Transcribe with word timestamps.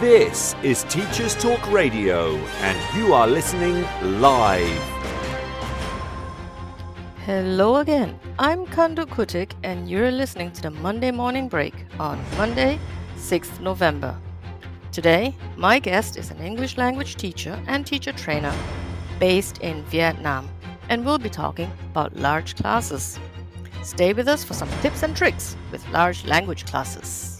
This 0.00 0.54
is 0.62 0.84
Teachers 0.84 1.34
Talk 1.34 1.70
Radio, 1.70 2.34
and 2.62 2.96
you 2.96 3.12
are 3.12 3.26
listening 3.26 3.84
live. 4.18 4.82
Hello 7.26 7.76
again. 7.76 8.18
I'm 8.38 8.64
Khanh 8.64 8.94
Duc 8.94 9.10
Kuttig, 9.10 9.52
and 9.62 9.90
you're 9.90 10.10
listening 10.10 10.52
to 10.52 10.62
the 10.62 10.70
Monday 10.70 11.10
Morning 11.10 11.48
Break 11.48 11.74
on 11.98 12.18
Monday, 12.38 12.78
6th 13.16 13.60
November. 13.60 14.16
Today, 14.90 15.36
my 15.58 15.78
guest 15.78 16.16
is 16.16 16.30
an 16.30 16.38
English 16.38 16.78
language 16.78 17.16
teacher 17.16 17.62
and 17.66 17.86
teacher 17.86 18.12
trainer 18.12 18.54
based 19.18 19.58
in 19.58 19.82
Vietnam, 19.90 20.48
and 20.88 21.04
we'll 21.04 21.18
be 21.18 21.28
talking 21.28 21.70
about 21.90 22.16
large 22.16 22.56
classes. 22.56 23.18
Stay 23.82 24.14
with 24.14 24.28
us 24.28 24.44
for 24.44 24.54
some 24.54 24.70
tips 24.80 25.02
and 25.02 25.14
tricks 25.14 25.58
with 25.70 25.86
large 25.90 26.24
language 26.24 26.64
classes. 26.64 27.39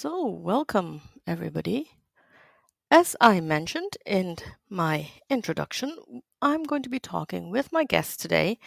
So, 0.00 0.24
welcome 0.24 1.02
everybody. 1.26 1.90
As 2.90 3.16
I 3.20 3.40
mentioned 3.40 3.98
in 4.06 4.36
my 4.70 5.10
introduction, 5.28 6.22
I'm 6.40 6.62
going 6.62 6.82
to 6.84 6.88
be 6.88 6.98
talking 6.98 7.50
with 7.50 7.70
my 7.70 7.84
guest 7.84 8.18
today 8.18 8.58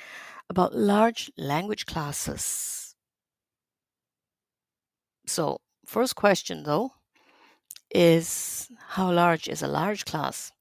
about 0.48 0.76
large 0.76 1.32
language 1.36 1.88
classes. 1.88 2.94
So, 5.26 5.62
first 5.88 6.16
question 6.16 6.62
though 6.66 6.92
is 7.90 8.70
how 8.90 9.12
large 9.12 9.48
is 9.48 9.64
a 9.64 9.68
large 9.68 10.06
class? 10.06 10.52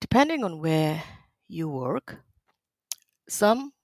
Depending 0.00 0.42
on 0.42 0.60
where 0.60 1.04
you 1.46 1.68
work, 1.68 2.18
some 3.28 3.74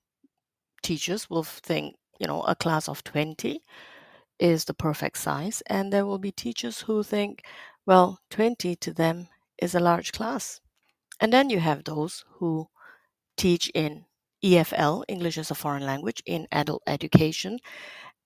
teachers 0.83 1.31
will 1.31 1.45
think, 1.45 1.95
you 2.19 2.27
know, 2.27 2.43
a 2.43 2.57
class 2.57 2.89
of 2.89 3.05
20 3.05 3.63
is 4.39 4.65
the 4.65 4.75
perfect 4.75 5.19
size, 5.19 5.63
and 5.67 5.93
there 5.93 6.07
will 6.07 6.19
be 6.19 6.33
teachers 6.33 6.83
who 6.83 7.03
think, 7.03 7.43
well, 7.87 8.21
20 8.31 8.77
to 8.77 8.93
them 8.93 9.29
is 9.59 9.75
a 9.75 9.81
large 9.81 10.13
class. 10.13 10.61
And 11.21 11.33
then 11.33 11.51
you 11.51 11.61
have 11.61 11.85
those 11.85 12.25
who 12.39 12.69
teach 13.37 13.71
in 13.75 14.07
EFL, 14.45 15.05
English 15.09 15.39
as 15.39 15.51
a 15.51 15.55
Foreign 15.55 15.85
Language, 15.87 16.23
in 16.27 16.47
adult 16.53 16.83
education. 16.87 17.59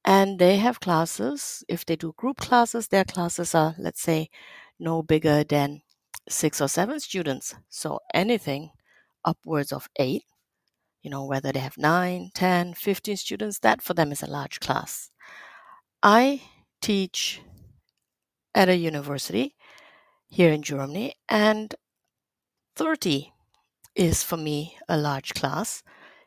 And 0.05 0.39
they 0.39 0.57
have 0.59 0.81
classes, 0.81 1.65
if 1.69 1.85
they 1.85 1.97
do 1.97 2.15
group 2.17 2.39
classes, 2.39 2.89
their 2.89 3.05
classes 3.05 3.55
are, 3.55 3.75
let's 3.79 4.01
say, 4.01 4.31
no 4.79 5.03
bigger 5.03 5.45
than 5.45 5.83
six 6.29 6.61
or 6.61 6.69
seven 6.69 7.01
students. 7.01 7.55
So 7.69 8.01
anything 8.15 8.71
upwards 9.25 9.73
of 9.73 9.89
eight, 9.99 10.25
you 11.03 11.11
know, 11.11 11.25
whether 11.25 11.53
they 11.53 11.61
have 11.61 11.79
nine, 11.79 12.31
10, 12.35 12.75
15 12.75 13.17
students, 13.17 13.59
that 13.61 13.83
for 13.83 13.95
them 13.95 14.13
is 14.13 14.23
a 14.23 14.31
large 14.31 14.61
class. 14.61 15.11
I 16.03 16.43
teach 16.81 17.41
at 18.55 18.69
a 18.69 18.77
university 18.77 19.55
here 20.29 20.53
in 20.53 20.63
Germany, 20.63 21.15
and 21.29 21.75
30 22.77 23.33
is 23.95 24.23
for 24.23 24.37
me 24.37 24.79
a 24.89 24.97
large 24.99 25.35
class. 25.35 25.83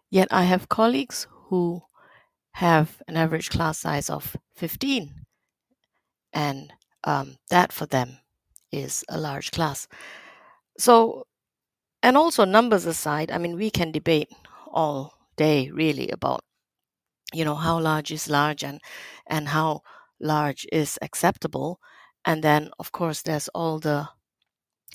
Yet 0.09 0.27
I 0.31 0.43
have 0.43 0.69
colleagues 0.69 1.27
who 1.31 1.83
have 2.53 3.01
an 3.07 3.17
average 3.17 3.49
class 3.49 3.79
size 3.79 4.09
of 4.09 4.35
15, 4.55 5.25
and 6.33 6.73
um, 7.03 7.37
that 7.49 7.71
for 7.73 7.85
them 7.85 8.19
is 8.71 9.03
a 9.09 9.19
large 9.19 9.51
class. 9.51 9.87
So, 10.77 11.25
and 12.03 12.17
also 12.17 12.45
numbers 12.45 12.85
aside, 12.85 13.31
I 13.31 13.37
mean, 13.37 13.55
we 13.57 13.71
can 13.71 13.91
debate 13.91 14.29
all 14.67 15.13
day 15.37 15.69
really 15.71 16.09
about 16.09 16.41
you 17.33 17.45
know 17.45 17.55
how 17.55 17.79
large 17.79 18.11
is 18.11 18.29
large 18.29 18.63
and 18.63 18.81
and 19.27 19.49
how 19.49 19.81
large 20.19 20.65
is 20.71 20.97
acceptable. 21.01 21.79
And 22.25 22.43
then 22.43 22.71
of 22.79 22.91
course 22.91 23.21
there's 23.21 23.47
all 23.49 23.79
the 23.79 24.09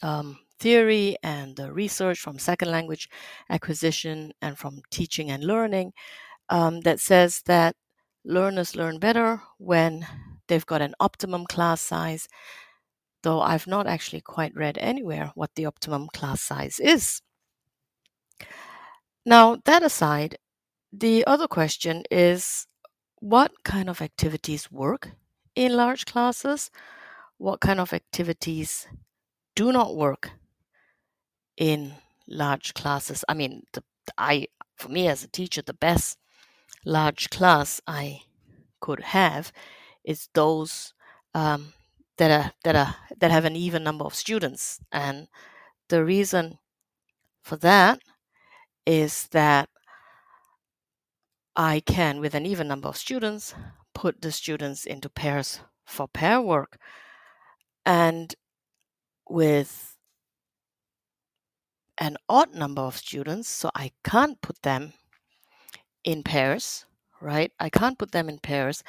um, 0.03 0.39
theory 0.59 1.17
and 1.22 1.56
the 1.56 1.72
research 1.72 2.19
from 2.21 2.39
second 2.39 2.71
language 2.71 3.09
acquisition 3.50 4.33
and 4.43 4.59
from 4.59 4.83
teaching 4.91 5.31
and 5.31 5.45
learning 5.45 5.93
um, 6.50 6.81
that 6.83 7.00
says 7.00 7.43
that 7.47 7.77
learners 8.25 8.77
learn 8.77 8.99
better 8.99 9.43
when 9.59 10.06
they've 10.49 10.66
got 10.66 10.83
an 10.83 10.95
optimum 11.01 11.47
class 11.47 11.81
size 11.81 12.28
though 13.22 13.41
i've 13.41 13.66
not 13.66 13.87
actually 13.87 14.21
quite 14.21 14.55
read 14.55 14.78
anywhere 14.78 15.33
what 15.34 15.51
the 15.56 15.66
optimum 15.66 16.09
class 16.15 16.41
size 16.43 16.78
is. 16.81 17.21
Now 19.27 19.56
that 19.65 19.83
aside 19.83 20.37
the 20.97 21.27
other 21.27 21.49
question 21.49 22.05
is 22.10 22.66
what 23.21 23.65
kind 23.65 23.88
of 23.88 24.00
activities 24.00 24.71
work 24.71 25.10
in 25.55 25.77
large 25.77 26.06
classes? 26.06 26.71
What 27.38 27.60
kind 27.60 27.81
of 27.81 27.93
activities 27.93 28.87
do 29.56 29.72
not 29.72 29.97
work 29.97 30.31
in 31.56 31.94
large 32.28 32.75
classes? 32.75 33.25
I 33.28 33.34
mean, 33.34 33.65
the, 33.72 33.83
I 34.16 34.47
for 34.77 34.88
me 34.88 35.09
as 35.09 35.25
a 35.25 35.28
teacher, 35.28 35.62
the 35.62 35.75
best 35.75 36.19
large 36.84 37.31
class 37.31 37.81
I 37.87 38.21
could 38.81 39.00
have 39.00 39.53
is 40.04 40.28
those 40.34 40.94
um, 41.34 41.72
that 42.19 42.31
are 42.31 42.53
that 42.62 42.77
are 42.77 42.94
that 43.19 43.31
have 43.33 43.44
an 43.44 43.56
even 43.56 43.83
number 43.83 44.04
of 44.04 44.15
students, 44.15 44.81
and 44.93 45.27
the 45.88 46.04
reason 46.04 46.59
for 47.43 47.56
that 47.56 48.00
is 48.87 49.28
that 49.28 49.69
I 51.56 51.81
can, 51.81 52.20
with 52.20 52.34
an 52.34 52.47
even 52.47 52.69
number 52.69 52.88
of 52.88 52.97
students, 52.97 53.54
put 53.94 54.20
the 54.20 54.32
students 54.32 54.87
into 54.87 55.09
pairs 55.09 55.60
for 55.84 56.09
pair 56.09 56.41
work. 56.41 56.78
And 57.87 58.34
with 59.28 59.97
an 61.98 62.16
odd 62.28 62.54
number 62.54 62.82
of 62.82 62.97
students, 62.97 63.48
so 63.48 63.70
I 63.75 63.92
can't 64.03 64.41
put 64.41 64.60
them 64.62 64.92
in 66.03 66.22
pairs, 66.22 66.87
right? 67.20 67.53
I 67.60 67.71
can't 67.71 67.98
put 67.98 68.12
them 68.12 68.28
in 68.28 68.38
pairs. 68.38 68.82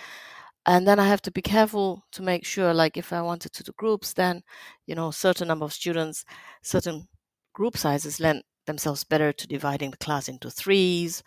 And 0.66 0.88
then 0.88 1.00
I 1.00 1.08
have 1.08 1.22
to 1.24 1.32
be 1.32 1.44
careful 1.44 2.04
to 2.14 2.24
make 2.24 2.44
sure, 2.44 2.74
like 2.74 2.98
if 2.98 3.14
I 3.14 3.22
wanted 3.22 3.54
to 3.54 3.64
do 3.64 3.72
groups, 3.78 4.14
then, 4.14 4.42
you 4.88 4.96
know, 4.96 5.12
certain 5.12 5.48
number 5.48 5.66
of 5.66 5.74
students, 5.74 6.26
certain 6.64 7.08
group 7.54 7.78
sizes 7.78 8.20
lend 8.20 8.44
themselves 8.66 9.04
better 9.04 9.32
to 9.32 9.48
dividing 9.48 9.92
the 9.92 9.98
class 9.98 10.28
into 10.28 10.50
threes 10.50 11.22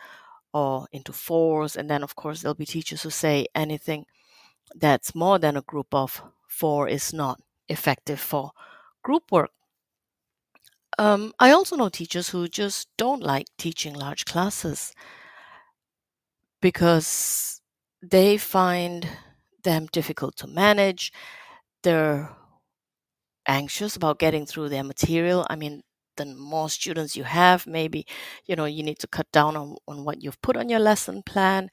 or 0.53 0.87
into 0.93 1.13
fours. 1.13 1.77
And 1.77 1.91
then, 1.91 2.03
of 2.03 2.17
course, 2.17 2.43
there'll 2.43 2.55
be 2.55 2.67
teachers 2.67 3.03
who 3.03 3.11
say 3.11 3.47
anything 3.55 4.07
that's 4.77 5.15
more 5.15 5.39
than 5.39 5.57
a 5.57 5.63
group 5.63 5.89
of 5.95 6.23
four 6.49 6.89
is 6.89 7.12
not 7.12 7.41
effective 7.69 8.21
for 8.21 8.53
group 9.03 9.33
work. 9.33 9.50
Um, 10.99 11.33
I 11.39 11.50
also 11.53 11.77
know 11.77 11.89
teachers 11.89 12.29
who 12.31 12.49
just 12.49 12.89
don't 12.97 13.23
like 13.23 13.47
teaching 13.56 13.95
large 13.95 14.25
classes 14.25 14.93
because 16.61 17.61
they 18.03 18.37
find 18.37 19.06
them 19.65 19.87
difficult 19.93 20.37
to 20.37 20.47
manage. 20.47 21.12
They're 21.83 22.31
anxious 23.47 23.97
about 23.97 24.19
getting 24.19 24.47
through 24.47 24.69
their 24.69 24.85
material. 24.85 25.47
I 25.51 25.56
mean, 25.56 25.83
the 26.19 26.26
more 26.26 26.70
students 26.70 27.17
you 27.17 27.25
have, 27.25 27.67
maybe 27.67 28.06
you 28.47 28.56
know 28.56 28.67
you 28.67 28.82
need 28.82 28.99
to 29.00 29.09
cut 29.09 29.31
down 29.32 29.56
on, 29.56 29.76
on 29.88 30.05
what 30.05 30.23
you've 30.23 30.41
put 30.43 30.56
on 30.56 30.69
your 30.69 30.81
lesson 30.81 31.23
plan. 31.25 31.70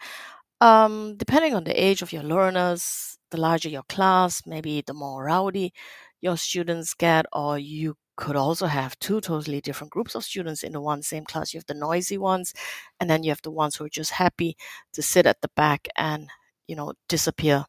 Um, 0.61 1.17
depending 1.17 1.53
on 1.55 1.65
the 1.65 1.73
age 1.83 2.01
of 2.01 2.13
your 2.13 2.23
learners, 2.23 3.17
the 3.31 3.37
larger 3.39 3.69
your 3.69 3.83
class, 3.89 4.43
maybe 4.45 4.81
the 4.85 4.93
more 4.93 5.25
rowdy 5.25 5.73
your 6.21 6.37
students 6.37 6.93
get, 6.93 7.25
or 7.33 7.59
you 7.59 7.95
could 8.17 8.35
also 8.37 8.67
have 8.67 8.97
two 8.99 9.19
totally 9.21 9.61
different 9.61 9.91
groups 9.91 10.15
of 10.15 10.23
students 10.23 10.63
in 10.63 10.71
the 10.73 10.81
one 10.81 11.01
same 11.03 11.25
class. 11.25 11.53
You 11.53 11.59
have 11.59 11.67
the 11.67 11.73
noisy 11.73 12.17
ones, 12.17 12.53
and 12.99 13.09
then 13.09 13.23
you 13.23 13.31
have 13.31 13.41
the 13.43 13.51
ones 13.51 13.75
who 13.75 13.85
are 13.85 13.89
just 13.89 14.11
happy 14.11 14.57
to 14.93 15.01
sit 15.01 15.25
at 15.27 15.41
the 15.41 15.49
back 15.55 15.87
and 15.97 16.29
you 16.67 16.75
know 16.75 16.93
disappear 17.09 17.65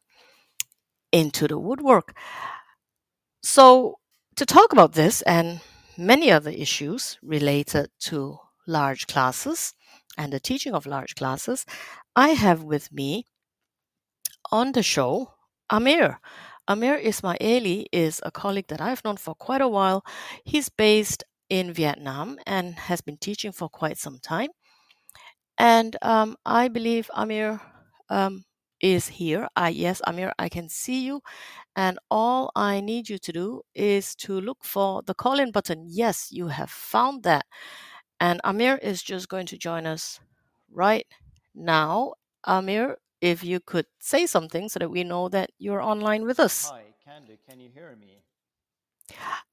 into 1.11 1.47
the 1.47 1.57
woodwork. 1.59 2.15
So 3.43 3.99
to 4.35 4.45
talk 4.45 4.71
about 4.73 4.93
this 4.93 5.21
and 5.23 5.61
many 5.97 6.31
other 6.31 6.51
issues 6.51 7.17
related 7.21 7.89
to 7.99 8.39
large 8.67 9.07
classes 9.07 9.73
and 10.17 10.33
the 10.33 10.39
teaching 10.39 10.73
of 10.73 10.85
large 10.85 11.15
classes, 11.15 11.65
I 12.15 12.29
have 12.29 12.63
with 12.63 12.91
me 12.91 13.25
on 14.51 14.71
the 14.71 14.83
show 14.83 15.33
Amir. 15.69 16.19
Amir 16.67 16.99
Ismaili 16.99 17.85
is 17.91 18.21
a 18.23 18.31
colleague 18.31 18.67
that 18.67 18.81
I've 18.81 19.03
known 19.05 19.17
for 19.17 19.35
quite 19.35 19.61
a 19.61 19.67
while. 19.67 20.03
He's 20.43 20.69
based 20.69 21.23
in 21.49 21.73
Vietnam 21.73 22.37
and 22.45 22.75
has 22.75 23.01
been 23.01 23.17
teaching 23.17 23.51
for 23.51 23.69
quite 23.69 23.97
some 23.97 24.19
time. 24.19 24.49
And 25.57 25.95
um, 26.01 26.35
I 26.45 26.67
believe 26.67 27.09
Amir 27.15 27.61
um, 28.09 28.43
is 28.81 29.07
here. 29.07 29.47
I, 29.55 29.69
yes, 29.69 30.01
Amir, 30.05 30.33
I 30.37 30.49
can 30.49 30.69
see 30.69 31.05
you. 31.05 31.21
And 31.77 31.99
all 32.11 32.51
I 32.55 32.81
need 32.81 33.09
you 33.09 33.19
to 33.19 33.31
do 33.31 33.61
is 33.75 34.15
to 34.25 34.41
look 34.41 34.65
for 34.65 35.03
the 35.03 35.15
call 35.15 35.39
in 35.39 35.51
button. 35.51 35.85
Yes, 35.87 36.29
you 36.31 36.49
have 36.49 36.71
found 36.71 37.23
that. 37.23 37.45
And 38.19 38.41
Amir 38.43 38.77
is 38.81 39.03
just 39.03 39.29
going 39.29 39.45
to 39.47 39.57
join 39.57 39.85
us 39.85 40.19
right 40.71 41.07
now. 41.55 42.15
Amir, 42.45 42.97
if 43.21 43.43
you 43.43 43.59
could 43.59 43.85
say 43.99 44.25
something 44.25 44.69
so 44.69 44.79
that 44.79 44.89
we 44.91 45.03
know 45.03 45.29
that 45.29 45.51
you're 45.59 45.81
online 45.81 46.25
with 46.25 46.39
us. 46.39 46.71
Hi, 46.71 46.93
Candy, 47.05 47.39
can 47.47 47.59
you 47.59 47.69
hear 47.73 47.95
me? 47.95 48.23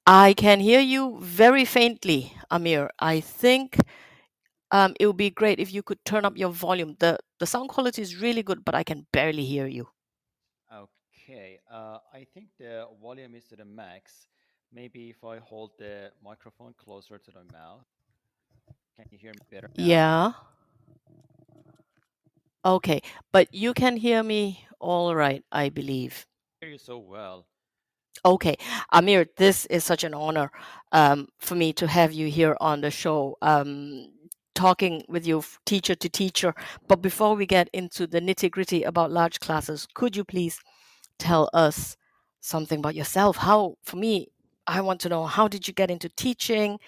I 0.06 0.34
can 0.34 0.60
hear 0.60 0.80
you 0.80 1.18
very 1.20 1.64
faintly, 1.64 2.34
Amir. 2.50 2.90
I 3.00 3.20
think 3.20 3.78
um, 4.72 4.94
it 5.00 5.06
would 5.06 5.16
be 5.16 5.30
great 5.30 5.60
if 5.60 5.72
you 5.72 5.82
could 5.82 6.04
turn 6.04 6.24
up 6.24 6.36
your 6.36 6.50
volume. 6.50 6.96
The 7.00 7.18
the 7.38 7.46
sound 7.46 7.68
quality 7.70 8.02
is 8.02 8.20
really 8.20 8.42
good, 8.42 8.64
but 8.64 8.74
I 8.74 8.82
can 8.84 9.06
barely 9.12 9.44
hear 9.44 9.66
you. 9.66 9.88
Okay, 11.24 11.58
uh, 11.72 11.98
I 12.12 12.26
think 12.34 12.48
the 12.58 12.86
volume 13.00 13.34
is 13.34 13.44
to 13.44 13.56
the 13.56 13.64
max. 13.64 14.26
Maybe 14.72 15.08
if 15.08 15.24
I 15.24 15.38
hold 15.38 15.70
the 15.78 16.10
microphone 16.22 16.74
closer 16.76 17.18
to 17.18 17.30
the 17.30 17.44
mouth, 17.50 17.86
can 18.94 19.06
you 19.10 19.16
hear 19.16 19.32
me 19.32 19.40
better 19.50 19.70
now? 19.74 19.84
Yeah. 19.84 20.32
Okay, 22.66 23.00
but 23.32 23.48
you 23.54 23.72
can 23.72 23.96
hear 23.96 24.22
me 24.22 24.66
all 24.80 25.14
right, 25.14 25.42
I 25.50 25.70
believe. 25.70 26.26
hear 26.60 26.70
you 26.70 26.78
so 26.78 26.98
well. 26.98 27.46
Okay, 28.26 28.56
Amir, 28.92 29.26
this 29.38 29.64
is 29.66 29.82
such 29.82 30.04
an 30.04 30.12
honor 30.12 30.50
um, 30.92 31.28
for 31.38 31.54
me 31.54 31.72
to 31.74 31.86
have 31.86 32.12
you 32.12 32.28
here 32.28 32.56
on 32.60 32.82
the 32.82 32.90
show, 32.90 33.38
um, 33.40 34.08
talking 34.54 35.04
with 35.08 35.26
you 35.26 35.38
f- 35.38 35.58
teacher 35.64 35.94
to 35.94 36.08
teacher. 36.08 36.54
But 36.86 37.00
before 37.00 37.34
we 37.34 37.46
get 37.46 37.70
into 37.72 38.06
the 38.06 38.20
nitty 38.20 38.50
gritty 38.50 38.82
about 38.82 39.10
large 39.10 39.40
classes, 39.40 39.86
could 39.94 40.16
you 40.16 40.24
please 40.24 40.60
tell 41.18 41.48
us 41.52 41.96
something 42.40 42.78
about 42.78 42.94
yourself? 42.94 43.38
How, 43.38 43.76
for 43.82 43.96
me, 43.96 44.28
I 44.66 44.80
want 44.80 45.00
to 45.00 45.08
know 45.08 45.26
how 45.26 45.48
did 45.48 45.68
you 45.68 45.74
get 45.74 45.90
into 45.90 46.08
teaching? 46.08 46.78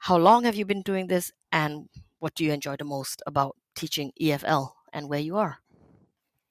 How 0.00 0.16
long 0.16 0.44
have 0.44 0.54
you 0.54 0.64
been 0.64 0.82
doing 0.82 1.08
this? 1.08 1.32
And 1.52 1.88
what 2.18 2.34
do 2.34 2.44
you 2.44 2.52
enjoy 2.52 2.76
the 2.76 2.84
most 2.84 3.22
about 3.26 3.56
teaching 3.74 4.12
EFL 4.20 4.72
and 4.92 5.08
where 5.08 5.20
you 5.20 5.36
are? 5.36 5.58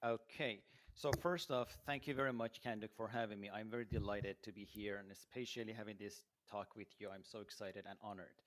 Okay, 0.05 0.59
so 0.95 1.11
first 1.21 1.51
off, 1.51 1.75
thank 1.85 2.07
you 2.07 2.13
very 2.13 2.33
much, 2.33 2.61
Candy, 2.63 2.87
for 2.95 3.07
having 3.07 3.39
me. 3.39 3.49
I'm 3.53 3.69
very 3.69 3.85
delighted 3.85 4.37
to 4.43 4.51
be 4.51 4.63
here 4.63 4.97
and 4.97 5.11
especially 5.11 5.73
having 5.73 5.95
this 5.99 6.21
talk 6.49 6.75
with 6.75 6.87
you. 6.99 7.09
I'm 7.09 7.23
so 7.23 7.39
excited 7.39 7.85
and 7.89 7.97
honored 8.01 8.37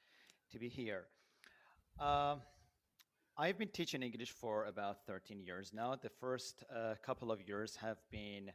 to 0.52 0.58
be 0.58 0.68
here. 0.68 1.04
Um, 1.98 2.40
I've 3.36 3.58
been 3.58 3.68
teaching 3.68 4.02
English 4.02 4.32
for 4.32 4.66
about 4.66 5.06
13 5.06 5.40
years 5.40 5.72
now. 5.72 5.96
The 6.00 6.10
first 6.20 6.64
uh, 6.74 6.94
couple 7.04 7.30
of 7.30 7.40
years 7.46 7.76
have 7.76 7.98
been 8.10 8.50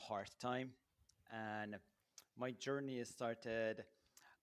part 0.00 0.30
time, 0.40 0.72
and 1.32 1.76
my 2.38 2.52
journey 2.52 3.04
started 3.04 3.84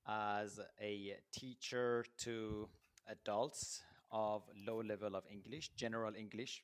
as 0.07 0.59
a 0.81 1.15
teacher 1.31 2.05
to 2.19 2.69
adults 3.09 3.81
of 4.11 4.43
low 4.67 4.81
level 4.81 5.15
of 5.15 5.23
English, 5.31 5.69
general 5.75 6.15
English, 6.15 6.63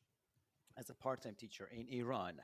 as 0.78 0.90
a 0.90 0.96
part 0.96 1.22
time 1.24 1.36
teacher 1.36 1.70
in 1.72 1.88
Iran. 1.90 2.42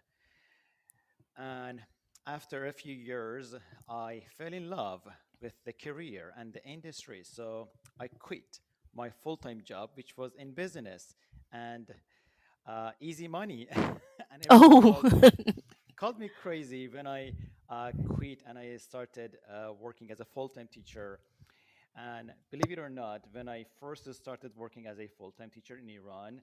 And 1.38 1.82
after 2.28 2.68
a 2.68 2.74
few 2.74 2.94
years, 2.94 3.56
I 3.90 4.24
fell 4.38 4.54
in 4.54 4.70
love 4.70 5.02
with 5.42 5.54
the 5.66 5.74
career 5.74 6.34
and 6.38 6.54
the 6.54 6.64
industry. 6.66 7.22
So 7.24 7.70
I 8.00 8.08
quit 8.08 8.60
my 8.96 9.10
full 9.10 9.38
time 9.38 9.62
job, 9.64 9.92
which 9.96 10.18
was 10.18 10.34
in 10.36 10.54
business 10.54 11.16
and 11.52 11.90
uh, 12.68 12.92
easy 13.00 13.28
money. 13.28 13.68
and 14.32 14.44
Oh, 14.50 15.04
called, 16.00 16.20
me 16.20 16.30
crazy 16.30 16.88
when 16.88 17.08
I 17.08 17.34
uh, 17.70 17.92
quit 18.06 18.44
and 18.48 18.58
I 18.58 18.78
started 18.78 19.38
uh, 19.50 19.74
working 19.80 20.12
as 20.12 20.20
a 20.20 20.26
full 20.26 20.50
time 20.50 20.68
teacher. 20.72 21.20
And 21.96 22.32
believe 22.52 22.72
it 22.72 22.80
or 22.80 22.90
not, 22.90 23.22
when 23.32 23.50
I 23.50 23.66
first 23.80 24.14
started 24.14 24.52
working 24.56 24.88
as 24.88 25.00
a 25.00 25.08
full 25.08 25.32
time 25.32 25.50
teacher 25.50 25.78
in 25.78 25.90
Iran, 25.90 26.42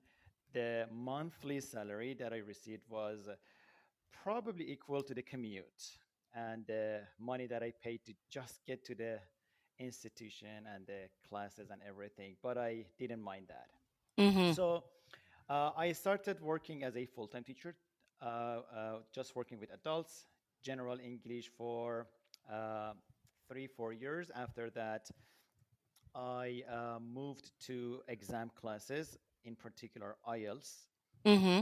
the 0.53 0.87
monthly 0.93 1.61
salary 1.61 2.15
that 2.15 2.33
I 2.33 2.39
received 2.39 2.83
was 2.89 3.29
probably 4.13 4.71
equal 4.71 5.03
to 5.03 5.15
the 5.15 5.23
commute 5.23 5.99
and 6.35 6.67
the 6.67 7.01
money 7.19 7.47
that 7.47 7.63
I 7.63 7.73
paid 7.83 8.01
to 8.07 8.15
just 8.31 8.65
get 8.67 8.85
to 8.87 8.95
the 8.95 9.21
institution 9.79 10.67
and 10.75 10.87
the 10.87 11.09
classes 11.29 11.71
and 11.71 11.81
everything. 11.87 12.37
But 12.43 12.59
I 12.59 12.87
didn't 12.99 13.23
mind 13.23 13.47
that. 13.49 13.69
mm-hmm, 14.19 14.53
So 14.53 14.85
uh, 15.49 15.71
I 15.77 15.93
started 15.93 16.41
working 16.41 16.83
as 16.85 16.97
a 16.97 17.07
full 17.07 17.29
time 17.29 17.45
teacher, 17.45 17.77
just 19.13 19.37
working 19.37 19.59
with 19.61 19.73
adults, 19.73 20.27
general 20.63 20.99
English 21.01 21.51
for 21.57 22.07
uh, 22.53 22.93
three, 23.49 23.67
four 23.67 23.93
years. 23.93 24.31
After 24.35 24.71
that, 24.71 25.11
I 26.15 26.63
uh, 26.71 26.99
moved 27.01 27.51
to 27.67 28.03
exam 28.09 28.51
classes, 28.55 29.19
in 29.45 29.55
particular 29.55 30.17
IELTS 30.29 30.87
mm-hmm, 31.25 31.61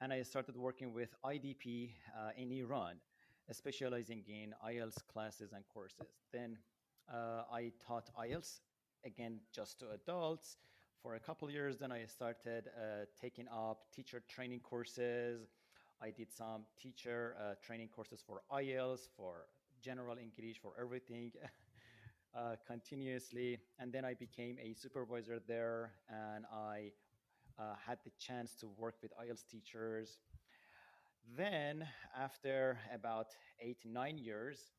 and 0.00 0.12
I 0.12 0.22
started 0.22 0.56
working 0.56 0.92
with 0.92 1.14
IDP 1.24 1.90
uh, 2.16 2.30
in 2.36 2.50
Iran, 2.52 2.96
specializing 3.52 4.24
in 4.28 4.54
IELTS 4.66 4.98
classes 5.12 5.52
and 5.52 5.64
courses. 5.68 6.08
Then 6.32 6.58
uh, 7.12 7.42
I 7.52 7.72
taught 7.86 8.10
IELTS 8.18 8.60
again 9.04 9.40
just 9.52 9.80
to 9.80 9.90
adults 9.90 10.56
for 11.02 11.14
a 11.14 11.20
couple 11.20 11.50
years. 11.50 11.78
Then 11.78 11.92
I 11.92 12.04
started 12.06 12.68
uh, 12.68 13.06
taking 13.20 13.46
up 13.48 13.84
teacher 13.94 14.22
training 14.28 14.60
courses. 14.60 15.48
I 16.02 16.10
did 16.10 16.32
some 16.32 16.64
teacher 16.80 17.36
uh, 17.38 17.54
training 17.62 17.88
courses 17.88 18.22
for 18.26 18.40
IELTS, 18.50 19.08
for 19.16 19.46
general 19.82 20.16
English, 20.18 20.58
for 20.60 20.72
everything. 20.80 21.32
Uh, 22.32 22.54
continuously, 22.64 23.58
and 23.80 23.92
then 23.92 24.04
I 24.04 24.14
became 24.14 24.56
a 24.62 24.72
supervisor 24.72 25.40
there, 25.48 25.94
and 26.08 26.44
I 26.46 26.92
uh, 27.58 27.74
had 27.84 27.98
the 28.04 28.12
chance 28.20 28.54
to 28.60 28.68
work 28.78 28.94
with 29.02 29.10
IELTS 29.20 29.44
teachers. 29.50 30.20
Then, 31.36 31.84
after 32.16 32.78
about 32.94 33.34
eight, 33.60 33.78
nine 33.84 34.16
years, 34.16 34.70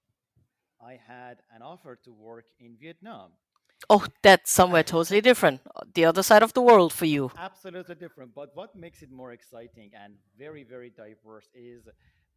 I 0.82 0.98
had 1.06 1.42
an 1.54 1.62
offer 1.62 1.98
to 2.06 2.14
work 2.14 2.46
in 2.58 2.78
Vietnam. 2.80 3.32
Oh, 3.90 4.06
that's 4.22 4.52
somewhere 4.52 4.84
totally 4.84 5.22
different. 5.22 5.62
The 5.94 6.06
other 6.06 6.24
side 6.24 6.44
of 6.44 6.54
the 6.54 6.62
world 6.62 6.94
for 6.94 7.06
you. 7.06 7.32
Absolutely 7.38 7.96
different. 7.96 8.34
But 8.34 8.56
what 8.56 8.76
makes 8.76 9.02
it 9.02 9.12
more 9.12 9.32
exciting 9.32 9.92
and 10.02 10.14
very, 10.38 10.64
very 10.64 10.90
diverse 10.90 11.50
is 11.54 11.88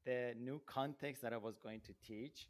the 0.05 0.35
new 0.39 0.61
context 0.67 1.23
that 1.23 1.33
I 1.33 1.37
was 1.37 1.59
going 1.59 1.81
to 1.83 1.95
teach, 2.07 2.49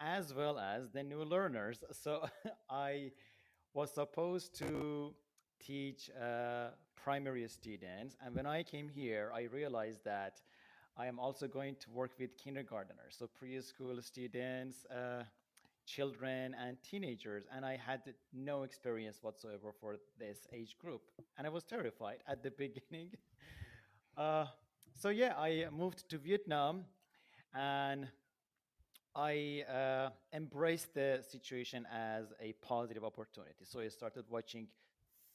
as 0.00 0.34
well 0.34 0.58
as 0.58 0.90
the 0.90 1.02
new 1.02 1.22
learners. 1.24 1.80
So 1.92 2.26
I 2.70 3.12
was 3.74 3.92
supposed 3.92 4.56
to 4.58 5.14
teach 5.60 6.10
uh, 6.10 6.68
primary 6.96 7.46
students. 7.48 8.16
And 8.24 8.34
when 8.34 8.46
I 8.46 8.62
came 8.62 8.88
here, 8.88 9.30
I 9.34 9.42
realized 9.42 10.04
that 10.04 10.40
I 10.96 11.06
am 11.06 11.18
also 11.18 11.46
going 11.46 11.76
to 11.80 11.90
work 11.90 12.12
with 12.18 12.30
kindergarteners, 12.36 13.16
so 13.18 13.28
preschool 13.40 14.02
students, 14.02 14.84
uh, 14.86 15.22
children, 15.88 16.54
and 16.62 16.76
teenagers. 16.82 17.44
And 17.54 17.64
I 17.64 17.76
had 17.76 18.02
no 18.32 18.62
experience 18.62 19.18
whatsoever 19.22 19.72
for 19.80 19.96
this 20.18 20.38
age 20.52 20.76
group. 20.78 21.02
And 21.36 21.46
I 21.46 21.50
was 21.50 21.64
terrified 21.64 22.18
at 22.28 22.42
the 22.42 22.50
beginning. 22.64 23.10
Uh, 24.16 24.46
so, 25.00 25.08
yeah, 25.08 25.34
I 25.36 25.66
moved 25.72 26.08
to 26.10 26.18
Vietnam 26.18 26.84
and 27.54 28.08
I 29.14 29.64
uh, 29.72 30.10
embraced 30.32 30.94
the 30.94 31.24
situation 31.28 31.86
as 31.92 32.26
a 32.40 32.52
positive 32.62 33.04
opportunity. 33.04 33.64
So 33.64 33.80
I 33.80 33.88
started 33.88 34.24
watching 34.28 34.68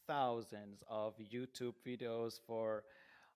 thousands 0.07 0.83
of 0.89 1.15
YouTube 1.17 1.73
videos 1.85 2.39
for 2.45 2.83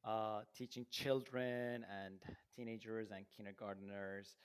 uh, 0.05 0.41
teaching 0.55 0.85
children 0.91 1.85
and 1.91 2.15
teenagers 2.55 3.09
and 3.11 3.25
kindergarteners. 3.35 4.35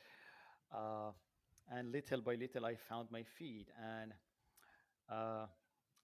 And 1.73 1.93
little 1.93 2.21
by 2.23 2.37
little, 2.37 2.67
I 2.67 2.77
found 2.77 3.11
my 3.11 3.25
feet. 3.25 3.69
And 3.83 4.13
uh, 5.11 5.47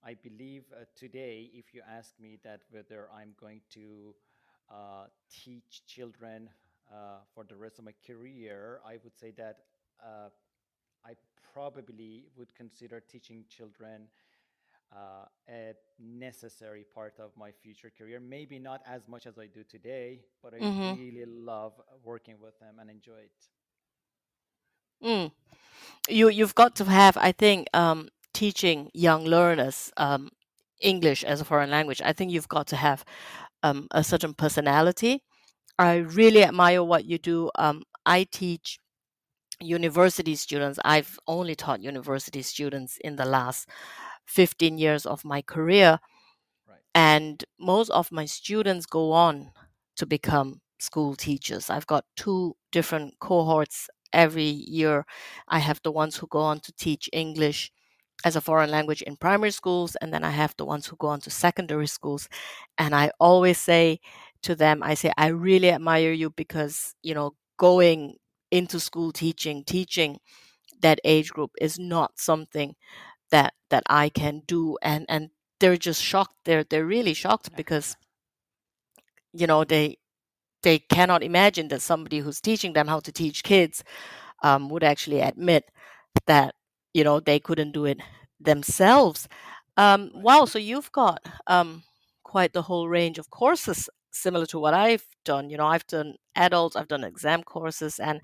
I 0.03 0.15
believe 0.15 0.63
uh, 0.73 0.85
today, 0.95 1.49
if 1.53 1.73
you 1.73 1.81
ask 1.89 2.13
me 2.19 2.39
that 2.43 2.61
whether 2.71 3.09
I'm 3.13 3.33
going 3.39 3.61
to 3.73 4.15
uh, 4.69 5.05
teach 5.29 5.85
children 5.87 6.49
uh, 6.91 7.19
for 7.33 7.43
the 7.45 7.55
rest 7.55 7.79
of 7.79 7.85
my 7.85 7.93
career, 8.05 8.81
I 8.85 8.97
would 9.03 9.17
say 9.17 9.31
that 9.37 9.59
uh, 10.03 10.29
I 11.05 11.13
probably 11.53 12.25
would 12.37 12.53
consider 12.55 12.99
teaching 13.01 13.45
children 13.49 14.07
uh, 14.93 15.25
a 15.49 15.73
necessary 15.99 16.85
part 16.93 17.19
of 17.19 17.31
my 17.37 17.51
future 17.51 17.91
career. 17.97 18.19
Maybe 18.19 18.59
not 18.59 18.81
as 18.87 19.07
much 19.07 19.25
as 19.27 19.37
I 19.37 19.47
do 19.47 19.63
today, 19.63 20.21
but 20.43 20.53
I 20.53 20.61
Mm-hmm. 20.61 20.93
really 20.93 21.25
love 21.25 21.73
working 22.03 22.35
with 22.41 22.59
them 22.59 22.77
and 22.79 22.89
enjoy 22.89 23.19
it. 23.25 23.47
Mm. 25.01 25.31
You 26.09 26.29
you've 26.29 26.55
got 26.55 26.75
to 26.77 26.85
have, 26.85 27.17
I 27.17 27.31
think, 27.31 27.67
um, 27.73 28.09
teaching 28.33 28.89
young 28.93 29.25
learners 29.25 29.91
um, 29.97 30.29
English 30.81 31.23
as 31.23 31.41
a 31.41 31.45
foreign 31.45 31.69
language. 31.69 32.01
I 32.03 32.13
think 32.13 32.31
you've 32.31 32.47
got 32.47 32.67
to 32.67 32.75
have 32.75 33.05
um, 33.63 33.87
a 33.91 34.03
certain 34.03 34.33
personality. 34.33 35.23
I 35.77 35.97
really 35.97 36.43
admire 36.43 36.83
what 36.83 37.05
you 37.05 37.17
do. 37.17 37.51
Um, 37.55 37.83
I 38.05 38.25
teach 38.25 38.79
university 39.59 40.35
students. 40.35 40.79
I've 40.85 41.19
only 41.27 41.55
taught 41.55 41.81
university 41.81 42.41
students 42.41 42.97
in 43.03 43.15
the 43.15 43.25
last 43.25 43.69
15 44.25 44.77
years 44.77 45.05
of 45.05 45.25
my 45.25 45.41
career. 45.41 45.99
Right. 46.67 46.79
And 46.95 47.43
most 47.59 47.89
of 47.91 48.11
my 48.11 48.25
students 48.25 48.85
go 48.85 49.11
on 49.11 49.51
to 49.97 50.05
become 50.05 50.61
school 50.79 51.15
teachers. 51.15 51.69
I've 51.69 51.87
got 51.87 52.05
two 52.15 52.55
different 52.71 53.15
cohorts 53.19 53.89
every 54.13 54.43
year. 54.49 55.05
I 55.47 55.59
have 55.59 55.81
the 55.83 55.91
ones 55.91 56.17
who 56.17 56.27
go 56.27 56.39
on 56.39 56.59
to 56.61 56.71
teach 56.73 57.09
English 57.13 57.71
as 58.25 58.35
a 58.35 58.41
foreign 58.41 58.69
language 58.71 59.01
in 59.03 59.15
primary 59.15 59.51
schools, 59.51 59.95
and 60.01 60.13
then 60.13 60.23
I 60.23 60.31
have 60.31 60.53
the 60.57 60.65
ones 60.65 60.87
who 60.87 60.95
go 60.97 61.07
on 61.07 61.21
to 61.21 61.29
secondary 61.29 61.87
schools. 61.87 62.27
And 62.77 62.93
I 62.95 63.11
always 63.19 63.57
say 63.59 63.99
to 64.43 64.55
them, 64.55 64.83
I 64.83 64.93
say, 64.95 65.11
I 65.17 65.27
really 65.27 65.71
admire 65.71 66.11
you 66.11 66.29
because, 66.31 66.95
you 67.01 67.13
know, 67.13 67.35
going 67.57 68.15
into 68.51 68.79
school 68.79 69.11
teaching, 69.11 69.63
teaching 69.63 70.19
that 70.81 70.99
age 71.03 71.31
group 71.31 71.51
is 71.61 71.79
not 71.79 72.19
something 72.19 72.75
that 73.31 73.53
that 73.69 73.83
I 73.89 74.09
can 74.09 74.43
do. 74.47 74.77
And 74.81 75.05
and 75.09 75.29
they're 75.59 75.77
just 75.77 76.03
shocked. 76.03 76.35
They're 76.45 76.63
they're 76.65 76.85
really 76.85 77.13
shocked 77.13 77.55
because 77.55 77.97
you 79.33 79.47
know 79.47 79.63
they 79.63 79.97
they 80.63 80.79
cannot 80.79 81.23
imagine 81.23 81.67
that 81.69 81.81
somebody 81.81 82.19
who's 82.19 82.41
teaching 82.41 82.73
them 82.73 82.87
how 82.87 82.99
to 83.01 83.11
teach 83.11 83.43
kids 83.43 83.83
um, 84.43 84.69
would 84.69 84.83
actually 84.83 85.21
admit 85.21 85.65
that 86.27 86.55
you 86.93 87.03
know 87.03 87.19
they 87.19 87.39
couldn't 87.39 87.71
do 87.71 87.85
it 87.85 87.99
themselves. 88.39 89.27
Um, 89.77 90.11
wow, 90.13 90.45
so 90.45 90.59
you've 90.59 90.91
got 90.91 91.21
um, 91.47 91.83
quite 92.23 92.53
the 92.53 92.61
whole 92.63 92.89
range 92.89 93.17
of 93.17 93.29
courses 93.29 93.89
similar 94.11 94.45
to 94.47 94.59
what 94.59 94.73
I've 94.73 95.05
done. 95.25 95.49
You 95.49 95.57
know, 95.57 95.67
I've 95.67 95.87
done 95.87 96.15
adults, 96.35 96.75
I've 96.75 96.87
done 96.87 97.03
exam 97.03 97.43
courses, 97.43 97.99
and 97.99 98.21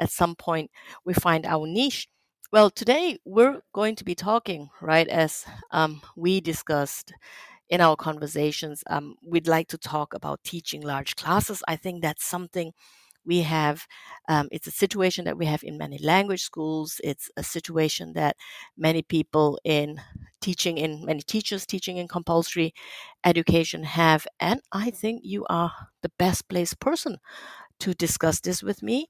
at 0.00 0.10
some 0.10 0.34
point 0.36 0.70
we 1.04 1.14
find 1.14 1.46
our 1.46 1.66
niche. 1.66 2.08
Well, 2.52 2.70
today 2.70 3.18
we're 3.24 3.62
going 3.72 3.96
to 3.96 4.04
be 4.04 4.14
talking, 4.14 4.68
right, 4.82 5.08
as 5.08 5.44
um, 5.70 6.02
we 6.16 6.40
discussed 6.40 7.12
in 7.72 7.80
our 7.80 7.96
conversations, 7.96 8.84
um, 8.90 9.16
we'd 9.24 9.48
like 9.48 9.68
to 9.68 9.78
talk 9.78 10.14
about 10.14 10.44
teaching 10.44 10.82
large 10.82 11.16
classes. 11.16 11.64
I 11.66 11.76
think 11.76 12.02
that's 12.02 12.26
something 12.26 12.72
we 13.24 13.40
have. 13.42 13.86
Um, 14.28 14.48
it's 14.52 14.66
a 14.66 14.72
situation 14.72 15.24
that 15.24 15.38
we 15.38 15.46
have 15.46 15.64
in 15.64 15.78
many 15.78 15.98
language 15.98 16.42
schools. 16.42 17.00
It's 17.02 17.30
a 17.38 17.42
situation 17.42 18.12
that 18.14 18.36
many 18.76 19.02
people 19.02 19.58
in 19.64 20.00
teaching, 20.42 20.76
in 20.76 21.06
many 21.06 21.22
teachers 21.22 21.64
teaching 21.64 21.96
in 21.96 22.08
compulsory 22.08 22.74
education 23.24 23.84
have. 23.84 24.26
And 24.38 24.60
I 24.72 24.90
think 24.90 25.22
you 25.24 25.46
are 25.48 25.72
the 26.02 26.12
best 26.18 26.48
placed 26.50 26.78
person 26.80 27.16
to 27.80 27.94
discuss 27.94 28.40
this 28.40 28.62
with 28.62 28.82
me. 28.82 29.08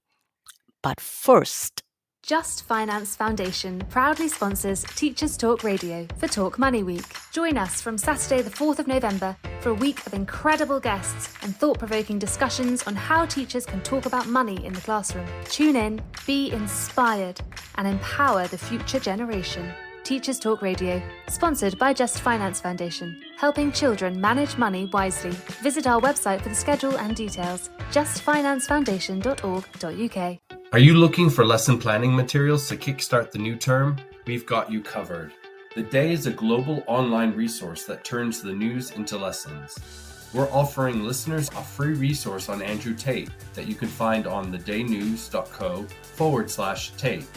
But 0.82 1.00
first, 1.00 1.82
Just 2.24 2.62
Finance 2.66 3.16
Foundation 3.16 3.80
proudly 3.90 4.28
sponsors 4.28 4.84
Teachers 4.84 5.36
Talk 5.36 5.64
Radio 5.64 6.06
for 6.18 6.28
Talk 6.28 6.56
Money 6.56 6.84
Week. 6.84 7.04
Join 7.32 7.58
us 7.58 7.82
from 7.82 7.98
Saturday, 7.98 8.42
the 8.42 8.50
4th 8.50 8.78
of 8.78 8.86
November, 8.86 9.36
for 9.60 9.70
a 9.70 9.74
week 9.74 10.06
of 10.06 10.14
incredible 10.14 10.78
guests 10.78 11.34
and 11.42 11.56
thought 11.56 11.80
provoking 11.80 12.20
discussions 12.20 12.84
on 12.84 12.94
how 12.94 13.26
teachers 13.26 13.66
can 13.66 13.80
talk 13.80 14.06
about 14.06 14.28
money 14.28 14.64
in 14.64 14.72
the 14.72 14.80
classroom. 14.82 15.26
Tune 15.46 15.74
in, 15.74 16.00
be 16.24 16.52
inspired, 16.52 17.40
and 17.74 17.88
empower 17.88 18.46
the 18.46 18.56
future 18.56 19.00
generation. 19.00 19.72
Teachers 20.04 20.38
Talk 20.40 20.62
Radio, 20.62 21.00
sponsored 21.28 21.78
by 21.78 21.92
Just 21.92 22.22
Finance 22.22 22.60
Foundation, 22.60 23.22
helping 23.36 23.70
children 23.70 24.20
manage 24.20 24.58
money 24.58 24.86
wisely. 24.86 25.30
Visit 25.62 25.86
our 25.86 26.00
website 26.00 26.42
for 26.42 26.48
the 26.48 26.56
schedule 26.56 26.98
and 26.98 27.14
details 27.14 27.70
justfinancefoundation.org.uk. 27.92 30.38
Are 30.72 30.78
you 30.80 30.94
looking 30.94 31.30
for 31.30 31.44
lesson 31.44 31.78
planning 31.78 32.16
materials 32.16 32.66
to 32.68 32.76
kickstart 32.76 33.30
the 33.30 33.38
new 33.38 33.54
term? 33.54 33.96
We've 34.26 34.44
got 34.44 34.72
you 34.72 34.80
covered. 34.80 35.30
The 35.76 35.84
Day 35.84 36.12
is 36.12 36.26
a 36.26 36.32
global 36.32 36.82
online 36.88 37.36
resource 37.36 37.84
that 37.84 38.02
turns 38.02 38.42
the 38.42 38.52
news 38.52 38.90
into 38.90 39.16
lessons. 39.16 39.78
We're 40.34 40.50
offering 40.50 41.04
listeners 41.04 41.48
a 41.50 41.62
free 41.62 41.94
resource 41.94 42.48
on 42.48 42.60
Andrew 42.60 42.94
Tate 42.94 43.30
that 43.54 43.68
you 43.68 43.76
can 43.76 43.88
find 43.88 44.26
on 44.26 44.52
thedaynews.co 44.52 45.86
forward 46.02 46.50
slash 46.50 46.90
Tate. 46.96 47.28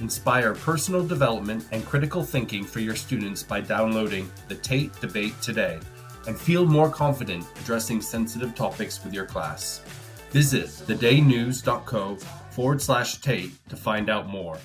Inspire 0.00 0.54
personal 0.54 1.04
development 1.04 1.66
and 1.72 1.84
critical 1.84 2.22
thinking 2.22 2.64
for 2.64 2.80
your 2.80 2.94
students 2.94 3.42
by 3.42 3.60
downloading 3.60 4.30
the 4.48 4.54
Tate 4.54 4.92
Debate 5.00 5.40
today 5.42 5.80
and 6.26 6.38
feel 6.38 6.66
more 6.66 6.90
confident 6.90 7.44
addressing 7.60 8.00
sensitive 8.00 8.54
topics 8.54 9.02
with 9.02 9.12
your 9.12 9.26
class. 9.26 9.82
Visit 10.30 10.66
thedaynews.co 10.66 12.16
forward 12.50 12.82
slash 12.82 13.20
Tate 13.20 13.52
to 13.68 13.76
find 13.76 14.08
out 14.10 14.28
more. 14.28 14.58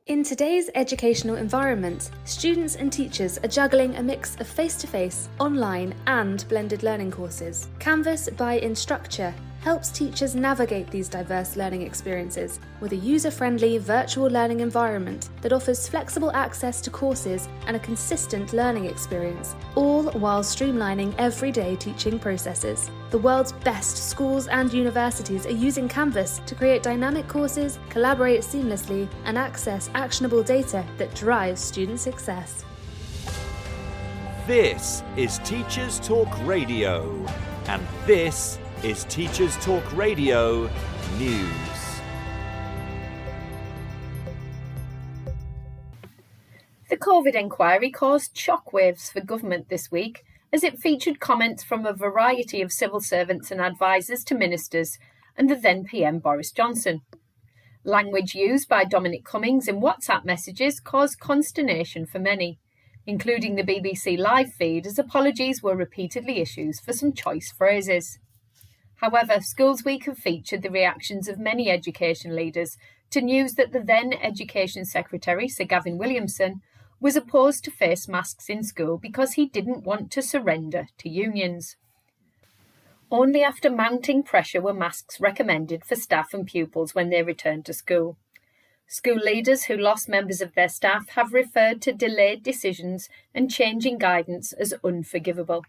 In 0.07 0.25
today's 0.25 0.69
educational 0.75 1.37
environment, 1.37 2.11
students 2.25 2.77
and 2.77 2.91
teachers 2.93 3.39
are 3.39 3.49
juggling 3.49 3.95
a 3.97 4.03
mix 4.03 4.37
of 4.41 4.49
face 4.49 4.77
to 4.79 4.87
face, 4.87 5.29
online, 5.39 5.95
and 6.07 6.47
blended 6.49 6.83
learning 6.83 7.11
courses. 7.13 7.69
Canvas 7.79 8.29
by 8.31 8.59
Instructure 8.61 9.35
helps 9.62 9.90
teachers 9.90 10.35
navigate 10.35 10.90
these 10.90 11.09
diverse 11.09 11.54
learning 11.57 11.83
experiences 11.83 12.59
with 12.81 12.90
a 12.92 12.97
user 12.97 13.31
friendly 13.31 13.78
virtual 13.78 14.26
learning 14.26 14.59
environment 14.59 15.28
that 15.40 15.52
offers 15.52 15.88
flexible 15.88 16.33
access 16.33 16.81
to 16.81 16.90
courses 16.90 17.49
and 17.69 17.76
a 17.76 17.81
consistent 17.81 18.52
learning 18.52 18.87
experience, 18.87 19.54
all 19.76 20.11
while 20.12 20.42
streamlining 20.42 21.14
everyday 21.16 21.76
teaching 21.76 22.19
processes. 22.19 22.90
The 23.11 23.19
world's 23.19 23.52
best 23.52 24.11
schools 24.11 24.49
and 24.49 24.73
universities 24.73 25.47
are 25.47 25.50
using 25.50 25.88
Canvas 25.88 26.40
to 26.45 26.57
create 26.57 26.83
dynamic 26.83 27.28
courses, 27.28 27.78
collaborate 27.88 28.40
seamlessly, 28.40 29.09
and 29.25 29.38
access 29.38 29.90
actionable 29.95 30.42
data 30.42 30.85
that 30.99 31.14
drives 31.14 31.61
student 31.61 32.00
success. 32.00 32.64
This 34.49 35.04
is 35.16 35.38
Teachers 35.45 36.00
Talk 36.00 36.28
Radio, 36.45 37.25
and 37.69 37.87
this 38.07 38.59
is 38.85 39.05
Teachers 39.05 39.57
Talk 39.59 39.85
Radio 39.97 40.69
News. 41.17 42.01
The 46.91 46.97
COVID 46.97 47.37
inquiry 47.37 47.93
caused 47.93 48.35
shockwaves 48.35 49.12
for 49.12 49.21
government 49.21 49.69
this 49.69 49.93
week 49.93 50.25
as 50.53 50.65
it 50.65 50.81
featured 50.81 51.21
comments 51.21 51.62
from 51.62 51.87
a 51.87 51.93
variety 51.93 52.61
of 52.61 52.73
civil 52.73 52.99
servants 52.99 53.53
and 53.53 53.61
advisers 53.61 54.25
to 54.25 54.35
ministers 54.35 54.99
and 55.37 55.49
the 55.49 55.55
then 55.55 55.85
PM 55.85 56.19
Boris 56.19 56.51
Johnson. 56.51 57.03
Language 57.85 58.35
used 58.35 58.69
by 58.69 58.85
Dominic 58.85 59.25
Cummings 59.25 59.69
in 59.69 59.81
WhatsApp 59.81 60.25
messages 60.25 60.81
caused 60.81 61.21
consternation 61.21 62.05
for 62.05 62.19
many, 62.19 62.59
including 63.07 63.55
the 63.55 63.62
BBC 63.62 64.19
live 64.19 64.53
feed, 64.53 64.89
as 64.89 64.99
apologies 64.99 65.62
were 65.62 65.77
repeatedly 65.77 66.41
issued 66.41 66.75
for 66.85 66.93
some 66.93 67.12
choice 67.12 67.53
phrases. 67.57 68.19
However, 69.02 69.40
Schools 69.40 69.85
Week 69.85 70.04
have 70.04 70.16
featured 70.16 70.62
the 70.62 70.71
reactions 70.71 71.26
of 71.26 71.37
many 71.37 71.68
education 71.68 72.37
leaders 72.37 72.78
to 73.11 73.21
news 73.21 73.54
that 73.54 73.73
the 73.73 73.80
then 73.80 74.12
Education 74.12 74.85
Secretary, 74.85 75.49
Sir 75.49 75.64
Gavin 75.64 75.99
Williamson, 75.99 76.61
was 77.00 77.16
opposed 77.16 77.64
to 77.64 77.73
face 77.73 78.06
masks 78.06 78.49
in 78.49 78.62
school 78.62 78.99
because 78.99 79.32
he 79.32 79.47
didn't 79.47 79.82
want 79.82 80.12
to 80.12 80.23
surrender 80.23 80.87
to 80.99 81.09
unions. 81.09 81.76
Only 83.11 83.42
after 83.42 83.68
mounting 83.68 84.23
pressure 84.23 84.61
were 84.61 84.73
masks 84.73 85.21
recommended 85.21 85.85
for 85.85 85.97
staff 85.97 86.32
and 86.32 86.47
pupils 86.47 86.94
when 86.94 87.11
they 87.11 87.25
returned 87.25 87.66
to 87.66 87.73
school. 87.73 88.18
School 88.87 89.16
leaders 89.16 89.64
who 89.64 89.76
lost 89.76 90.09
members 90.09 90.40
of 90.40 90.54
their 90.54 90.68
staff 90.68 91.09
have 91.16 91.32
referred 91.32 91.82
to 91.82 91.92
delayed 91.92 92.44
decisions 92.44 93.09
and 93.35 93.50
changing 93.50 93.99
guidance 93.99 94.52
as 94.52 94.73
unforgivable. 94.85 95.64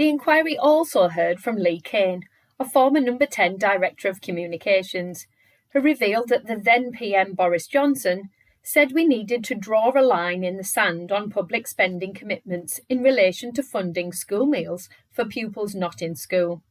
The 0.00 0.08
inquiry 0.08 0.56
also 0.56 1.08
heard 1.08 1.40
from 1.40 1.56
Lee 1.56 1.78
Cain, 1.78 2.22
a 2.58 2.64
former 2.64 3.00
Number 3.00 3.26
10 3.26 3.58
Director 3.58 4.08
of 4.08 4.22
Communications, 4.22 5.26
who 5.74 5.80
revealed 5.82 6.30
that 6.30 6.46
the 6.46 6.56
then 6.56 6.90
PM 6.90 7.34
Boris 7.34 7.66
Johnson 7.66 8.30
said 8.62 8.92
we 8.92 9.04
needed 9.04 9.44
to 9.44 9.54
draw 9.54 9.92
a 9.94 10.00
line 10.00 10.42
in 10.42 10.56
the 10.56 10.64
sand 10.64 11.12
on 11.12 11.28
public 11.28 11.66
spending 11.66 12.14
commitments 12.14 12.80
in 12.88 13.02
relation 13.02 13.52
to 13.52 13.62
funding 13.62 14.10
school 14.10 14.46
meals 14.46 14.88
for 15.10 15.26
pupils 15.26 15.74
not 15.74 16.00
in 16.00 16.16
school. 16.16 16.62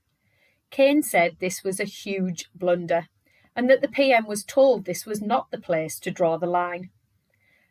Kane 0.72 1.04
said 1.04 1.36
this 1.38 1.64
was 1.64 1.80
a 1.80 1.84
huge 1.84 2.50
blunder 2.56 3.10
and 3.56 3.70
that 3.70 3.82
the 3.82 3.88
PM 3.88 4.26
was 4.26 4.44
told 4.44 4.86
this 4.86 5.06
was 5.06 5.22
not 5.22 5.52
the 5.52 5.62
place 5.62 6.00
to 6.00 6.10
draw 6.10 6.38
the 6.38 6.48
line. 6.48 6.90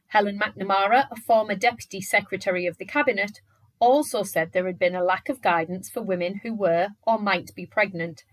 Helen 0.06 0.38
MacNamara, 0.38 1.08
a 1.10 1.16
former 1.16 1.56
Deputy 1.56 2.00
Secretary 2.00 2.64
of 2.64 2.78
the 2.78 2.86
Cabinet, 2.86 3.40
also 3.80 4.22
said 4.22 4.52
there 4.52 4.66
had 4.66 4.78
been 4.78 4.94
a 4.94 5.04
lack 5.04 5.28
of 5.28 5.42
guidance 5.42 5.88
for 5.88 6.02
women 6.02 6.40
who 6.42 6.54
were 6.54 6.88
or 7.06 7.18
might 7.18 7.54
be 7.54 7.66
pregnant, 7.66 8.24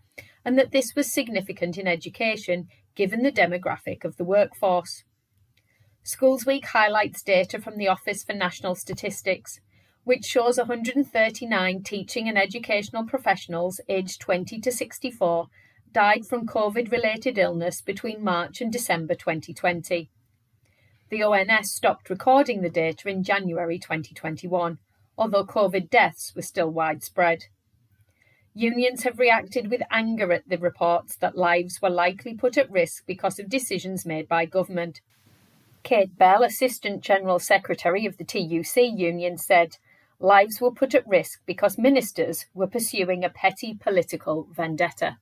and 0.44 0.58
that 0.58 0.72
this 0.72 0.94
was 0.96 1.14
significant 1.14 1.78
in 1.78 1.88
education 1.88 2.68
given 2.96 3.24
the 3.24 3.32
demographic 3.32 4.06
of 4.06 4.18
the 4.18 4.24
workforce. 4.24 5.04
Schools 6.04 6.46
Week 6.46 6.68
highlights 6.68 7.24
data 7.24 7.60
from 7.60 7.78
the 7.78 7.88
Office 7.88 8.24
for 8.24 8.34
National 8.34 8.76
Statistics, 8.76 9.60
which 10.04 10.24
shows 10.24 10.58
139 10.58 11.84
teaching 11.84 12.30
and 12.30 12.38
educational 12.38 13.06
professionals 13.06 13.82
aged 13.90 14.22
20 14.22 14.60
to 14.62 14.72
64 14.72 15.48
died 15.92 16.26
from 16.26 16.46
COVID 16.46 16.92
related 16.92 17.38
illness 17.38 17.82
between 17.82 18.24
March 18.24 18.62
and 18.62 18.72
December 18.72 19.16
2020. 19.16 20.10
The 21.10 21.24
ONS 21.24 21.72
stopped 21.72 22.10
recording 22.10 22.62
the 22.62 22.70
data 22.70 23.08
in 23.10 23.24
January 23.24 23.80
2021, 23.80 24.78
although 25.18 25.46
COVID 25.46 25.90
deaths 25.90 26.34
were 26.36 26.42
still 26.42 26.70
widespread. 26.70 27.46
Unions 28.54 29.04
have 29.04 29.20
reacted 29.20 29.70
with 29.70 29.82
anger 29.92 30.32
at 30.32 30.48
the 30.48 30.58
reports 30.58 31.18
that 31.18 31.38
lives 31.38 31.82
were 31.82 31.90
likely 31.90 32.34
put 32.34 32.58
at 32.58 32.72
risk 32.72 33.06
because 33.06 33.38
of 33.38 33.50
decisions 33.50 34.06
made 34.06 34.28
by 34.30 34.46
government. 34.46 35.02
Kate 35.84 36.18
Bell, 36.18 36.42
Assistant 36.42 37.02
General 37.02 37.38
Secretary 37.38 38.06
of 38.06 38.18
the 38.18 38.24
TUC 38.24 38.98
union, 38.98 39.38
said 39.38 39.78
lives 40.20 40.62
were 40.62 40.72
put 40.72 40.96
at 40.96 41.08
risk 41.08 41.42
because 41.46 41.78
ministers 41.78 42.46
were 42.54 42.66
pursuing 42.66 43.24
a 43.24 43.30
petty 43.30 43.74
political 43.74 44.48
vendetta. 44.52 45.18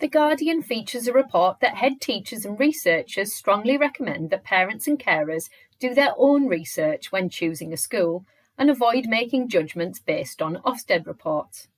The 0.00 0.08
Guardian 0.08 0.62
features 0.62 1.06
a 1.06 1.12
report 1.12 1.60
that 1.60 1.76
head 1.76 2.00
teachers 2.00 2.44
and 2.44 2.58
researchers 2.58 3.32
strongly 3.32 3.76
recommend 3.76 4.30
that 4.30 4.44
parents 4.44 4.88
and 4.88 4.98
carers 4.98 5.50
do 5.78 5.94
their 5.94 6.14
own 6.16 6.48
research 6.48 7.12
when 7.12 7.28
choosing 7.28 7.72
a 7.72 7.76
school 7.76 8.24
and 8.56 8.70
avoid 8.70 9.06
making 9.06 9.48
judgments 9.48 9.98
based 9.98 10.40
on 10.40 10.62
Ofsted 10.64 11.06
reports. 11.06 11.68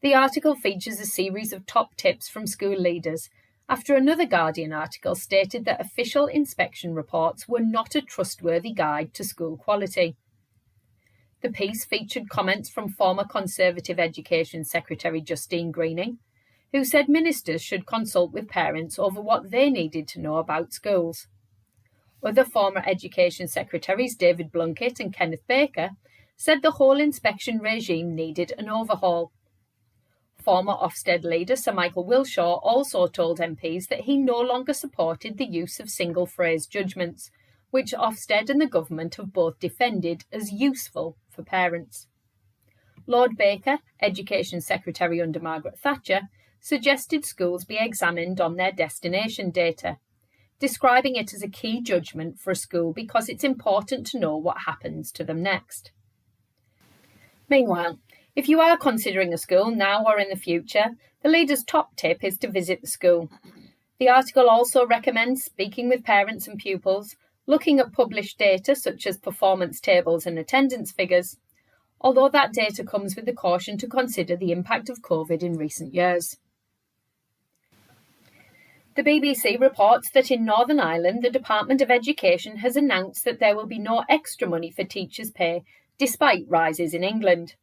The 0.00 0.14
article 0.14 0.54
features 0.54 1.00
a 1.00 1.06
series 1.06 1.52
of 1.52 1.66
top 1.66 1.96
tips 1.96 2.28
from 2.28 2.46
school 2.46 2.78
leaders 2.78 3.30
after 3.68 3.94
another 3.94 4.24
Guardian 4.24 4.72
article 4.72 5.14
stated 5.14 5.64
that 5.64 5.80
official 5.80 6.26
inspection 6.26 6.94
reports 6.94 7.46
were 7.46 7.60
not 7.60 7.94
a 7.94 8.00
trustworthy 8.00 8.72
guide 8.72 9.12
to 9.14 9.24
school 9.24 9.56
quality. 9.56 10.16
The 11.42 11.50
piece 11.50 11.84
featured 11.84 12.30
comments 12.30 12.68
from 12.68 12.88
former 12.88 13.24
Conservative 13.24 14.00
Education 14.00 14.64
Secretary 14.64 15.20
Justine 15.20 15.70
Greening, 15.70 16.18
who 16.72 16.84
said 16.84 17.08
ministers 17.08 17.62
should 17.62 17.86
consult 17.86 18.32
with 18.32 18.48
parents 18.48 18.98
over 18.98 19.20
what 19.20 19.50
they 19.50 19.70
needed 19.70 20.08
to 20.08 20.20
know 20.20 20.36
about 20.38 20.72
schools. 20.72 21.26
Other 22.22 22.44
former 22.44 22.82
Education 22.86 23.46
Secretaries 23.46 24.16
David 24.16 24.50
Blunkett 24.50 24.98
and 24.98 25.12
Kenneth 25.12 25.46
Baker 25.46 25.90
said 26.38 26.62
the 26.62 26.72
whole 26.72 27.00
inspection 27.00 27.58
regime 27.58 28.14
needed 28.14 28.52
an 28.56 28.68
overhaul. 28.68 29.32
Former 30.40 30.72
Ofsted 30.74 31.24
leader 31.24 31.56
Sir 31.56 31.72
Michael 31.72 32.06
Wilshaw 32.06 32.60
also 32.62 33.08
told 33.08 33.40
MPs 33.40 33.88
that 33.88 34.02
he 34.02 34.16
no 34.16 34.38
longer 34.38 34.72
supported 34.72 35.36
the 35.36 35.44
use 35.44 35.80
of 35.80 35.90
single 35.90 36.26
phrase 36.26 36.66
judgments, 36.66 37.32
which 37.70 37.92
Ofsted 37.92 38.48
and 38.48 38.60
the 38.60 38.68
government 38.68 39.16
have 39.16 39.32
both 39.32 39.58
defended 39.58 40.24
as 40.32 40.52
useful 40.52 41.16
for 41.28 41.42
parents. 41.42 42.06
Lord 43.06 43.36
Baker, 43.36 43.78
Education 44.00 44.60
Secretary 44.60 45.20
under 45.20 45.40
Margaret 45.40 45.78
Thatcher, 45.78 46.28
suggested 46.60 47.24
schools 47.24 47.64
be 47.64 47.78
examined 47.80 48.40
on 48.40 48.56
their 48.56 48.72
destination 48.72 49.50
data, 49.50 49.96
describing 50.60 51.16
it 51.16 51.34
as 51.34 51.42
a 51.42 51.48
key 51.48 51.82
judgment 51.82 52.38
for 52.38 52.52
a 52.52 52.56
school 52.56 52.92
because 52.92 53.28
it's 53.28 53.44
important 53.44 54.06
to 54.06 54.20
know 54.20 54.36
what 54.36 54.58
happens 54.66 55.10
to 55.12 55.24
them 55.24 55.42
next. 55.42 55.90
Meanwhile, 57.48 57.98
if 58.36 58.48
you 58.48 58.60
are 58.60 58.76
considering 58.76 59.32
a 59.32 59.38
school 59.38 59.70
now 59.70 60.04
or 60.04 60.18
in 60.18 60.28
the 60.28 60.36
future, 60.36 60.90
the 61.22 61.28
leader's 61.28 61.64
top 61.64 61.96
tip 61.96 62.22
is 62.22 62.38
to 62.38 62.50
visit 62.50 62.80
the 62.80 62.86
school. 62.86 63.30
The 63.98 64.08
article 64.08 64.48
also 64.48 64.86
recommends 64.86 65.44
speaking 65.44 65.88
with 65.88 66.04
parents 66.04 66.46
and 66.46 66.58
pupils, 66.58 67.16
looking 67.46 67.80
at 67.80 67.92
published 67.92 68.38
data 68.38 68.76
such 68.76 69.06
as 69.06 69.16
performance 69.16 69.80
tables 69.80 70.26
and 70.26 70.38
attendance 70.38 70.92
figures, 70.92 71.38
although 72.00 72.28
that 72.28 72.52
data 72.52 72.84
comes 72.84 73.16
with 73.16 73.24
the 73.24 73.32
caution 73.32 73.78
to 73.78 73.88
consider 73.88 74.36
the 74.36 74.52
impact 74.52 74.88
of 74.88 75.02
COVID 75.02 75.42
in 75.42 75.54
recent 75.54 75.94
years. 75.94 76.36
The 78.94 79.02
BBC 79.02 79.60
reports 79.60 80.10
that 80.10 80.30
in 80.30 80.44
Northern 80.44 80.80
Ireland, 80.80 81.22
the 81.22 81.30
Department 81.30 81.80
of 81.80 81.90
Education 81.90 82.58
has 82.58 82.76
announced 82.76 83.24
that 83.24 83.40
there 83.40 83.56
will 83.56 83.66
be 83.66 83.78
no 83.78 84.04
extra 84.08 84.46
money 84.46 84.70
for 84.70 84.84
teachers' 84.84 85.30
pay 85.30 85.62
despite 85.98 86.44
rises 86.48 86.94
in 86.94 87.04
England. 87.04 87.54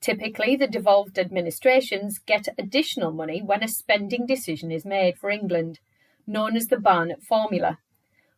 Typically, 0.00 0.56
the 0.56 0.66
devolved 0.66 1.18
administrations 1.18 2.18
get 2.18 2.48
additional 2.58 3.12
money 3.12 3.42
when 3.42 3.62
a 3.62 3.68
spending 3.68 4.26
decision 4.26 4.72
is 4.72 4.84
made 4.84 5.18
for 5.18 5.30
England, 5.30 5.78
known 6.26 6.56
as 6.56 6.68
the 6.68 6.80
Barnett 6.80 7.22
formula. 7.22 7.78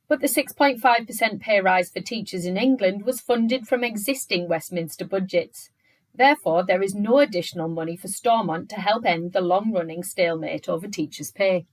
But 0.09 0.21
the 0.21 0.27
6.5% 0.27 1.40
pay 1.40 1.61
rise 1.61 1.90
for 1.90 2.01
teachers 2.01 2.45
in 2.45 2.57
England 2.57 3.05
was 3.05 3.21
funded 3.21 3.66
from 3.66 3.85
existing 3.85 4.49
Westminster 4.49 5.05
budgets. 5.05 5.71
Therefore, 6.14 6.64
there 6.64 6.83
is 6.83 6.95
no 6.95 7.18
additional 7.18 7.68
money 7.68 7.97
for 7.97 8.09
Stormont 8.09 8.68
to 8.71 8.77
help 8.77 9.07
end 9.07 9.33
the 9.33 9.40
long 9.40 9.73
running 9.73 10.03
stalemate 10.03 10.68
over 10.68 10.87
teachers' 10.87 11.31
pay. 11.31 11.66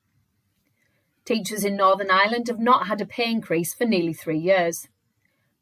Teachers 1.26 1.66
in 1.66 1.76
Northern 1.76 2.10
Ireland 2.10 2.48
have 2.48 2.60
not 2.60 2.88
had 2.88 3.02
a 3.02 3.06
pay 3.06 3.30
increase 3.30 3.74
for 3.74 3.86
nearly 3.86 4.14
three 4.14 4.40
years. 4.40 4.88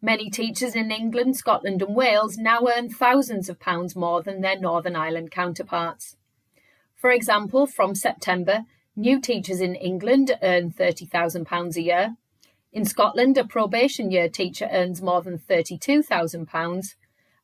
Many 0.02 0.30
teachers 0.30 0.76
in 0.76 0.92
England, 0.92 1.38
Scotland, 1.38 1.82
and 1.82 1.96
Wales 1.96 2.38
now 2.38 2.68
earn 2.68 2.90
thousands 2.90 3.50
of 3.50 3.60
pounds 3.60 3.96
more 3.96 4.22
than 4.22 4.42
their 4.42 4.60
Northern 4.60 4.96
Ireland 4.96 5.32
counterparts. 5.32 6.16
For 6.96 7.12
example, 7.12 7.66
from 7.66 7.96
September, 7.96 8.66
new 8.96 9.20
teachers 9.20 9.60
in 9.60 9.74
England 9.74 10.38
earn 10.44 10.72
£30,000 10.72 11.76
a 11.76 11.82
year. 11.82 12.16
In 12.72 12.86
Scotland, 12.86 13.40
a 13.40 13.44
probation 13.44 14.12
year 14.12 14.30
teacher 14.30 14.70
earns 14.72 15.02
more 15.02 15.24
than 15.24 15.40
£32,000, 15.40 16.96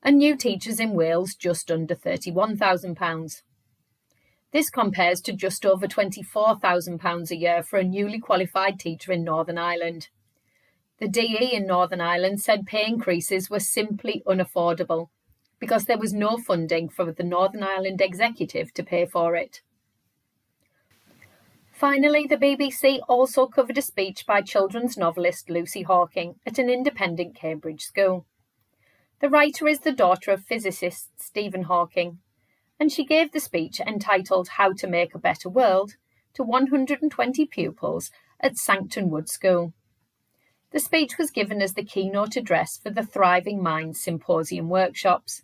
and 0.03 0.17
new 0.17 0.35
teachers 0.35 0.79
in 0.79 0.91
Wales 0.91 1.33
just 1.33 1.71
under 1.71 1.95
£31,000. 1.95 3.41
This 4.51 4.69
compares 4.69 5.21
to 5.21 5.33
just 5.33 5.65
over 5.65 5.87
£24,000 5.87 7.31
a 7.31 7.35
year 7.35 7.63
for 7.63 7.79
a 7.79 7.83
newly 7.83 8.19
qualified 8.19 8.79
teacher 8.79 9.11
in 9.11 9.23
Northern 9.23 9.57
Ireland. 9.57 10.09
The 11.03 11.09
DE 11.09 11.53
in 11.53 11.67
Northern 11.67 11.99
Ireland 11.99 12.39
said 12.39 12.65
pay 12.65 12.87
increases 12.87 13.49
were 13.49 13.59
simply 13.59 14.23
unaffordable 14.25 15.09
because 15.59 15.83
there 15.83 15.97
was 15.97 16.13
no 16.13 16.37
funding 16.37 16.87
for 16.87 17.11
the 17.11 17.25
Northern 17.25 17.61
Ireland 17.61 17.99
Executive 17.99 18.73
to 18.73 18.83
pay 18.83 19.05
for 19.05 19.35
it. 19.35 19.59
Finally, 21.73 22.25
the 22.25 22.37
BBC 22.37 23.01
also 23.09 23.47
covered 23.47 23.77
a 23.77 23.81
speech 23.81 24.25
by 24.25 24.41
children's 24.41 24.95
novelist 24.95 25.49
Lucy 25.49 25.81
Hawking 25.81 26.35
at 26.45 26.57
an 26.57 26.69
independent 26.69 27.35
Cambridge 27.35 27.81
school. 27.81 28.25
The 29.19 29.27
writer 29.27 29.67
is 29.67 29.79
the 29.79 29.91
daughter 29.91 30.31
of 30.31 30.45
physicist 30.45 31.09
Stephen 31.21 31.63
Hawking, 31.63 32.19
and 32.79 32.89
she 32.89 33.03
gave 33.03 33.33
the 33.33 33.41
speech 33.41 33.81
entitled 33.81 34.47
How 34.55 34.71
to 34.71 34.87
Make 34.87 35.13
a 35.13 35.19
Better 35.19 35.49
World 35.49 35.97
to 36.35 36.43
120 36.43 37.45
pupils 37.47 38.09
at 38.39 38.55
Sancton 38.55 39.09
Wood 39.09 39.27
School. 39.27 39.73
The 40.73 40.79
speech 40.79 41.19
was 41.19 41.29
given 41.29 41.61
as 41.61 41.75
the 41.75 41.83
keynote 41.83 42.35
address 42.35 42.77
for 42.77 42.89
the 42.89 43.05
Thriving 43.05 43.61
Minds 43.61 44.01
Symposium 44.01 44.69
workshops, 44.69 45.43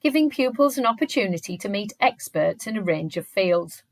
giving 0.00 0.30
pupils 0.30 0.78
an 0.78 0.86
opportunity 0.86 1.58
to 1.58 1.68
meet 1.68 1.94
experts 2.00 2.64
in 2.64 2.76
a 2.76 2.82
range 2.82 3.16
of 3.16 3.26
fields. 3.26 3.82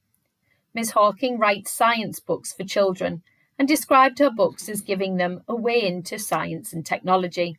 Ms. 0.75 0.92
Hawking 0.92 1.40
writes 1.40 1.72
science 1.72 2.20
books 2.20 2.53
for 2.53 2.62
children 2.62 3.25
and 3.59 3.66
described 3.66 4.20
her 4.20 4.31
books 4.31 4.68
as 4.68 4.81
giving 4.81 5.16
them 5.16 5.42
a 5.49 5.57
way 5.57 5.83
into 5.83 6.20
science 6.20 6.72
and 6.72 6.87
technology. 6.87 7.59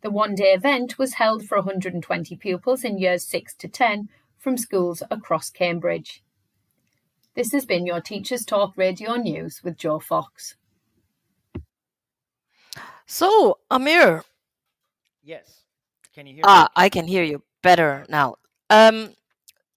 The 0.00 0.10
one 0.10 0.34
day 0.34 0.54
event 0.54 0.98
was 0.98 1.14
held 1.14 1.44
for 1.44 1.58
120 1.58 2.36
pupils 2.36 2.84
in 2.84 2.96
years 2.96 3.26
6 3.26 3.54
to 3.56 3.68
10 3.68 4.08
from 4.38 4.56
schools 4.56 5.02
across 5.10 5.50
Cambridge. 5.50 6.22
This 7.34 7.52
has 7.52 7.66
been 7.66 7.84
your 7.84 8.00
Teachers 8.00 8.46
Talk 8.46 8.78
Radio 8.78 9.16
News 9.16 9.60
with 9.62 9.76
Joe 9.76 9.98
Fox. 9.98 10.56
So, 13.10 13.58
Amir, 13.72 14.22
Yes. 15.20 15.64
Can 16.14 16.28
you 16.28 16.34
hear 16.34 16.44
ah, 16.46 16.62
me? 16.62 16.84
I 16.84 16.88
can 16.88 17.08
hear 17.08 17.24
you 17.24 17.42
better 17.60 18.06
now. 18.08 18.36
Um, 18.70 19.16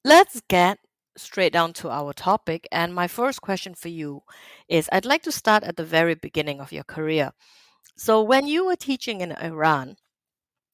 let's 0.05 0.39
get 0.47 0.77
straight 1.17 1.51
down 1.51 1.73
to 1.73 1.89
our 1.89 2.13
topic. 2.13 2.67
And 2.71 2.93
my 2.93 3.07
first 3.07 3.41
question 3.41 3.73
for 3.73 3.89
you 3.89 4.21
is 4.69 4.87
I'd 4.91 5.05
like 5.05 5.23
to 5.23 5.31
start 5.31 5.63
at 5.63 5.77
the 5.77 5.83
very 5.83 6.13
beginning 6.13 6.61
of 6.61 6.71
your 6.71 6.83
career. 6.83 7.31
So, 7.97 8.21
when 8.21 8.45
you 8.45 8.67
were 8.67 8.75
teaching 8.75 9.21
in 9.21 9.31
Iran, 9.31 9.97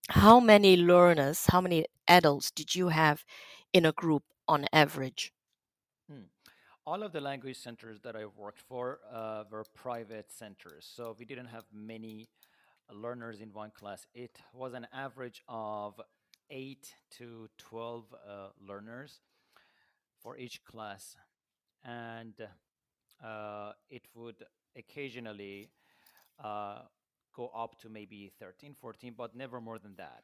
how 0.09 0.41
many 0.41 0.75
learners, 0.75 1.45
how 1.45 1.61
many 1.61 1.85
adults 2.09 2.51
did 2.51 2.75
you 2.75 2.89
have 2.89 3.23
in 3.71 3.85
a 3.85 3.93
group 3.93 4.23
on 4.49 4.65
average? 4.73 5.31
Hmm. 6.11 6.27
All 6.85 7.03
of 7.03 7.13
the 7.13 7.21
language 7.21 7.57
centers 7.57 8.01
that 8.01 8.17
I 8.17 8.25
worked 8.25 8.59
for 8.59 8.99
uh, 9.13 9.45
were 9.49 9.63
private 9.73 10.29
centers, 10.29 10.91
so 10.93 11.15
we 11.17 11.23
didn't 11.23 11.47
have 11.47 11.63
many 11.71 12.27
learners 12.93 13.39
in 13.41 13.53
one 13.53 13.71
class. 13.71 14.05
It 14.13 14.39
was 14.53 14.73
an 14.73 14.87
average 14.93 15.43
of 15.47 15.99
8 16.49 16.93
to 17.17 17.49
12 17.57 18.03
uh, 18.13 18.47
learners 18.67 19.19
for 20.21 20.37
each 20.37 20.63
class. 20.63 21.15
And 21.83 22.33
uh, 23.23 23.71
it 23.89 24.03
would 24.15 24.43
occasionally 24.77 25.69
uh, 26.43 26.79
go 27.35 27.51
up 27.55 27.79
to 27.81 27.89
maybe 27.89 28.31
13, 28.39 28.75
14, 28.79 29.13
but 29.17 29.35
never 29.35 29.61
more 29.61 29.79
than 29.79 29.95
that. 29.97 30.23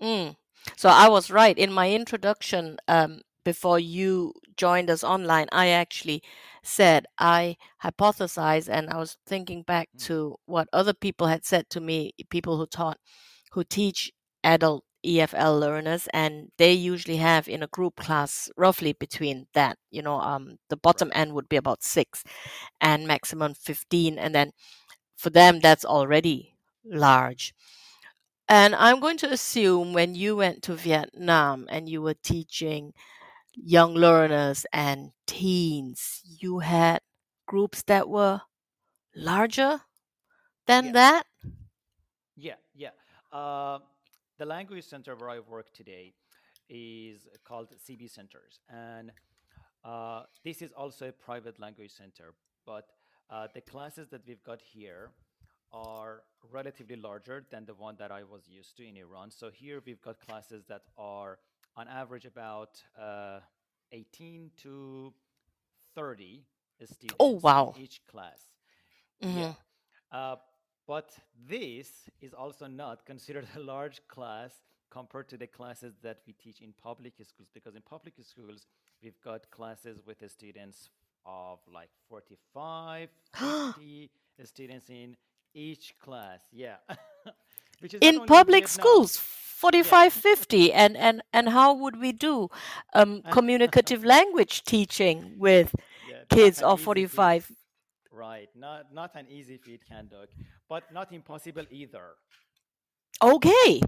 Mm. 0.00 0.36
So 0.76 0.88
I 0.88 1.08
was 1.08 1.30
right. 1.30 1.56
In 1.56 1.72
my 1.72 1.90
introduction, 1.92 2.78
um, 2.88 3.20
before 3.44 3.78
you 3.78 4.34
joined 4.56 4.90
us 4.90 5.04
online, 5.04 5.48
I 5.52 5.68
actually 5.68 6.22
said 6.62 7.06
I 7.18 7.56
hypothesized 7.82 8.68
and 8.70 8.90
I 8.90 8.98
was 8.98 9.18
thinking 9.26 9.62
back 9.62 9.88
Mm. 9.96 10.04
to 10.06 10.36
what 10.46 10.68
other 10.72 10.94
people 10.94 11.26
had 11.28 11.44
said 11.44 11.68
to 11.70 11.80
me, 11.80 12.12
people 12.30 12.56
who 12.58 12.66
taught, 12.66 12.98
who 13.52 13.64
teach 13.64 14.12
adult 14.44 14.84
EFL 15.04 15.58
learners, 15.58 16.08
and 16.12 16.50
they 16.58 16.72
usually 16.72 17.16
have 17.18 17.48
in 17.48 17.62
a 17.62 17.66
group 17.68 17.96
class 17.96 18.48
roughly 18.56 18.92
between 18.92 19.46
that, 19.54 19.78
you 19.90 20.02
know, 20.02 20.20
um, 20.20 20.58
the 20.68 20.76
bottom 20.76 21.08
Right. 21.08 21.16
end 21.18 21.34
would 21.34 21.48
be 21.48 21.56
about 21.56 21.82
six 21.82 22.22
and 22.80 23.06
maximum 23.06 23.54
15. 23.54 24.18
And 24.18 24.34
then 24.34 24.52
for 25.16 25.30
them, 25.30 25.60
that's 25.60 25.84
already 25.84 26.56
large. 26.84 27.54
And 28.48 28.74
I'm 28.74 29.00
going 29.00 29.16
to 29.18 29.30
assume 29.32 29.92
when 29.92 30.14
you 30.14 30.36
went 30.36 30.62
to 30.64 30.74
Vietnam 30.74 31.66
and 31.70 31.88
you 31.88 32.02
were 32.02 32.14
teaching 32.14 32.92
young 33.54 33.94
learners 33.94 34.66
and 34.72 35.12
teens, 35.26 36.20
you 36.24 36.60
had 36.60 37.00
groups 37.46 37.82
that 37.84 38.08
were 38.08 38.42
larger 39.14 39.80
than 40.66 40.92
Yeah, 40.92 40.92
that? 40.92 41.24
yeah, 42.36 42.54
yeah. 42.74 42.90
Uh, 43.32 43.78
the 44.38 44.46
language 44.46 44.84
center 44.84 45.14
where 45.16 45.30
I 45.30 45.38
work 45.40 45.72
today 45.72 46.14
is 46.68 47.26
called 47.44 47.68
CB 47.78 48.08
Centers, 48.08 48.60
and 48.68 49.12
uh, 49.84 50.24
this 50.44 50.62
is 50.62 50.72
also 50.72 51.08
a 51.08 51.12
private 51.12 51.58
language 51.60 51.92
center. 51.92 52.34
But 52.66 52.86
uh, 53.30 53.48
the 53.54 53.60
classes 53.60 54.08
that 54.10 54.22
we've 54.26 54.42
got 54.42 54.60
here 54.62 55.10
are 55.72 56.22
relatively 56.52 56.96
larger 56.96 57.46
than 57.50 57.64
the 57.66 57.74
one 57.74 57.96
that 57.98 58.10
I 58.12 58.22
was 58.24 58.48
used 58.48 58.76
to 58.78 58.88
in 58.88 58.96
Iran. 58.96 59.30
So 59.30 59.50
here 59.52 59.82
we've 59.84 60.02
got 60.02 60.20
classes 60.20 60.64
that 60.68 60.82
are 60.98 61.38
on 61.76 61.88
average 61.88 62.24
about 62.24 62.82
uh, 63.00 63.40
18 63.92 64.50
to 64.62 65.12
30 65.94 66.44
students 66.84 67.16
oh, 67.20 67.38
wow. 67.42 67.74
in 67.76 67.82
each 67.82 68.00
class. 68.10 68.40
Mm-hmm. 69.22 69.38
Yeah. 69.38 69.52
Uh, 70.10 70.36
but 70.86 71.16
this 71.48 71.88
is 72.20 72.34
also 72.34 72.66
not 72.66 73.06
considered 73.06 73.46
a 73.56 73.60
large 73.60 74.00
class 74.08 74.52
compared 74.90 75.28
to 75.28 75.36
the 75.36 75.46
classes 75.46 75.94
that 76.02 76.18
we 76.26 76.34
teach 76.34 76.60
in 76.60 76.74
public 76.82 77.14
schools 77.22 77.48
because 77.54 77.74
in 77.74 77.82
public 77.82 78.14
schools 78.22 78.66
we've 79.02 79.20
got 79.24 79.50
classes 79.50 80.02
with 80.06 80.18
the 80.18 80.28
students 80.28 80.90
of 81.24 81.60
like 81.72 81.88
45 82.10 83.08
50 83.34 84.10
students 84.44 84.90
in 84.90 85.16
each 85.54 85.94
class 85.98 86.40
yeah 86.52 86.76
in 88.02 88.26
public 88.26 88.68
schools 88.68 89.16
45 89.62 90.16
yeah. 90.16 90.20
50 90.20 90.72
and 90.72 90.96
and 90.96 91.22
and 91.32 91.48
how 91.50 91.72
would 91.72 91.96
we 92.00 92.10
do 92.12 92.48
um, 92.94 93.22
communicative 93.30 94.04
language 94.04 94.64
teaching 94.64 95.34
with 95.38 95.72
yeah, 96.10 96.24
kids 96.28 96.60
of 96.62 96.80
45 96.80 97.52
right. 98.10 98.48
Not 98.56 98.92
not 98.92 99.14
an 99.14 99.26
easy 99.28 99.56
feat 99.58 99.82
Khanh 99.88 100.10
Duc, 100.10 100.28
but 100.68 100.82
not 100.92 101.12
impossible 101.12 101.66
either. 101.70 102.06
Okay. 103.22 103.80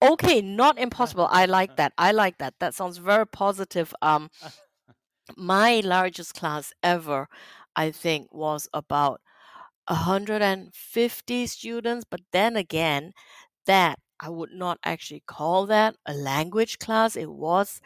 Okay 0.00 0.40
not 0.40 0.78
impossible. 0.78 1.28
I 1.30 1.44
like 1.58 1.76
that. 1.76 1.92
I 1.98 2.12
like 2.12 2.38
that. 2.38 2.54
That 2.60 2.74
sounds 2.74 2.96
very 2.96 3.26
positive. 3.26 3.94
Um 4.00 4.30
my 5.36 5.80
largest 5.84 6.34
class 6.34 6.72
ever 6.82 7.28
i 7.76 7.90
think 7.90 8.32
was 8.32 8.66
about 8.72 9.20
150 9.88 11.46
students 11.46 12.06
but 12.10 12.20
then 12.32 12.56
again 12.56 13.12
that 13.66 13.98
I 14.20 14.30
would 14.30 14.52
not 14.52 14.78
actually 14.84 15.22
call 15.26 15.66
that 15.66 15.96
a 16.06 16.14
language 16.14 16.78
class. 16.78 17.16
It 17.16 17.30
was 17.30 17.80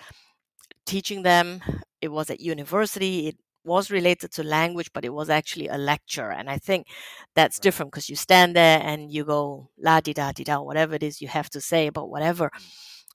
teaching 0.87 1.23
them, 1.23 1.61
it 2.01 2.09
was 2.09 2.31
at 2.31 2.40
university, 2.40 3.29
it 3.29 3.37
was 3.64 3.90
related 3.90 4.33
to 4.33 4.42
language, 4.42 4.90
but 4.92 5.05
it 5.05 5.12
was 5.14 5.31
actually 5.31 5.68
a 5.68 5.79
lecture. 5.79 6.31
And 6.31 6.51
I 6.51 6.59
think 6.59 6.87
that's 7.35 7.61
different 7.61 7.92
because 7.92 8.09
you 8.11 8.16
stand 8.16 8.57
there 8.57 8.81
and 8.83 9.12
you 9.12 9.25
go 9.25 9.71
la 9.79 10.01
di 10.01 10.12
da 10.12 10.33
di 10.33 10.45
da, 10.45 10.61
whatever 10.61 10.95
it 10.95 11.03
is 11.03 11.21
you 11.23 11.29
have 11.29 11.51
to 11.51 11.61
say 11.61 11.87
about 11.87 12.11
whatever. 12.11 12.51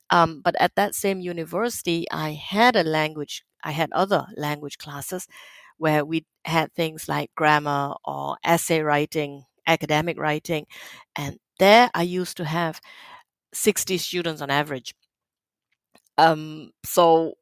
Um, 0.09 0.41
but 0.43 0.55
at 0.59 0.75
that 0.75 0.95
same 0.95 1.19
university, 1.19 2.05
I 2.11 2.31
had 2.31 2.75
a 2.75 2.83
language, 2.83 3.43
I 3.63 3.71
had 3.71 3.91
other 3.91 4.25
language 4.37 4.77
classes 4.77 5.27
where 5.77 6.05
we 6.05 6.25
had 6.45 6.73
things 6.73 7.07
like 7.09 7.31
grammar 7.35 7.95
or 8.05 8.37
essay 8.43 8.81
writing, 8.81 9.43
academic 9.67 10.19
writing. 10.19 10.65
And 11.15 11.37
there 11.59 11.89
I 11.93 12.03
used 12.03 12.37
to 12.37 12.45
have 12.45 12.81
60 13.53 13.97
students 13.97 14.41
on 14.41 14.49
average. 14.49 14.93
Um, 16.17 16.71
so 16.83 17.33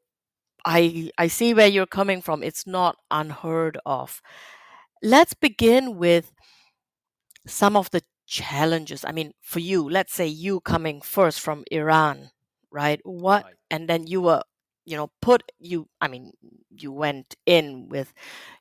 I 0.66 1.12
I 1.18 1.28
see 1.28 1.54
where 1.54 1.68
you're 1.68 1.86
coming 1.88 2.22
from. 2.22 2.44
It's 2.44 2.68
not 2.68 2.98
unheard 3.12 3.78
of. 3.86 4.22
Let's 5.04 5.34
begin 5.34 5.98
with 5.98 6.32
some 7.48 7.76
of 7.76 7.90
the 7.92 8.02
challenges. 8.28 9.06
I 9.06 9.12
mean, 9.12 9.34
for 9.42 9.60
you, 9.60 9.90
let's 9.90 10.14
say 10.14 10.28
you 10.28 10.60
coming 10.62 11.02
first 11.02 11.40
from 11.40 11.64
Iran, 11.72 12.32
right? 12.72 13.00
What 13.04 13.46
right 13.46 13.56
and 13.72 13.90
then 13.90 14.08
you 14.08 14.22
were, 14.22 14.44
you 14.86 14.98
know, 14.98 15.12
put 15.22 15.44
you 15.60 15.88
I 16.02 16.08
mean, 16.08 16.34
you 16.72 16.92
went 16.92 17.36
in 17.46 17.90
with 17.90 18.14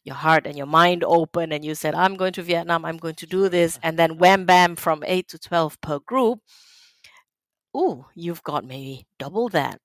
your 0.05 0.17
heart 0.17 0.47
and 0.47 0.57
your 0.57 0.67
mind 0.67 1.05
open 1.05 1.53
and 1.53 1.65
you 1.65 1.75
said, 1.75 1.95
I'm 1.95 2.17
going 2.17 2.33
to 2.35 2.43
Vietnam, 2.43 2.85
I'm 2.85 2.99
going 2.99 3.17
to 3.17 3.27
do 3.27 3.49
this, 3.49 3.79
and 3.83 3.99
then 3.99 4.19
wham 4.19 4.47
bam 4.47 4.77
from 4.77 5.05
eight 5.07 5.29
to 5.29 5.39
twelve 5.39 5.81
per 5.81 5.99
group. 6.01 6.41
Ooh, 7.77 8.07
you've 8.15 8.43
got 8.43 8.65
maybe 8.65 9.07
double 9.19 9.49
that. 9.51 9.81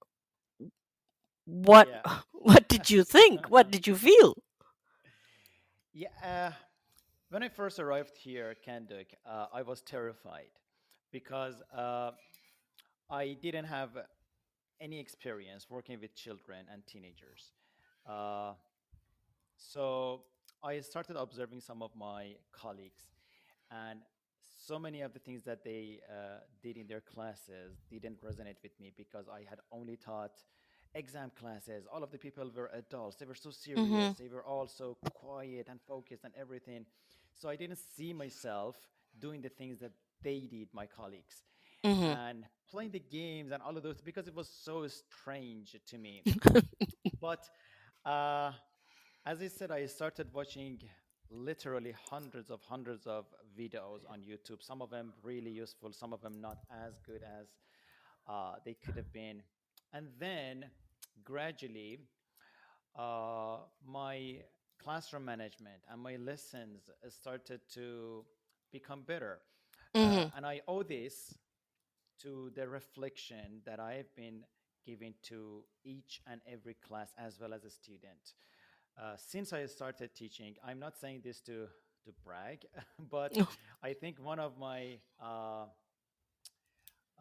What 1.45 1.89
yeah 1.89 2.01
what 2.33 2.67
did 2.69 2.89
you 2.89 3.03
think? 3.03 3.49
What 3.49 3.69
did 3.71 3.87
you 3.87 3.95
feel? 3.95 4.35
Yeah, 5.93 6.09
uh, 6.23 6.51
when 7.29 7.43
I 7.43 7.49
first 7.49 7.79
arrived 7.79 8.17
here, 8.17 8.55
Khanh 8.65 8.87
Duc, 8.87 9.07
uh, 9.25 9.47
I 9.53 9.61
was 9.63 9.81
terrified 9.81 10.51
because 11.11 11.61
uh, 11.75 12.11
I 13.09 13.37
didn't 13.41 13.65
have 13.65 13.91
any 14.81 14.99
experience 14.99 15.67
working 15.69 15.99
with 16.01 16.15
children 16.15 16.65
and 16.71 16.85
teenagers. 16.85 17.53
Uh, 18.07 18.53
so 19.57 20.23
I 20.63 20.79
started 20.81 21.15
observing 21.17 21.61
some 21.61 21.81
of 21.81 21.91
my 21.95 22.35
colleagues, 22.51 23.03
and 23.71 23.99
so 24.67 24.79
many 24.79 25.01
of 25.01 25.13
the 25.13 25.19
things 25.19 25.43
that 25.43 25.63
they 25.63 25.99
uh, 26.09 26.39
did 26.61 26.77
in 26.77 26.87
their 26.87 27.01
classes 27.01 27.77
didn't 27.89 28.21
resonate 28.23 28.57
with 28.63 28.71
me 28.79 28.91
because 28.95 29.27
I 29.29 29.45
had 29.49 29.59
only 29.71 29.97
taught 29.97 30.31
exam 30.95 31.31
classes. 31.39 31.85
All 31.91 32.03
of 32.03 32.11
the 32.11 32.17
people 32.17 32.51
were 32.55 32.69
adults. 32.73 33.17
They 33.17 33.25
were 33.25 33.35
so 33.35 33.51
Mm-hmm. 33.75 34.09
serious. 34.09 34.13
They 34.13 34.27
were 34.27 34.43
all 34.43 34.67
so 34.67 34.97
quiet 35.13 35.67
and 35.69 35.79
focused 35.87 36.23
and 36.23 36.33
everything. 36.39 36.85
So 37.35 37.49
I 37.49 37.55
didn't 37.55 37.79
see 37.95 38.13
myself 38.13 38.75
doing 39.19 39.41
the 39.41 39.49
things 39.49 39.79
that 39.79 39.91
they 40.23 40.41
did, 40.41 40.69
my 40.73 40.85
colleagues, 40.85 41.43
Mm-hmm. 41.83 42.13
and 42.27 42.45
playing 42.69 42.91
the 42.91 42.99
games 42.99 43.51
and 43.51 43.61
all 43.61 43.75
of 43.77 43.83
those 43.83 44.01
because 44.01 44.27
it 44.27 44.35
was 44.35 44.49
so 44.49 44.87
strange 44.87 45.75
to 45.87 45.97
me. 45.97 46.23
But 47.19 47.47
uh, 48.05 48.51
as 49.25 49.41
I 49.41 49.47
said, 49.47 49.71
I 49.71 49.85
started 49.85 50.27
watching 50.33 50.79
literally 51.29 51.93
hundreds 52.09 52.49
of 52.49 52.61
hundreds 52.63 53.05
of 53.07 53.25
videos 53.57 53.99
on 54.09 54.21
YouTube. 54.21 54.61
Some 54.61 54.81
of 54.81 54.89
them 54.89 55.13
really 55.23 55.51
useful, 55.51 55.91
some 55.93 56.13
of 56.13 56.21
them 56.21 56.41
not 56.41 56.57
as 56.85 56.99
good 57.05 57.21
as 57.23 57.47
uh, 58.27 58.55
they 58.65 58.73
could 58.73 58.95
have 58.97 59.11
been. 59.11 59.41
And 59.93 60.07
then 60.19 60.65
gradually 61.23 61.99
uh, 62.97 63.57
my 63.85 64.37
classroom 64.81 65.25
management 65.25 65.81
and 65.91 66.01
my 66.01 66.15
lessons 66.17 66.89
started 67.09 67.61
to 67.73 68.25
become 68.71 69.01
better. 69.03 69.39
Uh, 70.01 70.17
hmm 70.17 70.31
and 70.35 70.45
I 70.45 70.61
owe 70.67 70.83
this 70.83 71.33
to 72.21 72.51
the 72.55 72.67
reflection 72.67 73.61
that 73.65 73.79
I 73.79 73.93
have 73.93 74.13
been 74.15 74.43
giving 74.85 75.13
to 75.23 75.63
each 75.83 76.21
and 76.27 76.41
every 76.51 76.75
class 76.75 77.13
as 77.17 77.39
well 77.39 77.53
as 77.53 77.63
a 77.65 77.69
student. 77.69 78.33
Uh, 78.99 79.15
since 79.17 79.53
I 79.53 79.65
started 79.65 80.15
teaching, 80.15 80.55
I'm 80.65 80.79
not 80.79 80.97
saying 80.97 81.21
this 81.23 81.41
to 81.41 81.67
to 82.05 82.11
brag, 82.23 82.65
but 83.11 83.37
I 83.83 83.93
think 83.93 84.17
one 84.23 84.39
of 84.39 84.57
my 84.57 84.97
uh, 85.21 85.65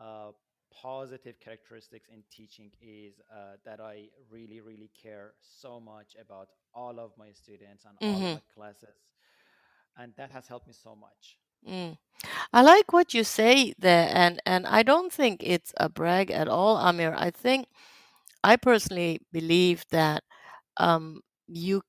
uh, 0.01 0.31
positive 0.73 1.39
characteristics 1.41 2.09
in 2.13 2.23
teaching 2.31 2.71
is 2.81 3.21
uh, 3.33 3.57
that 3.65 3.81
I 3.81 4.09
really, 4.31 4.61
really 4.61 4.91
care 5.01 5.35
so 5.43 5.81
much 5.81 6.15
about 6.21 6.49
all 6.75 6.99
of 7.01 7.13
my 7.19 7.31
students 7.33 7.85
and 7.85 7.97
all 8.07 8.23
of 8.25 8.31
hmm 8.31 8.35
my 8.35 8.41
classes, 8.55 8.97
and 9.97 10.13
that 10.17 10.31
has 10.31 10.47
helped 10.49 10.67
me 10.67 10.73
so 10.75 10.95
much. 10.95 11.39
Mm. 11.67 11.99
I 12.53 12.63
like 12.63 12.93
what 12.93 13.15
you 13.15 13.25
say 13.25 13.75
there, 13.79 14.11
and 14.13 14.41
and 14.47 14.67
I 14.67 14.83
don't 14.83 15.13
think 15.13 15.43
it's 15.45 15.73
a 15.79 15.89
brag 15.89 16.31
at 16.31 16.49
all, 16.49 16.77
Amir. 16.79 17.15
I 17.17 17.31
think 17.31 17.69
I 18.45 18.57
personally 18.57 19.21
believe 19.33 19.85
that 19.91 20.25
um, 20.79 21.23
you 21.49 21.83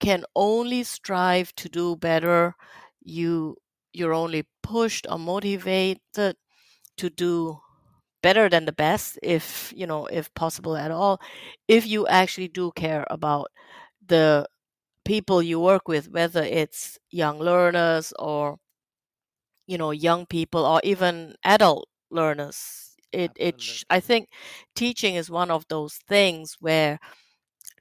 can 0.00 0.24
only 0.36 0.84
strive 0.84 1.54
to 1.56 1.68
do 1.68 1.96
better. 1.96 2.54
You 3.02 3.56
you're 3.92 4.14
only 4.14 4.46
pushed 4.62 5.06
or 5.10 5.18
motivated 5.18 6.36
to 6.98 7.10
do 7.10 7.60
better 8.22 8.48
than 8.48 8.64
the 8.66 8.72
best, 8.72 9.18
if 9.22 9.72
you 9.76 9.86
know, 9.86 10.06
if 10.06 10.32
possible 10.34 10.76
at 10.76 10.90
all, 10.90 11.20
if 11.68 11.86
you 11.86 12.06
actually 12.08 12.48
do 12.48 12.72
care 12.72 13.06
about 13.10 13.48
the 14.06 14.46
people 15.04 15.42
you 15.42 15.60
work 15.60 15.88
with, 15.88 16.10
whether 16.10 16.42
it's 16.42 16.98
young 17.10 17.38
learners 17.38 18.12
or 18.18 18.58
you 19.68 19.78
know 19.78 19.92
young 19.92 20.26
people 20.26 20.66
or 20.66 20.80
even 20.84 21.36
adult 21.44 21.88
learners 22.10 22.96
it 23.12 23.32
it 23.36 23.60
sh- 23.60 23.84
i 23.90 24.00
think 24.00 24.28
teaching 24.76 25.16
is 25.16 25.30
one 25.30 25.50
of 25.52 25.66
those 25.68 25.96
things 26.08 26.56
where 26.60 27.00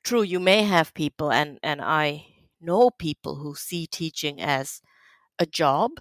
true 0.03 0.23
you 0.23 0.39
may 0.39 0.63
have 0.63 0.93
people 0.93 1.31
and 1.31 1.59
and 1.63 1.81
i 1.81 2.25
know 2.61 2.89
people 2.91 3.35
who 3.37 3.55
see 3.55 3.87
teaching 3.87 4.41
as 4.41 4.81
a 5.39 5.45
job 5.45 5.91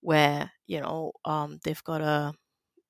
where 0.00 0.52
you 0.66 0.80
know 0.80 1.12
um 1.24 1.58
they've 1.64 1.84
got 1.84 2.00
a 2.02 2.34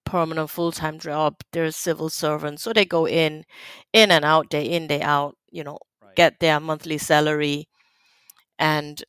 permanent 0.04 0.50
full-time 0.50 0.98
job 0.98 1.36
they're 1.52 1.70
civil 1.72 2.08
servants 2.10 2.62
so 2.62 2.72
they 2.72 2.84
go 2.84 3.06
in 3.06 3.44
in 3.92 4.10
and 4.10 4.24
out 4.24 4.48
day 4.50 4.64
in 4.64 4.86
day 4.86 5.02
out 5.02 5.36
you 5.50 5.64
know 5.64 5.78
Right. 6.02 6.14
get 6.16 6.40
their 6.40 6.60
monthly 6.60 6.98
salary 6.98 7.68
and 8.58 9.04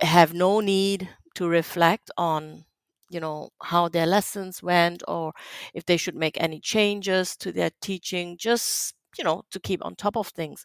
have 0.00 0.32
no 0.34 0.60
need 0.60 1.08
to 1.34 1.48
reflect 1.48 2.10
on 2.16 2.64
you 3.10 3.20
know 3.20 3.50
how 3.62 3.88
their 3.88 4.06
lessons 4.06 4.62
went 4.62 5.02
or 5.08 5.32
if 5.74 5.84
they 5.86 5.96
should 5.96 6.14
make 6.16 6.40
any 6.40 6.60
changes 6.60 7.36
to 7.36 7.52
their 7.52 7.70
teaching 7.82 8.36
just 8.38 8.94
you 9.18 9.24
know 9.24 9.42
to 9.50 9.60
keep 9.60 9.84
on 9.84 9.94
top 9.96 10.16
of 10.16 10.28
things. 10.28 10.64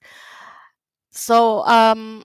So 1.11 1.65
um 1.65 2.23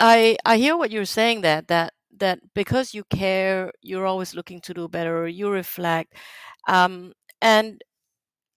i 0.00 0.36
i 0.44 0.56
hear 0.56 0.76
what 0.76 0.90
you're 0.90 1.04
saying 1.04 1.40
that 1.42 1.68
that 1.68 1.92
that 2.16 2.38
because 2.54 2.94
you 2.94 3.04
care 3.10 3.72
you're 3.82 4.06
always 4.06 4.34
looking 4.34 4.60
to 4.60 4.74
do 4.74 4.88
better 4.88 5.26
you 5.28 5.50
reflect 5.50 6.14
um 6.68 7.12
and 7.42 7.82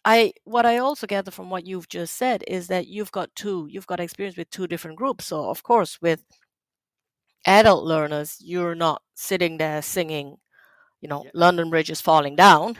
i 0.06 0.34
what 0.46 0.66
i 0.66 0.78
also 0.78 1.08
gather 1.08 1.32
from 1.32 1.50
what 1.50 1.66
you've 1.68 1.90
just 1.90 2.16
said 2.18 2.44
is 2.48 2.68
that 2.68 2.88
you've 2.88 3.12
got 3.12 3.30
two 3.36 3.68
you've 3.70 3.88
got 3.88 4.00
experience 4.00 4.38
with 4.38 4.50
two 4.52 4.68
different 4.68 4.98
groups. 4.98 5.26
So 5.28 5.50
of 5.50 5.64
course 5.64 6.00
with 6.02 6.24
adult 7.46 7.86
learners, 7.86 8.38
you're 8.40 8.76
not 8.76 9.02
sitting 9.16 9.58
there 9.58 9.82
singing, 9.82 10.38
you 11.02 11.10
know, 11.10 11.24
Yeah. 11.26 11.32
London 11.34 11.70
Bridge 11.70 11.92
is 11.92 12.02
falling 12.02 12.36
down. 12.36 12.78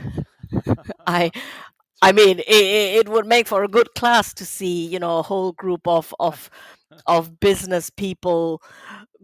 I 1.08 1.32
I 2.02 2.12
mean, 2.14 2.40
it, 2.40 2.46
it 2.48 3.10
would 3.10 3.28
make 3.28 3.48
for 3.48 3.64
a 3.64 3.68
good 3.70 3.94
class 3.96 4.34
to 4.36 4.46
see, 4.46 4.88
you 4.88 5.00
know, 5.00 5.20
a 5.20 5.24
whole 5.24 5.54
group 5.54 5.88
of 5.88 6.14
of 6.20 6.50
of 7.08 7.40
business 7.40 7.90
people 7.90 8.62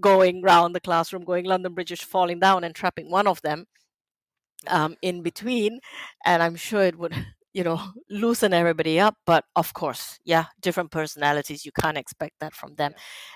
going 0.01 0.41
round 0.43 0.75
the 0.75 0.81
classroom, 0.81 1.23
going 1.25 1.45
London 1.45 1.73
Bridge 1.75 1.91
is 1.93 2.01
falling 2.01 2.39
down, 2.39 2.63
and 2.63 2.75
trapping 2.75 3.11
one 3.11 3.27
of 3.27 3.41
them 3.43 3.65
um, 4.67 4.95
in 5.01 5.21
between, 5.21 5.79
and 6.25 6.41
I'm 6.43 6.55
sure 6.55 6.83
it 6.83 6.97
would, 6.97 7.13
you 7.57 7.63
know, 7.63 7.81
loosen 8.09 8.53
everybody 8.53 8.99
up. 8.99 9.15
But 9.25 9.45
of 9.55 9.73
course, 9.73 10.19
yeah, 10.25 10.45
different 10.61 10.91
personalities. 10.91 11.65
You 11.65 11.71
can't 11.81 11.97
expect 11.97 12.35
that 12.41 12.53
from 12.53 12.75
them. 12.75 12.93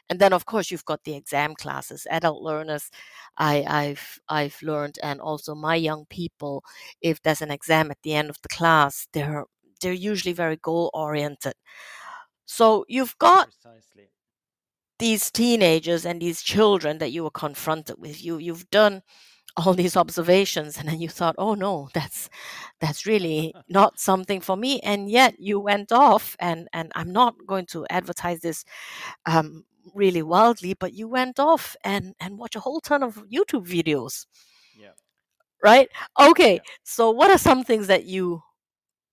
And 0.10 0.20
then, 0.20 0.34
of 0.34 0.46
course, 0.46 0.72
you've 0.72 0.86
got 0.86 1.04
the 1.04 1.16
exam 1.16 1.56
classes, 1.56 2.08
adult 2.10 2.42
learners. 2.44 2.90
I, 3.38 3.64
I've 3.68 4.20
I've 4.30 4.58
learned, 4.62 4.98
and 5.04 5.22
also 5.22 5.56
my 5.56 5.76
young 5.76 6.06
people. 6.10 6.64
If 7.02 7.22
there's 7.24 7.42
an 7.42 7.52
exam 7.52 7.92
at 7.92 7.98
the 8.04 8.14
end 8.16 8.30
of 8.30 8.38
the 8.44 8.50
class, 8.50 9.08
they're 9.14 9.46
they're 9.82 9.94
usually 9.94 10.34
very 10.34 10.58
goal 10.58 10.92
oriented. 10.94 11.54
So 12.46 12.86
you've 12.90 13.18
got 13.20 13.50
Precisely. 13.50 14.12
these 15.00 15.32
teenagers 15.32 16.06
and 16.06 16.22
these 16.22 16.42
children 16.42 17.00
that 17.00 17.12
you 17.12 17.24
were 17.24 17.32
confronted 17.32 17.98
with. 18.00 18.24
You 18.24 18.38
you've 18.38 18.70
done 18.70 19.02
all 19.58 19.74
these 19.74 19.98
observations 19.98 20.78
and 20.78 20.88
then 20.88 21.00
you 21.00 21.10
thought 21.10 21.36
oh 21.38 21.54
no 21.54 21.90
that's 21.94 22.30
that's 22.80 23.06
really 23.06 23.54
not 23.70 24.00
something 24.00 24.40
for 24.42 24.56
me 24.58 24.80
and 24.82 25.10
yet 25.10 25.36
you 25.40 25.60
went 25.60 25.92
off 25.92 26.36
and 26.40 26.68
and 26.74 26.92
i'm 26.96 27.12
not 27.12 27.36
going 27.48 27.66
to 27.66 27.86
advertise 27.90 28.40
this 28.42 28.64
um 29.26 29.64
really 29.96 30.22
wildly 30.22 30.74
but 30.74 30.94
you 30.94 31.08
went 31.08 31.40
off 31.40 31.76
and 31.84 32.14
and 32.20 32.38
watch 32.38 32.56
a 32.56 32.60
whole 32.60 32.80
ton 32.82 33.04
of 33.04 33.16
youtube 33.30 33.68
videos 33.68 34.26
Yeah. 34.74 34.94
right 35.64 35.90
okay 36.20 36.56
Yeah. 36.56 36.60
so 36.84 37.12
what 37.12 37.30
are 37.32 37.38
some 37.38 37.64
things 37.64 37.88
that 37.88 38.06
you 38.06 38.42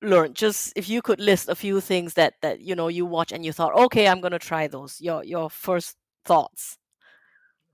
learned 0.02 0.34
just 0.36 0.72
if 0.76 0.88
you 0.88 1.02
could 1.02 1.20
list 1.20 1.48
a 1.48 1.54
few 1.54 1.80
things 1.80 2.14
that 2.14 2.34
that 2.42 2.60
you 2.60 2.74
know 2.74 2.88
you 2.88 3.06
watch 3.06 3.32
and 3.32 3.44
you 3.44 3.52
thought 3.52 3.74
okay 3.74 4.08
i'm 4.08 4.20
going 4.20 4.32
to 4.32 4.38
try 4.38 4.66
those 4.66 5.00
your 5.00 5.24
your 5.24 5.50
first 5.50 5.96
thoughts 6.24 6.78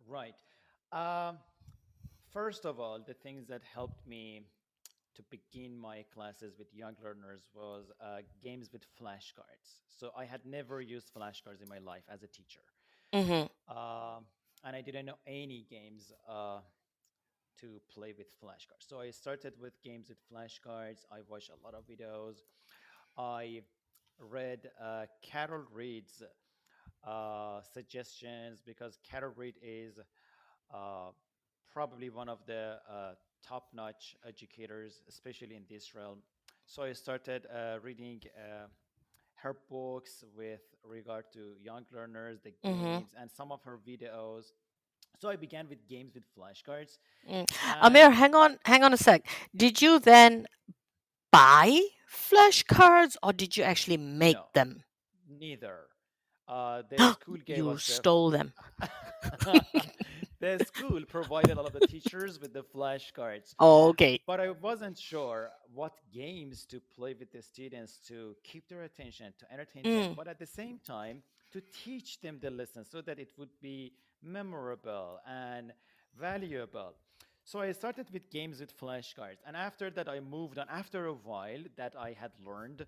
Right. 0.06 0.34
Um, 0.92 1.38
first 2.34 2.66
of 2.66 2.80
all, 2.80 3.00
the 3.00 3.14
things 3.14 3.48
that 3.48 3.62
helped 3.74 4.06
me 4.06 4.42
to 5.16 5.22
begin 5.30 5.78
my 5.78 6.04
classes 6.14 6.54
with 6.58 6.68
young 6.74 6.94
learners 7.02 7.48
was 7.54 7.90
uh, 8.00 8.18
games 8.42 8.70
with 8.72 8.82
flashcards. 9.00 9.80
So 9.88 10.10
I 10.16 10.26
had 10.26 10.42
never 10.46 10.80
used 10.82 11.12
flashcards 11.14 11.62
in 11.62 11.68
my 11.68 11.78
life 11.78 12.04
as 12.10 12.22
a 12.24 12.28
teacher, 12.28 12.62
mhm 13.12 13.48
um, 13.68 14.26
and 14.64 14.76
I 14.76 14.82
didn't 14.82 15.06
know 15.06 15.18
any 15.26 15.66
games 15.70 16.12
uh, 16.28 16.60
to 17.60 17.80
play 17.94 18.14
with 18.16 18.28
flashcards. 18.42 18.88
So 18.88 19.00
I 19.00 19.10
started 19.10 19.54
with 19.60 19.80
games 19.82 20.08
with 20.08 20.18
flashcards. 20.32 21.04
I 21.12 21.18
watched 21.28 21.50
a 21.50 21.64
lot 21.64 21.74
of 21.74 21.84
videos. 21.86 22.36
I 23.18 23.62
read 24.18 24.70
uh, 24.82 25.06
Carol 25.22 25.64
Read's 25.72 26.22
uh, 27.06 27.60
suggestions 27.72 28.62
because 28.64 28.98
Carol 29.08 29.32
Reed 29.36 29.54
is 29.62 29.98
uh, 30.74 31.10
probably 31.74 32.10
one 32.10 32.28
of 32.30 32.40
the 32.46 32.78
uh, 32.90 33.14
top-notch 33.46 34.16
educators, 34.26 35.02
especially 35.08 35.56
in 35.56 35.64
this 35.70 35.94
realm. 35.94 36.20
So 36.66 36.84
I 36.84 36.92
started 36.94 37.46
uh, 37.54 37.78
reading 37.82 38.22
uh, 38.38 38.68
her 39.36 39.56
books 39.70 40.24
with 40.36 40.62
regard 40.84 41.26
to 41.34 41.54
young 41.62 41.84
learners, 41.92 42.40
the 42.44 42.52
mhm 42.64 43.04
games, 43.04 43.10
and 43.20 43.30
some 43.30 43.52
of 43.52 43.62
her 43.64 43.78
videos. 43.86 44.52
So 45.20 45.30
I 45.30 45.36
began 45.36 45.68
with 45.68 45.86
games 45.88 46.14
with 46.14 46.24
flashcards, 46.36 46.98
Mm. 47.28 47.46
Amir, 47.80 48.10
hang 48.10 48.34
on, 48.34 48.58
hang 48.64 48.82
on 48.84 48.92
a 48.92 48.96
sec. 48.98 49.26
Did 49.54 49.80
you 49.82 49.98
then 49.98 50.46
buy 51.32 51.80
flashcards 52.10 53.16
or 53.22 53.32
did 53.32 53.56
you 53.56 53.64
actually 53.64 53.96
make 53.98 54.40
no, 54.40 54.46
them? 54.54 54.84
neither. 55.28 55.88
Uh, 56.48 56.82
the 56.88 57.06
school 57.06 57.38
gave 57.44 57.66
You 57.66 57.78
stole 57.78 58.30
them. 58.30 58.52
the 60.44 60.60
school 60.60 61.02
provided 61.06 61.58
all 61.58 61.66
of 61.66 61.72
the 61.72 61.80
teachers 61.80 62.40
with 62.40 62.52
the 62.54 62.62
flashcards, 62.64 63.54
Oh, 63.60 63.88
okay. 63.90 64.20
but 64.26 64.40
I 64.40 64.50
wasn't 64.50 64.98
sure 64.98 65.50
what 65.74 65.94
games 66.12 66.66
to 66.66 66.80
play 66.80 67.14
with 67.14 67.32
the 67.32 67.42
students 67.42 67.98
to 68.08 68.36
keep 68.44 68.68
their 68.68 68.82
attention, 68.84 69.32
to 69.38 69.52
entertain 69.52 69.90
them, 69.90 70.06
Mm, 70.06 70.16
but 70.16 70.28
at 70.28 70.38
the 70.38 70.46
same 70.46 70.78
time 70.78 71.22
to 71.52 71.60
teach 71.72 72.20
them 72.20 72.38
the 72.40 72.50
lesson 72.50 72.84
so 72.84 73.00
that 73.02 73.18
it 73.18 73.32
would 73.38 73.50
be 73.60 73.92
memorable 74.22 75.20
and 75.26 75.72
valuable. 76.18 76.94
So 77.44 77.60
I 77.60 77.72
started 77.72 78.06
with 78.12 78.30
games 78.30 78.60
with 78.60 78.76
flashcards, 78.78 79.38
and 79.46 79.56
after 79.56 79.90
that 79.90 80.08
I 80.08 80.20
moved 80.20 80.58
on. 80.58 80.66
After 80.68 81.06
a 81.06 81.14
while 81.14 81.64
that 81.76 81.94
I 81.98 82.12
had 82.12 82.32
learned 82.44 82.86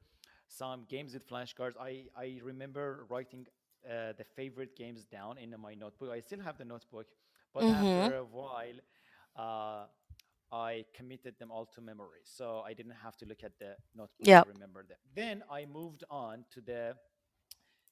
some 0.49 0.85
games 0.89 1.15
with 1.15 1.29
flashcards, 1.29 1.77
I 1.81 2.07
I 2.17 2.41
remember 2.43 3.07
writing 3.09 3.47
uh, 3.85 4.13
the 4.17 4.25
favorite 4.25 4.77
games 4.77 5.05
down 5.05 5.39
in 5.39 5.55
my 5.61 5.75
notebook. 5.75 6.11
I 6.11 6.21
still 6.21 6.41
have 6.41 6.59
the 6.59 6.65
notebook, 6.65 7.07
but 7.57 7.69
mm-hmm. 7.69 7.85
after 7.85 8.17
a 8.17 8.25
while, 8.25 8.79
uh, 9.37 9.87
I 10.53 10.85
committed 10.95 11.39
them 11.39 11.51
all 11.53 11.67
to 11.75 11.83
memory. 11.83 12.23
So 12.25 12.63
I 12.67 12.75
didn't 12.75 12.99
have 13.03 13.17
to 13.19 13.27
look 13.27 13.45
at 13.45 13.59
the 13.59 13.77
notebook 13.95 14.31
Yeah. 14.31 14.43
to 14.43 14.49
remember 14.49 14.85
them. 14.85 14.99
Then 15.15 15.45
I 15.51 15.67
moved 15.67 16.05
on 16.11 16.45
to 16.55 16.61
the 16.63 16.97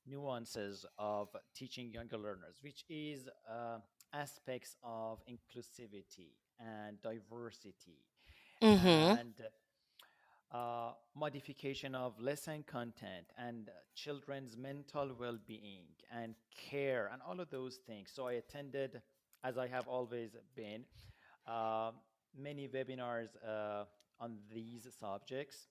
nuances 0.07 0.87
of 0.98 1.29
teaching 1.55 1.92
younger 1.92 2.18
learners, 2.18 2.59
which 2.62 2.85
is 2.88 3.29
uh, 3.50 3.79
aspects 4.12 4.77
of 4.83 5.20
inclusivity 5.29 6.33
and 6.59 7.00
diversity 7.03 7.98
Mm-hmm. 8.62 9.18
and 9.18 9.35
uh, 10.53 10.92
modification 11.16 11.94
of 11.94 12.18
lesson 12.20 12.64
content 12.66 13.27
and 13.38 13.68
uh, 13.68 13.72
children's 13.94 14.57
mental 14.57 15.11
well-being 15.18 15.87
and 16.12 16.35
care 16.70 17.11
and 17.12 17.22
all 17.27 17.40
of 17.40 17.50
those 17.50 17.77
things 17.87 18.11
so 18.14 18.27
i 18.29 18.35
attended 18.35 19.00
as 19.44 19.59
i 19.59 19.68
have 19.68 19.88
always 19.88 20.37
been. 20.57 20.85
Uh, 21.46 21.92
many 22.37 22.68
webinars 22.68 23.30
uh, 23.46 23.85
on 24.20 24.38
these 24.54 24.88
subjects 24.98 25.68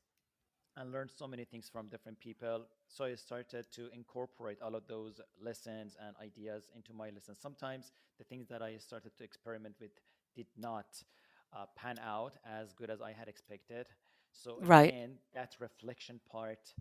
and 0.77 0.91
learned 0.91 1.11
so 1.11 1.27
many 1.27 1.45
things 1.45 1.69
from 1.69 1.87
different 1.89 2.19
people. 2.19 2.65
So 2.87 3.05
i 3.05 3.15
started 3.15 3.65
to 3.73 3.89
incorporate 3.93 4.59
all 4.61 4.75
of 4.75 4.87
those 4.87 5.21
lessons 5.41 5.97
and 6.05 6.15
ideas 6.21 6.69
into 6.75 6.93
my 6.93 7.09
lessons. 7.11 7.39
Sometimes 7.41 7.91
the 8.17 8.25
things 8.25 8.47
that 8.49 8.61
i 8.61 8.77
started 8.77 9.17
to 9.17 9.23
experiment 9.23 9.75
with 9.81 9.91
did 10.35 10.47
not 10.57 10.87
uh, 11.53 11.65
pan 11.75 11.99
out 12.03 12.33
as 12.45 12.73
good 12.73 12.89
as 12.91 13.01
i 13.01 13.11
had 13.11 13.27
expected. 13.27 13.87
So 14.31 14.61
Right. 14.61 14.95
again 14.95 15.17
that 15.33 15.55
reflection 15.59 16.19
part 16.31 16.73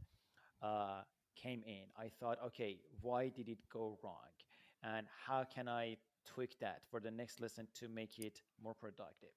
uh, 0.62 1.02
came 1.36 1.62
in. 1.66 1.84
I 1.98 2.08
thought 2.20 2.38
okay 2.46 2.78
why 3.00 3.28
did 3.28 3.48
it 3.48 3.58
go 3.72 3.98
wrong? 4.02 4.30
And 4.82 5.06
how 5.26 5.44
can 5.44 5.68
i 5.68 5.96
tweak 6.26 6.58
that 6.60 6.80
for 6.90 7.00
the 7.00 7.10
next 7.10 7.40
lesson 7.40 7.66
to 7.74 7.88
make 7.88 8.18
it 8.18 8.42
more 8.62 8.74
productive 8.74 9.30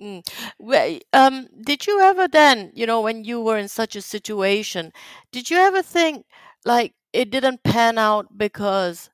Mm. 0.00 0.26
Well, 0.58 0.98
um, 1.12 1.48
did 1.64 1.86
you 1.86 2.00
ever 2.00 2.26
then, 2.28 2.72
you 2.74 2.86
know, 2.86 3.00
when 3.00 3.24
you 3.24 3.40
were 3.40 3.58
in 3.58 3.68
such 3.68 3.94
a 3.96 4.02
situation, 4.02 4.92
did 5.30 5.50
you 5.50 5.58
ever 5.58 5.82
think 5.82 6.26
like 6.64 6.94
it 7.12 7.30
didn't 7.30 7.62
pan 7.62 7.98
out 7.98 8.26
because 8.36 9.10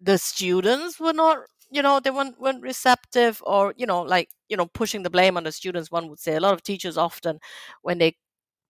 the 0.00 0.18
students 0.18 1.00
were 1.00 1.12
not, 1.14 1.38
you 1.70 1.82
know, 1.82 2.00
they 2.00 2.10
weren't, 2.10 2.40
weren't 2.40 2.62
receptive 2.62 3.42
or, 3.46 3.74
you 3.76 3.86
know, 3.86 4.02
like, 4.02 4.30
you 4.48 4.56
know, 4.56 4.66
pushing 4.66 5.02
the 5.02 5.10
blame 5.10 5.36
on 5.36 5.44
the 5.44 5.52
students, 5.52 5.90
one 5.90 6.08
would 6.08 6.20
say. 6.20 6.36
A 6.36 6.40
lot 6.40 6.54
of 6.54 6.62
teachers 6.62 6.98
often, 6.98 7.40
when 7.82 7.98
they 7.98 8.16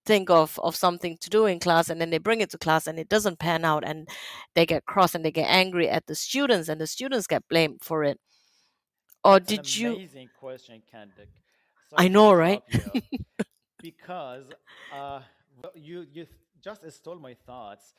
think 0.07 0.31
of 0.31 0.59
of 0.63 0.75
something 0.77 1.17
to 1.19 1.31
do 1.31 1.47
in 1.47 1.59
class 1.61 1.89
and 1.91 2.01
then 2.01 2.11
they 2.11 2.19
bring 2.19 2.41
it 2.41 2.51
to 2.51 2.59
class 2.59 2.87
and 2.87 2.99
it 2.99 3.09
doesn't 3.09 3.39
pan 3.39 3.65
out 3.65 3.85
and 3.85 4.09
they 4.55 4.67
get 4.67 4.85
cross 4.87 5.15
and 5.15 5.25
they 5.25 5.31
get 5.33 5.49
angry 5.49 5.89
at 5.89 6.07
the 6.07 6.15
students 6.15 6.69
and 6.69 6.81
the 6.81 6.87
students 6.87 7.27
get 7.27 7.47
blamed 7.49 7.81
for 7.83 8.05
it. 8.05 8.19
Or 9.25 9.39
That's 9.39 9.49
an 9.49 9.59
did 9.59 9.77
you? 9.77 10.01
amazing 10.01 10.31
question, 10.39 10.83
Khanh 10.93 11.15
Duc. 11.17 11.29
I 11.97 12.09
know, 12.09 12.33
right? 12.33 12.63
because 13.81 14.45
uh, 14.91 15.21
you 15.75 16.07
you 16.13 16.27
just 16.63 16.91
stole 16.93 17.19
my 17.19 17.35
thoughts. 17.47 17.95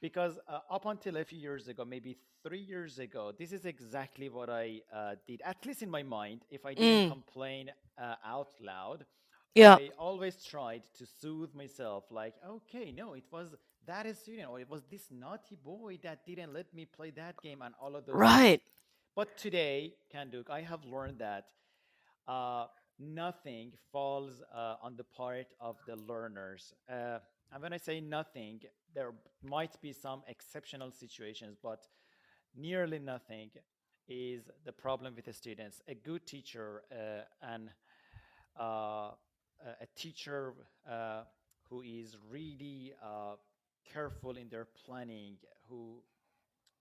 Because 0.00 0.38
uh, 0.48 0.60
up 0.70 0.86
until 0.86 1.16
a 1.16 1.24
few 1.24 1.38
years 1.38 1.68
ago, 1.68 1.84
maybe 1.84 2.16
three 2.42 2.60
years 2.60 2.98
ago, 2.98 3.32
this 3.38 3.52
is 3.52 3.64
exactly 3.64 4.28
what 4.28 4.48
I 4.50 4.80
uh, 4.94 5.14
did. 5.26 5.40
At 5.44 5.64
least 5.66 5.82
in 5.82 5.90
my 5.90 6.02
mind, 6.02 6.42
if 6.50 6.66
I 6.66 6.74
didn't 6.74 7.04
Mm, 7.04 7.06
complain 7.06 7.70
uh, 7.98 8.14
out 8.24 8.48
loud, 8.60 9.04
yeah, 9.54 9.76
I 9.76 9.90
always 9.98 10.44
tried 10.44 10.82
to 10.98 11.06
soothe 11.06 11.54
myself. 11.54 12.04
Like, 12.10 12.34
okay, 12.46 12.92
no, 12.92 13.14
it 13.14 13.24
was 13.30 13.54
that 13.86 14.06
student, 14.16 14.48
or 14.48 14.60
it 14.60 14.68
was 14.68 14.82
this 14.90 15.08
naughty 15.10 15.56
boy 15.56 15.98
that 16.02 16.24
didn't 16.26 16.52
let 16.52 16.72
me 16.74 16.84
play 16.86 17.10
that 17.12 17.40
game, 17.42 17.62
and 17.62 17.74
all 17.80 17.96
of 17.96 18.06
those 18.06 18.24
things. 18.26 18.46
right. 18.46 18.60
But 19.16 19.36
today, 19.36 19.94
Khanh 20.14 20.30
Duc, 20.30 20.48
I 20.50 20.60
have 20.60 20.84
learned 20.84 21.18
that 21.18 21.46
uh, 22.28 22.66
nothing 22.98 23.72
falls 23.90 24.42
uh, 24.54 24.76
on 24.82 24.96
the 24.96 25.04
part 25.04 25.46
of 25.60 25.76
the 25.86 25.96
learners. 25.96 26.72
Uh, 26.88 27.18
and 27.52 27.62
when 27.62 27.72
I 27.72 27.78
say 27.78 28.00
nothing, 28.00 28.60
there 28.94 29.12
might 29.42 29.80
be 29.80 29.92
some 29.92 30.22
exceptional 30.28 30.92
situations, 30.92 31.56
but 31.62 31.86
nearly 32.56 32.98
nothing 32.98 33.50
is 34.08 34.50
the 34.64 34.72
problem 34.72 35.14
with 35.16 35.24
the 35.24 35.32
students. 35.32 35.80
A 35.88 35.94
good 35.94 36.26
teacher 36.26 36.82
uh, 36.92 37.22
and 37.42 37.70
uh, 38.58 39.10
a 39.80 39.86
teacher 39.96 40.54
uh, 40.90 41.22
who 41.68 41.82
is 41.82 42.16
really 42.30 42.92
uh, 43.02 43.34
careful 43.92 44.36
in 44.36 44.48
their 44.48 44.66
planning, 44.84 45.36
who 45.68 46.02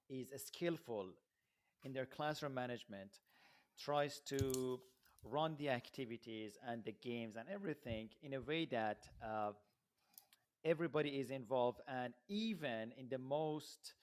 is 0.10 0.30
skillful 0.46 1.08
in 1.84 1.94
their 1.94 2.06
classroom 2.06 2.54
management 2.54 3.20
tries 3.78 4.20
to 4.22 4.80
run 5.24 5.56
the 5.58 5.70
activities 5.70 6.58
and 6.68 6.84
the 6.86 6.92
games 6.92 7.36
and 7.36 7.48
everything 7.50 8.10
in 8.22 8.34
a 8.34 8.42
way 8.42 8.66
that 8.66 9.08
uh, 9.24 9.52
everybody 10.64 11.10
is 11.10 11.32
involved 11.32 11.80
and 11.88 12.14
even 12.28 12.92
in 12.98 13.08
the 13.10 13.18
most 13.18 13.94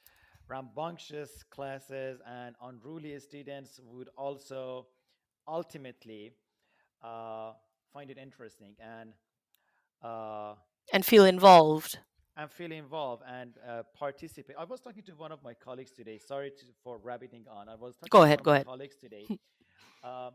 rambunctious 0.49 1.43
classes 1.51 2.21
and 2.27 2.55
unruly 2.63 3.19
students 3.19 3.81
would 3.83 4.09
also 4.17 4.87
ultimately 5.49 6.33
uh, 7.03 7.53
find 7.95 8.11
it 8.11 8.19
interesting 8.19 8.75
and 8.81 9.15
uh, 10.05 10.55
And 10.93 11.05
feel 11.07 11.25
involved. 11.25 11.99
and 12.37 12.51
feel 12.51 12.73
involved 12.73 13.23
and 13.29 13.55
uh, 13.69 13.83
participate. 13.99 14.57
I 14.59 14.65
was 14.65 14.81
talking 14.81 15.03
to 15.05 15.13
one 15.13 15.33
of 15.33 15.43
my 15.43 15.55
colleagues 15.55 15.93
today. 15.93 16.19
Sorry 16.19 16.51
to, 16.51 16.67
for 16.83 16.99
rabbiting 16.99 17.47
on. 17.51 17.69
I 17.69 17.77
was 17.77 17.97
talking 17.97 18.11
Go 18.11 18.21
to 18.23 18.25
ahead, 18.25 18.41
of 18.41 18.45
go 18.45 18.51
my 18.51 18.57
ahead. 18.57 18.67
colleagues 18.67 18.97
today. 18.97 19.27
uh, 20.05 20.31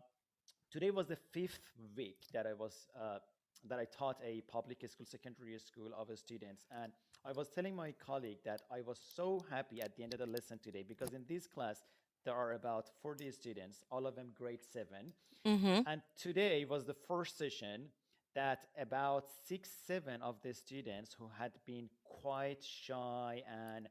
today 0.72 0.92
was 0.92 1.08
the 1.08 1.18
fifth 1.34 1.60
week 1.98 2.20
that 2.34 2.48
I 2.48 2.54
was 2.54 2.88
uh, 3.00 3.20
that 3.68 3.80
I 3.80 3.86
taught 3.86 4.18
a 4.26 4.42
public 4.52 4.80
school, 4.90 5.06
secondary 5.06 5.58
school 5.60 5.92
of 5.98 6.08
students, 6.18 6.66
and 6.82 6.94
I 7.26 7.34
was 7.34 7.50
telling 7.50 7.76
my 7.76 7.94
colleague 8.06 8.40
that 8.46 8.62
I 8.72 8.82
was 8.82 9.00
so 9.16 9.44
happy 9.52 9.82
at 9.82 9.96
the 9.98 10.04
end 10.04 10.14
of 10.14 10.20
the 10.20 10.28
lesson 10.28 10.60
today 10.64 10.84
because 10.88 11.14
in 11.14 11.26
this 11.28 11.48
class 11.48 11.84
there 12.26 12.34
are 12.36 12.54
about 12.54 12.90
40 13.02 13.32
students, 13.32 13.84
all 13.92 14.06
of 14.08 14.16
them 14.16 14.30
grade 14.38 14.62
seven, 14.64 15.14
Mm-hmm. 15.46 15.82
and 15.86 16.02
today 16.18 16.66
was 16.66 16.86
the 16.86 16.94
first 16.94 17.38
session 17.38 17.88
that 18.36 18.66
about 18.80 19.26
six, 19.48 19.70
seven 19.88 20.22
of 20.22 20.36
the 20.42 20.54
students 20.54 21.14
who 21.18 21.30
had 21.40 21.52
been 21.66 21.90
quite 22.04 22.64
shy 22.64 23.44
and 23.50 23.88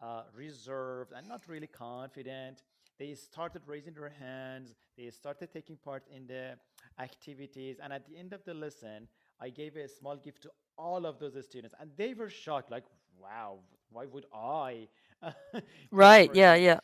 uh, 0.00 0.22
reserved 0.34 1.12
and 1.16 1.28
not 1.28 1.42
really 1.48 1.66
confident, 1.66 2.62
they 2.98 3.14
started 3.14 3.62
raising 3.66 3.94
their 3.94 4.08
hands. 4.18 4.74
They 4.96 5.10
started 5.10 5.52
taking 5.52 5.76
part 5.76 6.04
in 6.14 6.26
the 6.26 6.56
activities. 6.98 7.78
And 7.82 7.92
at 7.92 8.06
the 8.08 8.16
end 8.16 8.32
of 8.32 8.44
the 8.44 8.54
lesson, 8.54 9.08
I 9.40 9.50
gave 9.50 9.76
a 9.76 9.88
small 9.88 10.16
gift 10.16 10.42
to 10.42 10.50
all 10.76 11.06
of 11.06 11.18
those 11.18 11.34
students. 11.44 11.74
And 11.80 11.90
they 11.96 12.14
were 12.14 12.28
shocked, 12.30 12.70
like, 12.70 12.84
wow, 13.20 13.58
why 13.90 14.06
would 14.06 14.26
I 14.34 14.88
Right. 15.90 16.30
Yeah. 16.34 16.54
Yeah. 16.54 16.80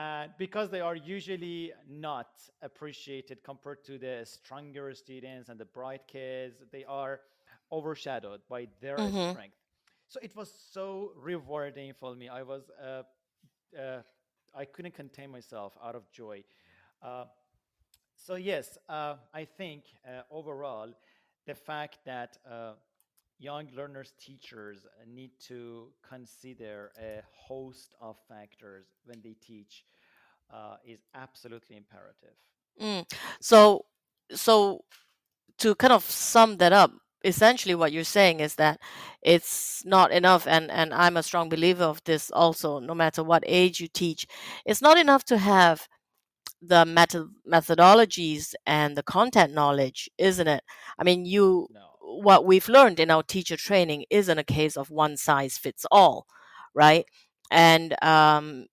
And 0.00 0.32
because 0.38 0.70
they 0.70 0.80
are 0.80 0.96
usually 0.96 1.72
not 1.88 2.28
appreciated 2.62 3.42
compared 3.44 3.84
to 3.84 3.98
the 3.98 4.22
stronger 4.24 4.94
students 4.94 5.48
and 5.50 5.60
the 5.60 5.66
bright 5.66 6.06
kids 6.08 6.56
they 6.72 6.84
are 6.84 7.20
overshadowed 7.72 8.40
by 8.48 8.68
their 8.80 9.10
Mm-hmm. 9.10 9.32
strength. 9.32 9.56
So 10.08 10.20
it 10.22 10.36
was 10.36 10.52
so 10.72 11.12
rewarding 11.16 11.92
for 11.94 12.14
me. 12.14 12.28
I 12.28 12.42
was 12.42 12.70
uh, 12.82 13.02
uh, 13.78 14.02
i 14.54 14.64
couldn't 14.64 14.94
contain 14.94 15.30
myself 15.30 15.76
out 15.82 15.94
of 15.96 16.10
joy. 16.10 16.44
Uh, 17.02 17.24
so 18.16 18.36
yes 18.36 18.78
uh, 18.88 19.16
i 19.34 19.44
think 19.44 19.84
uh, 20.06 20.22
overall 20.30 20.88
the 21.46 21.54
fact 21.54 21.98
that 22.04 22.38
uh, 22.50 22.72
young 23.40 23.68
learners 23.76 24.12
teachers 24.20 24.86
need 25.08 25.32
to 25.40 25.88
consider 26.08 26.92
a 27.00 27.22
host 27.32 27.94
of 28.00 28.16
factors 28.28 28.86
when 29.06 29.20
they 29.22 29.34
teach 29.40 29.84
uh, 30.52 30.76
is 30.86 31.00
absolutely 31.14 31.76
imperative 31.76 32.36
Mm. 32.80 33.10
So, 33.40 33.84
so 34.32 34.84
to 35.58 35.74
kind 35.76 35.92
of 35.92 36.04
sum 36.04 36.56
that 36.58 36.72
up, 36.72 36.92
essentially 37.24 37.74
what 37.74 37.92
you're 37.92 38.04
saying 38.04 38.40
is 38.40 38.54
that 38.56 38.80
it's 39.22 39.84
not 39.84 40.12
enough, 40.12 40.46
and 40.46 40.70
and 40.70 40.94
I'm 40.94 41.16
a 41.16 41.22
strong 41.22 41.48
believer 41.48 41.84
of 41.84 42.02
this 42.04 42.30
also. 42.30 42.78
No 42.80 42.94
matter 42.94 43.22
what 43.22 43.44
age 43.46 43.80
you 43.80 43.88
teach, 43.88 44.26
it's 44.64 44.82
not 44.82 44.98
enough 44.98 45.24
to 45.26 45.38
have 45.38 45.88
the 46.62 46.84
method 46.86 47.28
methodologies 47.50 48.54
and 48.66 48.96
the 48.96 49.02
content 49.02 49.54
knowledge, 49.54 50.10
isn't 50.18 50.48
it? 50.48 50.64
I 50.98 51.04
mean, 51.04 51.26
you 51.26 51.68
no 51.72 51.89
what 52.22 52.44
we've 52.44 52.68
learned 52.68 53.00
in 53.00 53.10
our 53.10 53.22
teacher 53.22 53.56
training 53.56 54.04
isn't 54.10 54.38
a 54.38 54.44
case 54.44 54.76
of 54.76 54.90
one 54.90 55.16
size 55.16 55.58
fits 55.58 55.86
all, 55.90 56.26
right? 56.74 57.06
And 57.50 57.96
um, 58.04 58.66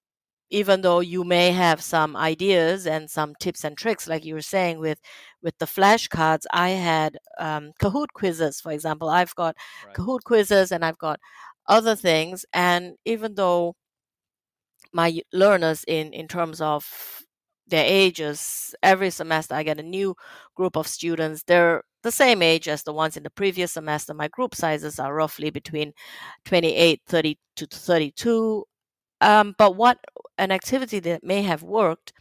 even 0.49 0.81
though 0.81 1.01
you 1.01 1.23
may 1.23 1.51
have 1.51 1.81
some 1.81 2.15
ideas 2.15 2.87
and 2.87 3.09
some 3.09 3.35
tips 3.39 3.63
and 3.63 3.77
tricks, 3.77 4.07
like 4.07 4.25
you 4.25 4.33
were 4.35 4.41
saying 4.41 4.79
with 4.79 4.99
with 5.43 5.57
the 5.59 5.65
flashcards, 5.65 6.45
I 6.51 6.69
had 6.71 7.17
um, 7.39 7.71
Kahoot 7.81 8.09
quizzes, 8.13 8.61
for 8.61 8.71
example. 8.71 9.09
I've 9.09 9.35
got 9.35 9.55
right 9.83 9.95
Kahoot 9.95 10.23
quizzes 10.23 10.71
and 10.71 10.85
I've 10.85 10.97
got 10.99 11.19
other 11.67 11.95
things, 11.95 12.45
and 12.53 12.95
even 13.05 13.35
though 13.35 13.75
my 14.93 15.21
learners 15.33 15.83
in 15.87 16.13
in 16.13 16.27
terms 16.27 16.61
of 16.61 17.23
their 17.67 17.85
ages 17.85 18.73
every 18.81 19.09
semester 19.09 19.53
i 19.53 19.63
get 19.63 19.79
a 19.79 19.83
new 19.83 20.15
group 20.55 20.77
of 20.77 20.87
students 20.87 21.43
they're 21.47 21.83
the 22.03 22.11
same 22.11 22.41
age 22.41 22.67
as 22.67 22.83
the 22.83 22.93
ones 22.93 23.17
in 23.17 23.23
the 23.23 23.29
previous 23.29 23.73
semester. 23.73 24.13
My 24.13 24.27
group 24.27 24.55
sizes 24.55 24.99
are 24.99 25.13
roughly 25.13 25.49
between 25.49 25.93
28 26.45 27.01
30 27.07 27.37
to 27.57 27.67
32 27.67 28.65
um, 29.21 29.55
but 29.57 29.75
what 29.75 29.99
an 30.37 30.51
activity 30.51 30.99
that 30.99 31.23
may 31.23 31.41
have 31.41 31.63
worked 31.63 32.13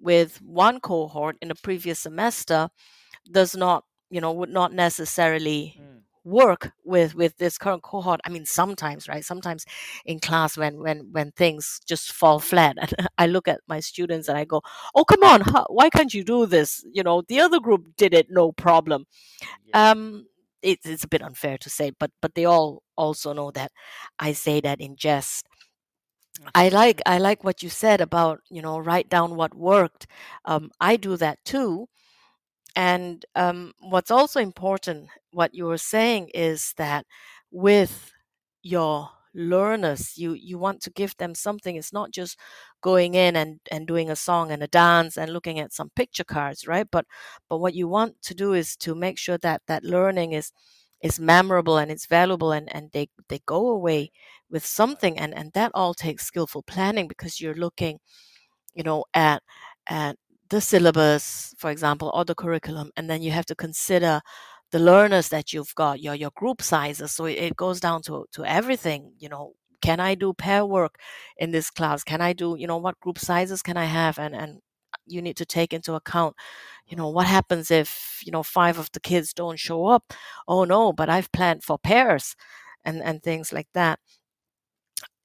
with 0.00 0.40
one 0.42 0.80
cohort 0.80 1.36
in 1.40 1.48
the 1.48 1.54
previous 1.54 1.98
semester 2.00 2.68
does 3.32 3.56
not 3.56 3.84
you 4.10 4.20
know 4.20 4.32
would 4.32 4.50
not 4.50 4.72
necessarily 4.72 5.76
Mm, 5.80 6.02
work 6.26 6.72
with 6.84 7.14
with 7.14 7.36
this 7.38 7.56
current 7.56 7.82
cohort 7.82 8.20
i 8.24 8.28
mean 8.28 8.44
sometimes 8.44 9.08
right 9.08 9.24
sometimes 9.24 9.64
in 10.04 10.18
class 10.18 10.58
when 10.58 10.76
when 10.80 11.06
when 11.12 11.30
things 11.32 11.80
just 11.86 12.12
fall 12.12 12.40
flat 12.40 12.76
and 12.98 13.08
i 13.16 13.26
look 13.26 13.46
at 13.46 13.60
my 13.68 13.78
students 13.78 14.28
and 14.28 14.36
i 14.36 14.44
go 14.44 14.60
oh 14.96 15.04
come 15.04 15.22
on 15.22 15.40
how, 15.40 15.64
why 15.70 15.88
can't 15.88 16.12
you 16.12 16.24
do 16.24 16.44
this 16.44 16.84
you 16.92 17.02
know 17.02 17.22
the 17.28 17.38
other 17.38 17.60
group 17.60 17.84
did 17.96 18.12
it 18.12 18.26
no 18.28 18.50
problem 18.50 19.06
yeah. 19.66 19.90
um 19.90 20.26
it, 20.62 20.80
it's 20.84 21.04
a 21.04 21.08
bit 21.08 21.22
unfair 21.22 21.56
to 21.56 21.70
say 21.70 21.92
but 21.96 22.10
but 22.20 22.34
they 22.34 22.44
all 22.44 22.82
also 22.96 23.32
know 23.32 23.52
that 23.52 23.70
i 24.18 24.32
say 24.32 24.60
that 24.60 24.80
in 24.80 24.96
jest 24.96 25.46
I 26.54 26.68
like 26.68 27.00
I 27.06 27.16
like 27.16 27.44
what 27.44 27.62
you 27.62 27.70
said 27.70 28.02
about 28.02 28.40
you 28.50 28.60
know 28.60 28.78
write 28.78 29.08
down 29.08 29.36
what 29.36 29.54
worked. 29.54 30.06
Um, 30.44 30.70
I 30.80 30.96
do 30.96 31.16
that 31.16 31.42
too. 31.46 31.88
And 32.76 33.24
um, 33.36 33.72
what's 33.80 34.10
also 34.12 34.40
important, 34.40 35.08
what 35.32 35.54
you 35.54 35.66
were 35.66 35.78
saying 35.78 36.30
is 36.34 36.74
that 36.78 37.06
with 37.52 38.12
your 38.62 39.10
learners, 39.34 40.18
you 40.18 40.34
you 40.34 40.58
want 40.58 40.82
to 40.82 40.90
give 40.90 41.16
them 41.18 41.34
something. 41.34 41.76
It's 41.76 41.92
not 41.92 42.10
just 42.12 42.38
going 42.82 43.14
in 43.14 43.36
and 43.36 43.60
and 43.70 43.86
doing 43.86 44.10
a 44.10 44.16
song 44.16 44.50
and 44.52 44.62
a 44.62 44.68
dance 44.68 45.16
and 45.18 45.32
looking 45.32 45.58
at 45.60 45.72
some 45.72 45.90
picture 45.96 46.24
cards, 46.24 46.66
right? 46.66 46.88
But 46.90 47.06
but 47.48 47.58
what 47.58 47.74
you 47.74 47.88
want 47.88 48.22
to 48.24 48.34
do 48.34 48.52
is 48.54 48.76
to 48.78 48.94
make 48.94 49.18
sure 49.18 49.38
that 49.38 49.62
that 49.68 49.84
learning 49.84 50.32
is 50.32 50.52
is 51.02 51.20
memorable 51.20 51.78
and 51.78 51.90
it's 51.90 52.06
valuable 52.06 52.52
and 52.52 52.74
and 52.74 52.90
they 52.92 53.08
they 53.28 53.40
go 53.46 53.68
away 53.68 54.10
with 54.50 54.64
something 54.66 55.18
and 55.18 55.34
and 55.34 55.52
that 55.54 55.70
all 55.74 55.94
takes 55.94 56.26
skillful 56.26 56.62
planning 56.62 57.08
because 57.08 57.40
you're 57.40 57.54
looking 57.54 57.98
you 58.74 58.82
know 58.82 59.04
at 59.14 59.42
at 59.88 60.16
the 60.50 60.60
syllabus 60.60 61.54
for 61.58 61.70
example 61.70 62.10
or 62.14 62.24
the 62.24 62.34
curriculum 62.34 62.90
and 62.96 63.10
then 63.10 63.22
you 63.22 63.30
have 63.32 63.46
to 63.46 63.54
consider 63.54 64.20
the 64.72 64.78
learners 64.78 65.28
that 65.28 65.52
you've 65.52 65.74
got 65.74 66.00
your 66.00 66.14
your 66.14 66.30
group 66.36 66.62
sizes. 66.62 67.12
So 67.12 67.26
it, 67.26 67.56
goes 67.56 67.80
down 67.80 68.02
to 68.02 68.26
to 68.32 68.44
everything 68.44 69.12
you 69.18 69.28
know 69.28 69.54
can 69.82 70.00
i 70.00 70.14
do 70.14 70.32
pair 70.34 70.64
work 70.66 70.96
in 71.38 71.50
this 71.52 71.70
class? 71.70 72.02
Can 72.04 72.20
i 72.20 72.32
do 72.32 72.56
you 72.58 72.66
know 72.66 72.78
what 72.78 72.98
group 73.00 73.18
sizes 73.18 73.62
can 73.62 73.76
i 73.76 73.84
have? 73.84 74.18
And 74.18 74.34
and 74.34 74.60
you 75.06 75.22
need 75.22 75.36
to 75.36 75.46
take 75.46 75.72
into 75.72 75.94
account 75.94 76.34
you 76.86 76.96
know 76.96 77.08
what 77.10 77.26
happens 77.26 77.70
if 77.70 78.20
you 78.24 78.32
know 78.32 78.42
five 78.42 78.78
of 78.78 78.90
the 78.92 79.00
kids 79.00 79.32
don't 79.32 79.58
show 79.58 79.86
up? 79.86 80.12
Oh 80.48 80.64
no 80.64 80.92
but 80.92 81.08
i've 81.10 81.32
planned 81.32 81.64
for 81.64 81.78
pairs 81.78 82.36
and 82.84 83.02
and 83.02 83.22
things 83.22 83.52
like 83.52 83.68
that. 83.74 84.00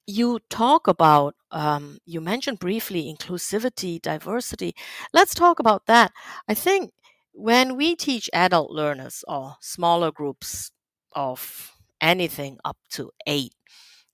You 0.06 0.40
talk 0.50 0.88
about 0.88 1.34
um, 1.52 1.98
you 2.06 2.20
mentioned 2.20 2.58
briefly 2.58 3.14
inclusivity 3.14 4.00
diversity 4.00 4.74
let's 5.12 5.34
talk 5.34 5.58
about 5.60 5.86
that 5.86 6.12
i 6.48 6.54
think 6.54 6.90
when 7.32 7.76
we 7.76 7.96
teach 7.96 8.28
adult 8.32 8.70
learners 8.70 9.24
or 9.28 9.56
smaller 9.60 10.10
groups 10.12 10.70
of 11.12 11.72
anything 12.00 12.58
up 12.64 12.76
to 12.90 13.10
eight 13.26 13.54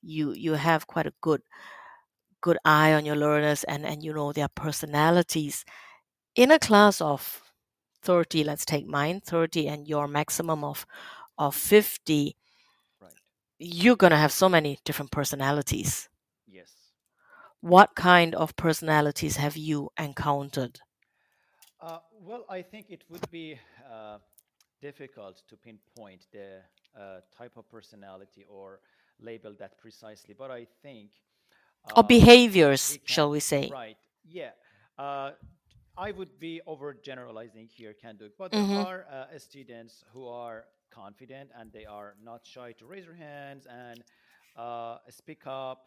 you 0.02 0.32
you 0.32 0.54
have 0.54 0.86
quite 0.86 1.06
a 1.06 1.14
good 1.22 1.42
good 2.40 2.58
eye 2.64 2.92
on 2.92 3.04
your 3.04 3.16
learners 3.16 3.64
and 3.64 3.84
and 3.86 4.02
you 4.02 4.12
know 4.12 4.32
their 4.32 4.48
personalities 4.48 5.64
in 6.36 6.50
a 6.50 6.58
class 6.58 7.00
of 7.00 7.42
30 8.02 8.44
let's 8.44 8.64
take 8.64 8.86
mine 8.86 9.20
30 9.20 9.68
and 9.68 9.88
your 9.88 10.06
maximum 10.08 10.64
of 10.64 10.86
of 11.38 11.54
50 11.54 12.36
right. 13.00 13.12
you're 13.58 13.96
going 13.96 14.10
to 14.10 14.16
have 14.16 14.32
so 14.32 14.48
many 14.48 14.78
different 14.84 15.10
personalities. 15.12 16.08
What 17.60 17.94
kind 17.94 18.34
of 18.34 18.56
personalities 18.56 19.36
have 19.36 19.56
you 19.56 19.90
encountered 19.98 20.80
Uh, 21.80 21.98
well, 22.26 22.44
I 22.48 22.62
think 22.62 22.86
it 22.90 23.04
would 23.08 23.30
be 23.30 23.58
uh, 23.88 24.18
difficult 24.80 25.42
to 25.48 25.56
pinpoint 25.56 26.26
the 26.32 26.62
uh, 26.98 27.20
type 27.36 27.56
of 27.56 27.68
personality 27.70 28.44
or 28.48 28.80
label 29.20 29.54
that 29.58 29.78
precisely, 29.78 30.34
but 30.36 30.50
I 30.50 30.66
think 30.82 31.10
or 31.96 32.00
uh, 32.00 32.02
behaviors 32.02 32.92
we 32.92 33.00
shall 33.04 33.30
we 33.30 33.40
say 33.40 33.70
right? 33.72 33.96
Yeah. 34.24 34.50
Uh, 34.98 35.32
I 35.96 36.12
would 36.12 36.38
be 36.38 36.60
overgeneralizing 36.66 37.68
here, 37.68 37.92
Khanh 37.92 38.18
Duc, 38.18 38.32
but 38.38 38.52
there 38.52 38.60
mm-hmm. 38.60 38.86
are 38.86 39.06
uh, 39.10 39.38
students 39.38 40.04
who 40.12 40.28
are 40.28 40.66
confident 40.90 41.50
and 41.58 41.72
they 41.72 41.86
are 41.86 42.14
not 42.22 42.46
shy 42.46 42.72
to 42.78 42.86
raise 42.86 43.04
their 43.04 43.14
hands 43.14 43.66
and 43.66 44.04
uh, 44.56 44.98
speak 45.10 45.42
up. 45.46 45.86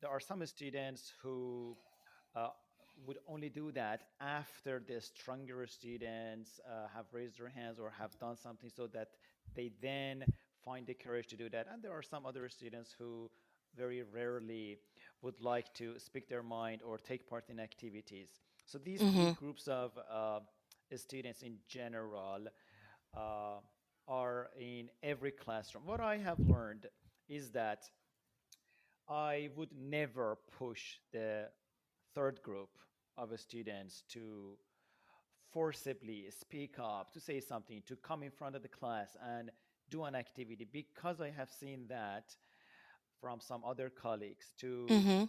There 0.00 0.10
are 0.10 0.20
some 0.20 0.44
students 0.46 1.12
who 1.22 1.76
uh, 2.34 2.48
would 3.06 3.18
only 3.28 3.48
do 3.48 3.72
that 3.72 4.02
after 4.20 4.82
the 4.86 5.00
stronger 5.00 5.66
students 5.66 6.60
uh, 6.68 6.88
have 6.94 7.06
raised 7.12 7.38
their 7.38 7.48
hands 7.48 7.78
or 7.78 7.90
have 7.90 8.18
done 8.18 8.36
something 8.36 8.70
so 8.74 8.86
that 8.88 9.08
they 9.54 9.72
then 9.80 10.24
find 10.64 10.86
the 10.86 10.94
courage 10.94 11.26
to 11.28 11.36
do 11.36 11.48
that. 11.50 11.66
And 11.72 11.82
there 11.82 11.92
are 11.92 12.02
some 12.02 12.26
other 12.26 12.48
students 12.48 12.94
who 12.98 13.30
very 13.76 14.02
rarely 14.02 14.78
would 15.22 15.40
like 15.40 15.72
to 15.74 15.98
speak 15.98 16.28
their 16.28 16.42
mind 16.42 16.82
or 16.82 16.98
take 16.98 17.28
part 17.28 17.44
in 17.48 17.60
activities. 17.60 18.28
So 18.64 18.78
these 18.78 19.00
mm-hmm. 19.00 19.32
groups 19.32 19.68
of 19.68 19.92
uh, 20.10 20.40
students 20.94 21.42
in 21.42 21.56
general 21.68 22.46
uh, 23.16 23.60
are 24.08 24.48
in 24.58 24.88
every 25.02 25.30
classroom. 25.30 25.84
What 25.86 26.00
I 26.00 26.16
have 26.18 26.38
learned 26.40 26.86
is 27.28 27.50
that 27.50 27.84
I 29.08 29.50
would 29.56 29.70
never 29.76 30.38
push 30.58 30.98
the 31.12 31.48
third 32.14 32.42
group 32.42 32.70
of 33.16 33.38
students 33.38 34.02
to 34.10 34.56
forcibly 35.52 36.26
speak 36.30 36.78
up, 36.78 37.12
to 37.12 37.20
say 37.20 37.40
something, 37.40 37.82
to 37.86 37.96
come 37.96 38.22
in 38.22 38.30
front 38.30 38.56
of 38.56 38.62
the 38.62 38.68
class 38.68 39.16
and 39.22 39.50
do 39.90 40.04
an 40.04 40.14
activity 40.14 40.66
because 40.70 41.20
I 41.20 41.30
have 41.30 41.50
seen 41.50 41.86
that 41.88 42.24
from 43.20 43.40
some 43.40 43.64
other 43.64 43.90
colleagues 43.90 44.52
to 44.60 44.90
Mm-hmm. 44.90 45.24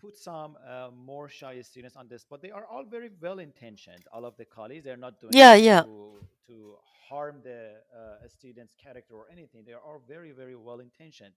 put 0.00 0.16
some 0.16 0.56
uh, 0.68 0.90
more 0.94 1.28
shy 1.28 1.60
students 1.62 1.96
on 1.96 2.08
this, 2.08 2.24
but 2.28 2.42
they 2.42 2.50
are 2.50 2.66
all 2.66 2.84
very 2.84 3.10
well 3.20 3.38
intentioned. 3.38 4.04
All 4.12 4.24
of 4.24 4.36
the 4.36 4.44
colleagues, 4.44 4.84
they're 4.84 4.96
not 4.96 5.20
doing 5.20 5.40
yeah 5.40 5.54
yeah 5.54 5.84
to 5.84 6.24
to 6.46 6.76
harm 7.08 7.40
the 7.44 7.74
uh, 7.96 8.28
student's 8.28 8.74
character 8.74 9.14
or 9.14 9.26
anything. 9.32 9.64
They 9.66 9.72
are 9.72 9.80
all 9.80 10.02
very 10.06 10.32
very 10.32 10.56
well 10.56 10.80
intentioned. 10.80 11.34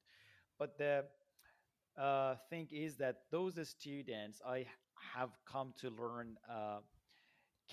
But 0.60 0.78
the 0.78 1.06
uh, 1.98 2.36
thing 2.50 2.68
is 2.72 2.96
that 2.98 3.22
those 3.32 3.56
students 3.68 4.42
I 4.46 4.66
have 5.14 5.30
come 5.46 5.74
to 5.82 5.90
learn 5.90 6.38
uh, 6.50 6.80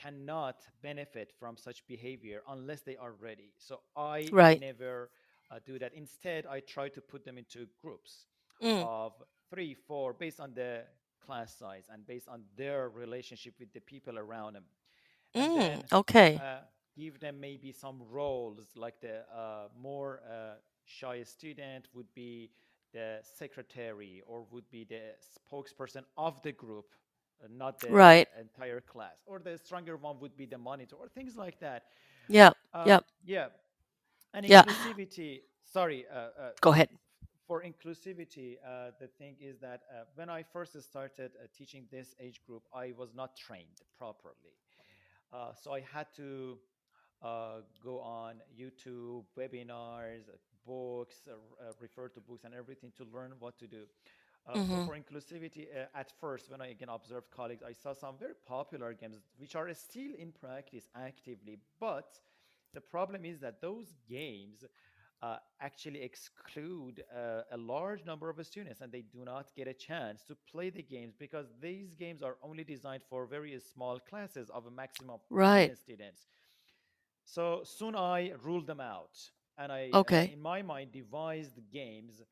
cannot 0.01 0.57
benefit 0.83 1.33
from 1.39 1.57
such 1.57 1.87
behavior 1.87 2.43
unless 2.49 2.81
they 2.83 2.97
are 2.97 3.12
ready. 3.12 3.53
So 3.59 3.81
I 3.97 4.29
right 4.33 4.61
never 4.61 5.11
uh, 5.51 5.59
do 5.64 5.79
that. 5.79 5.93
Instead, 5.95 6.47
I 6.47 6.61
try 6.61 6.89
to 6.91 7.01
put 7.01 7.25
them 7.25 7.39
into 7.39 7.66
groups 7.83 8.27
mm. 8.62 8.87
of 8.87 9.12
three, 9.51 9.75
four, 9.75 10.12
based 10.12 10.41
on 10.41 10.55
the 10.55 10.85
class 11.25 11.57
size 11.57 11.85
and 11.93 12.07
based 12.07 12.29
on 12.29 12.43
their 12.57 12.89
relationship 12.89 13.55
with 13.59 13.73
the 13.73 13.81
people 13.81 14.18
around 14.18 14.55
them. 14.55 14.64
Mm. 15.35 15.57
then 15.57 15.83
okay 15.93 16.39
uh, 16.43 16.59
give 16.97 17.20
them 17.20 17.41
maybe 17.41 17.73
some 17.73 18.03
roles, 18.11 18.66
like 18.77 19.01
the 19.01 19.25
uh, 19.35 19.68
more 19.81 20.20
uh, 20.31 20.55
shy 20.85 21.23
student 21.23 21.89
would 21.95 22.12
be 22.14 22.51
the 22.93 23.18
secretary 23.22 24.22
or 24.26 24.45
would 24.51 24.70
be 24.70 24.84
the 24.84 25.01
spokesperson 25.20 26.03
of 26.16 26.40
the 26.43 26.53
group, 26.53 26.86
uh, 27.43 27.49
not 27.51 27.80
the 27.80 27.99
right 27.99 28.28
entire 28.40 28.80
class, 28.80 29.22
or 29.26 29.38
the 29.38 29.59
stronger 29.59 29.97
one 29.97 30.18
would 30.20 30.36
be 30.36 30.47
the 30.47 30.59
monitor, 30.59 30.97
or 30.97 31.09
things 31.09 31.36
like 31.36 31.59
that. 31.61 31.84
yeah 32.28 32.51
Uh, 32.72 32.95
yeah 32.95 33.01
yeah, 33.24 33.49
and 34.34 34.47
yeah 34.47 34.64
inclusivity. 34.64 35.43
Sorry, 35.64 36.05
uh, 36.12 36.16
uh, 36.16 36.51
go 36.61 36.70
ahead 36.72 36.88
for 37.47 37.62
inclusivity, 37.62 38.57
uh, 38.66 38.90
the 39.01 39.09
thing 39.09 39.36
is 39.40 39.59
that 39.61 39.82
uh, 39.90 40.05
when 40.14 40.30
I 40.30 40.43
first 40.43 40.80
started 40.82 41.32
uh, 41.36 41.47
teaching 41.57 41.86
this 41.90 42.14
age 42.20 42.40
group, 42.47 42.62
I 42.74 42.93
was 42.97 43.14
not 43.14 43.36
trained 43.36 43.82
properly. 43.99 44.55
Uh, 45.32 45.53
so 45.61 45.72
I 45.74 45.80
had 45.80 46.07
to 46.16 46.59
uh, 47.22 47.61
go 47.82 48.01
on 48.01 48.36
YouTube, 48.59 49.24
webinars, 49.38 50.24
books, 50.67 51.17
uh, 51.29 51.33
uh, 51.33 51.73
refer 51.81 52.09
to 52.09 52.21
books 52.21 52.45
and 52.45 52.55
everything 52.55 52.93
to 52.97 53.05
learn 53.13 53.33
what 53.39 53.59
to 53.59 53.67
do. 53.67 53.85
Uh, 54.47 54.57
mm-hmm. 54.57 54.85
for 54.87 54.97
inclusivity, 54.97 55.67
uh, 55.71 55.87
at 55.95 56.11
first, 56.21 56.51
when 56.51 56.61
I 56.61 56.69
again 56.69 56.89
observed 56.89 57.31
colleagues, 57.31 57.63
I 57.63 57.73
saw 57.73 57.93
some 57.93 58.17
very 58.19 58.35
popular 58.47 58.93
games 58.93 59.19
which 59.39 59.55
are 59.55 59.73
still 59.75 60.13
in 60.19 60.33
practice 60.33 60.89
actively. 60.97 61.59
But 61.79 62.19
the 62.75 62.81
problem 62.81 63.25
is 63.25 63.39
that 63.41 63.61
those 63.61 63.95
games 64.09 64.65
uh, 65.23 65.37
actually 65.61 66.03
exclude 66.03 67.05
uh, 67.15 67.43
a 67.53 67.57
large 67.57 68.05
number 68.05 68.29
of 68.29 68.45
students 68.45 68.81
and 68.81 68.91
they 68.91 69.03
do 69.03 69.25
not 69.25 69.55
get 69.55 69.69
a 69.69 69.73
chance 69.73 70.25
to 70.25 70.35
play 70.51 70.71
the 70.71 70.83
games 70.83 71.15
because 71.17 71.47
these 71.61 71.95
games 71.95 72.23
are 72.23 72.37
only 72.43 72.65
designed 72.65 73.03
for 73.09 73.27
very 73.27 73.57
small 73.61 74.01
classes 74.01 74.51
of 74.51 74.67
a 74.67 74.71
maximum 74.71 75.15
of 75.15 75.21
Right. 75.31 75.77
students. 75.79 76.27
So 77.25 77.63
soon 77.63 77.95
I 77.95 78.33
ruled 78.43 78.67
them 78.67 78.81
out 78.81 79.17
and 79.63 79.73
I, 79.73 79.95
Okay. 79.95 80.33
in 80.33 80.41
my 80.41 80.63
mind, 80.63 80.93
devised 80.93 81.59
games 81.73 82.23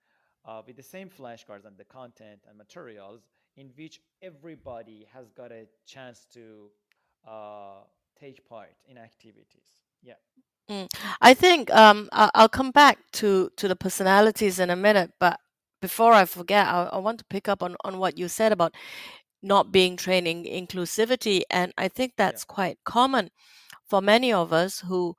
uh, 0.47 0.62
with 0.66 0.76
the 0.76 0.83
same 0.83 1.09
flashcards 1.09 1.66
and 1.66 1.76
the 1.76 1.85
content 1.85 2.41
and 2.49 2.59
materials 2.59 3.22
in 3.57 3.68
which 3.76 4.01
everybody 4.22 5.07
has 5.14 5.31
got 5.31 5.53
a 5.53 5.66
chance 5.87 6.26
to 6.35 6.68
uh, 7.28 7.83
take 8.18 8.49
part 8.49 8.70
in 8.89 8.99
activities. 8.99 9.70
Yeah. 10.03 10.14
Mm. 10.70 10.89
I 11.20 11.35
think 11.35 11.70
um, 11.72 12.09
I'll 12.12 12.49
come 12.49 12.70
back 12.70 12.99
to, 13.14 13.51
to 13.57 13.68
the 13.68 13.76
personalities 13.76 14.59
in 14.59 14.70
a 14.70 14.76
minute, 14.76 15.12
but 15.18 15.41
before 15.83 16.12
I 16.12 16.24
forget, 16.26 16.66
I, 16.66 16.85
I 16.93 16.99
want 16.99 17.18
to 17.18 17.24
pick 17.24 17.49
up 17.49 17.62
on, 17.62 17.76
on 17.85 17.99
what 17.99 18.18
you 18.18 18.28
said 18.28 18.53
about 18.53 18.74
not 19.43 19.72
being 19.72 19.97
training 19.97 20.45
inclusivity. 20.45 21.43
And 21.51 21.72
I 21.78 21.89
think 21.89 22.14
Yeah. 22.24 22.39
that's 22.39 22.45
quite 22.45 22.78
common 22.85 23.31
for 23.89 24.01
many 24.01 24.33
of 24.33 24.53
us 24.53 24.81
who 24.81 25.16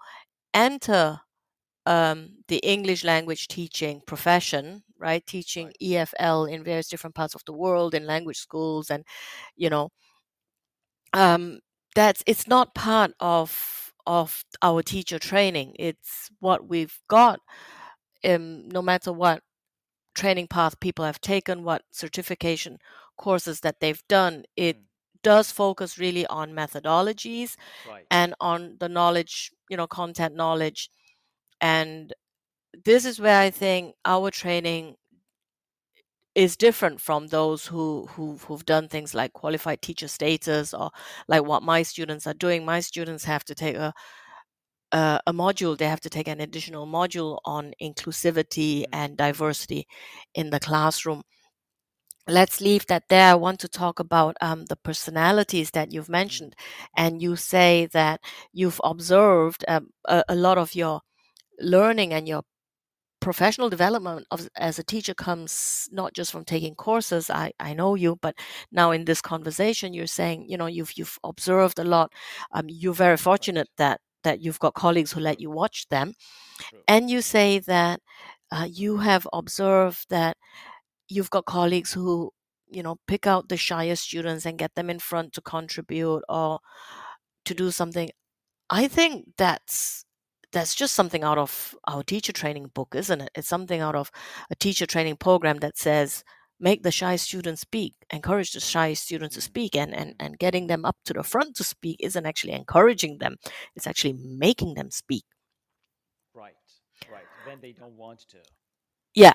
enter 0.53 1.21
um, 1.85 2.43
the 2.47 2.57
English 2.57 3.03
language 3.03 3.47
teaching 3.47 4.01
profession, 4.07 4.83
right? 4.99 5.25
Teaching 5.25 5.71
Right. 5.71 5.75
EFL 5.81 6.45
in 6.45 6.63
various 6.63 6.89
different 6.89 7.15
parts 7.15 7.35
of 7.35 7.43
the 7.45 7.53
world 7.53 7.93
in 7.95 8.05
language 8.05 8.37
schools, 8.37 8.89
and 8.89 9.03
you 9.55 9.69
know, 9.69 9.89
um, 11.13 11.59
that's 11.95 12.23
it's 12.27 12.47
not 12.47 12.73
part 12.75 13.11
of 13.19 13.93
of 14.07 14.43
our 14.61 14.81
teacher 14.81 15.19
training. 15.19 15.75
It's 15.79 16.29
what 16.39 16.67
we've 16.67 16.99
got. 17.07 17.39
Um, 18.23 18.69
no 18.69 18.81
matter 18.81 19.11
what 19.13 19.41
training 20.15 20.47
path 20.47 20.79
people 20.79 21.05
have 21.05 21.21
taken, 21.21 21.63
what 21.63 21.83
certification 21.91 22.77
courses 23.17 23.61
that 23.61 23.79
they've 23.79 24.03
done, 24.09 24.43
it 24.57 24.77
Mm. 24.77 24.85
does 25.23 25.51
focus 25.51 25.97
really 25.99 26.25
on 26.27 26.51
methodologies 26.53 27.55
Right. 27.83 28.07
and 28.11 28.33
on 28.39 28.77
the 28.79 28.89
knowledge, 28.89 29.51
you 29.69 29.77
know, 29.77 29.87
content 29.87 30.35
knowledge. 30.35 30.89
And 31.61 32.13
this 32.85 33.05
is 33.05 33.19
where 33.19 33.39
I 33.39 33.49
think 33.51 33.95
our 34.05 34.31
training 34.31 34.97
is 36.33 36.55
different 36.55 37.01
from 37.01 37.27
those 37.27 37.65
who, 37.67 38.05
who 38.11 38.37
who've 38.37 38.65
done 38.65 38.87
things 38.87 39.13
like 39.13 39.33
qualified 39.33 39.81
teacher 39.81 40.07
status 40.07 40.73
or 40.73 40.89
like 41.27 41.43
what 41.43 41.61
my 41.61 41.83
students 41.83 42.25
are 42.25 42.33
doing. 42.33 42.63
My 42.63 42.79
students 42.79 43.25
have 43.25 43.43
to 43.45 43.55
take 43.55 43.75
a 43.75 43.93
a, 44.91 45.19
a 45.27 45.33
module. 45.33 45.77
They 45.77 45.87
have 45.87 46.01
to 46.01 46.09
take 46.09 46.27
an 46.27 46.41
additional 46.41 46.85
module 46.87 47.39
on 47.45 47.73
inclusivity 47.81 48.85
Mm. 48.85 48.89
and 48.93 49.17
diversity 49.17 49.87
in 50.33 50.49
the 50.49 50.59
classroom. 50.59 51.23
Let's 52.27 52.61
leave 52.61 52.85
that 52.87 53.09
there. 53.09 53.31
I 53.31 53.35
want 53.35 53.59
to 53.61 53.67
talk 53.67 53.99
about 53.99 54.37
um, 54.41 54.65
the 54.65 54.75
personalities 54.75 55.71
that 55.71 55.91
you've 55.91 56.07
Mm. 56.07 56.09
mentioned, 56.09 56.55
and 56.95 57.21
you 57.21 57.35
say 57.35 57.87
that 57.93 58.21
you've 58.53 58.79
observed 58.83 59.65
um, 59.67 59.89
a, 60.05 60.23
a 60.29 60.35
lot 60.35 60.57
of 60.57 60.75
your 60.75 61.01
learning 61.61 62.13
and 62.13 62.27
your 62.27 62.43
professional 63.21 63.69
development 63.69 64.25
of, 64.31 64.49
as 64.57 64.79
a 64.79 64.83
teacher 64.83 65.13
comes 65.13 65.87
not 65.91 66.13
just 66.13 66.31
from 66.31 66.43
taking 66.43 66.73
courses 66.75 67.29
I, 67.29 67.51
I 67.59 67.73
know 67.73 67.93
you 67.95 68.17
but 68.21 68.35
now 68.71 68.91
in 68.91 69.05
this 69.05 69.21
conversation 69.21 69.93
you're 69.93 70.07
saying 70.07 70.45
you 70.49 70.57
know 70.57 70.65
you've 70.65 70.93
you've 70.97 71.19
observed 71.23 71.79
a 71.79 71.83
lot. 71.83 72.11
Um, 72.51 72.65
you're 72.69 72.93
very 72.93 73.17
fortunate 73.17 73.69
that 73.77 74.01
that 74.23 74.41
you've 74.41 74.59
got 74.59 74.73
colleagues 74.75 75.11
who 75.11 75.19
let 75.21 75.39
you 75.39 75.49
watch 75.51 75.87
them. 75.89 76.13
And 76.87 77.09
you 77.09 77.21
say 77.21 77.59
that 77.59 77.99
uh, 78.51 78.67
you 78.71 78.97
have 78.97 79.27
observed 79.33 80.07
that 80.09 80.37
you've 81.09 81.29
got 81.29 81.45
colleagues 81.45 81.93
who 81.93 82.31
you 82.69 82.83
know 82.83 82.97
pick 83.07 83.27
out 83.27 83.49
the 83.49 83.57
shyest 83.57 84.03
students 84.03 84.45
and 84.45 84.57
get 84.59 84.75
them 84.75 84.89
in 84.89 84.99
front 84.99 85.33
to 85.33 85.41
contribute 85.41 86.23
or 86.29 86.59
to 87.45 87.53
do 87.53 87.71
something. 87.71 88.09
I 88.69 88.87
think 88.87 89.25
that's 89.37 90.05
that's 90.51 90.75
just 90.75 90.93
something 90.93 91.23
out 91.23 91.37
of 91.37 91.75
our 91.87 92.03
teacher 92.03 92.33
training 92.33 92.67
book, 92.73 92.93
isn't 92.95 93.21
it? 93.21 93.29
It's 93.35 93.47
something 93.47 93.81
out 93.81 93.95
of 93.95 94.11
a 94.49 94.55
teacher 94.55 94.85
training 94.85 95.17
program 95.17 95.57
that 95.59 95.77
says 95.77 96.23
make 96.59 96.83
the 96.83 96.91
shy 96.91 97.15
students 97.15 97.61
speak, 97.61 97.95
encourage 98.11 98.51
the 98.53 98.59
shy 98.59 98.93
students 98.93 99.35
to 99.35 99.41
Mm. 99.41 99.45
speak, 99.45 99.75
and, 99.75 99.93
and, 99.95 100.15
and 100.19 100.37
getting 100.39 100.67
them 100.67 100.85
up 100.85 100.97
to 101.05 101.13
the 101.13 101.23
front 101.23 101.55
to 101.57 101.63
speak 101.63 101.97
isn't 101.99 102.25
actually 102.25 102.53
encouraging 102.53 103.17
them, 103.17 103.37
it's 103.75 103.87
actually 103.87 104.13
making 104.13 104.75
them 104.75 104.91
speak. 104.91 105.25
Right. 106.33 106.53
Right. 107.11 107.25
When 107.47 107.59
they 107.61 107.71
don't 107.73 107.97
want 107.97 108.19
to. 108.29 108.37
Yeah, 109.15 109.33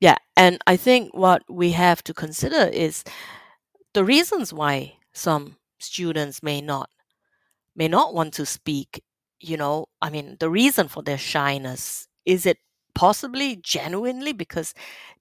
yeah. 0.00 0.16
And 0.36 0.58
I 0.66 0.76
think 0.76 1.12
what 1.12 1.42
we 1.48 1.72
have 1.72 2.02
to 2.04 2.14
consider 2.14 2.68
is 2.72 3.02
the 3.94 4.04
reasons 4.04 4.52
why 4.52 4.94
some 5.12 5.56
students 5.80 6.42
may 6.42 6.60
not 6.60 6.88
may 7.76 7.88
not 7.88 8.14
want 8.14 8.34
to 8.34 8.46
speak 8.46 9.02
you 9.40 9.56
know 9.56 9.86
i 10.02 10.10
mean 10.10 10.36
the 10.40 10.50
reason 10.50 10.88
for 10.88 11.02
their 11.02 11.18
shyness 11.18 12.08
is 12.24 12.46
it 12.46 12.58
possibly 12.94 13.56
genuinely 13.56 14.32
because 14.32 14.72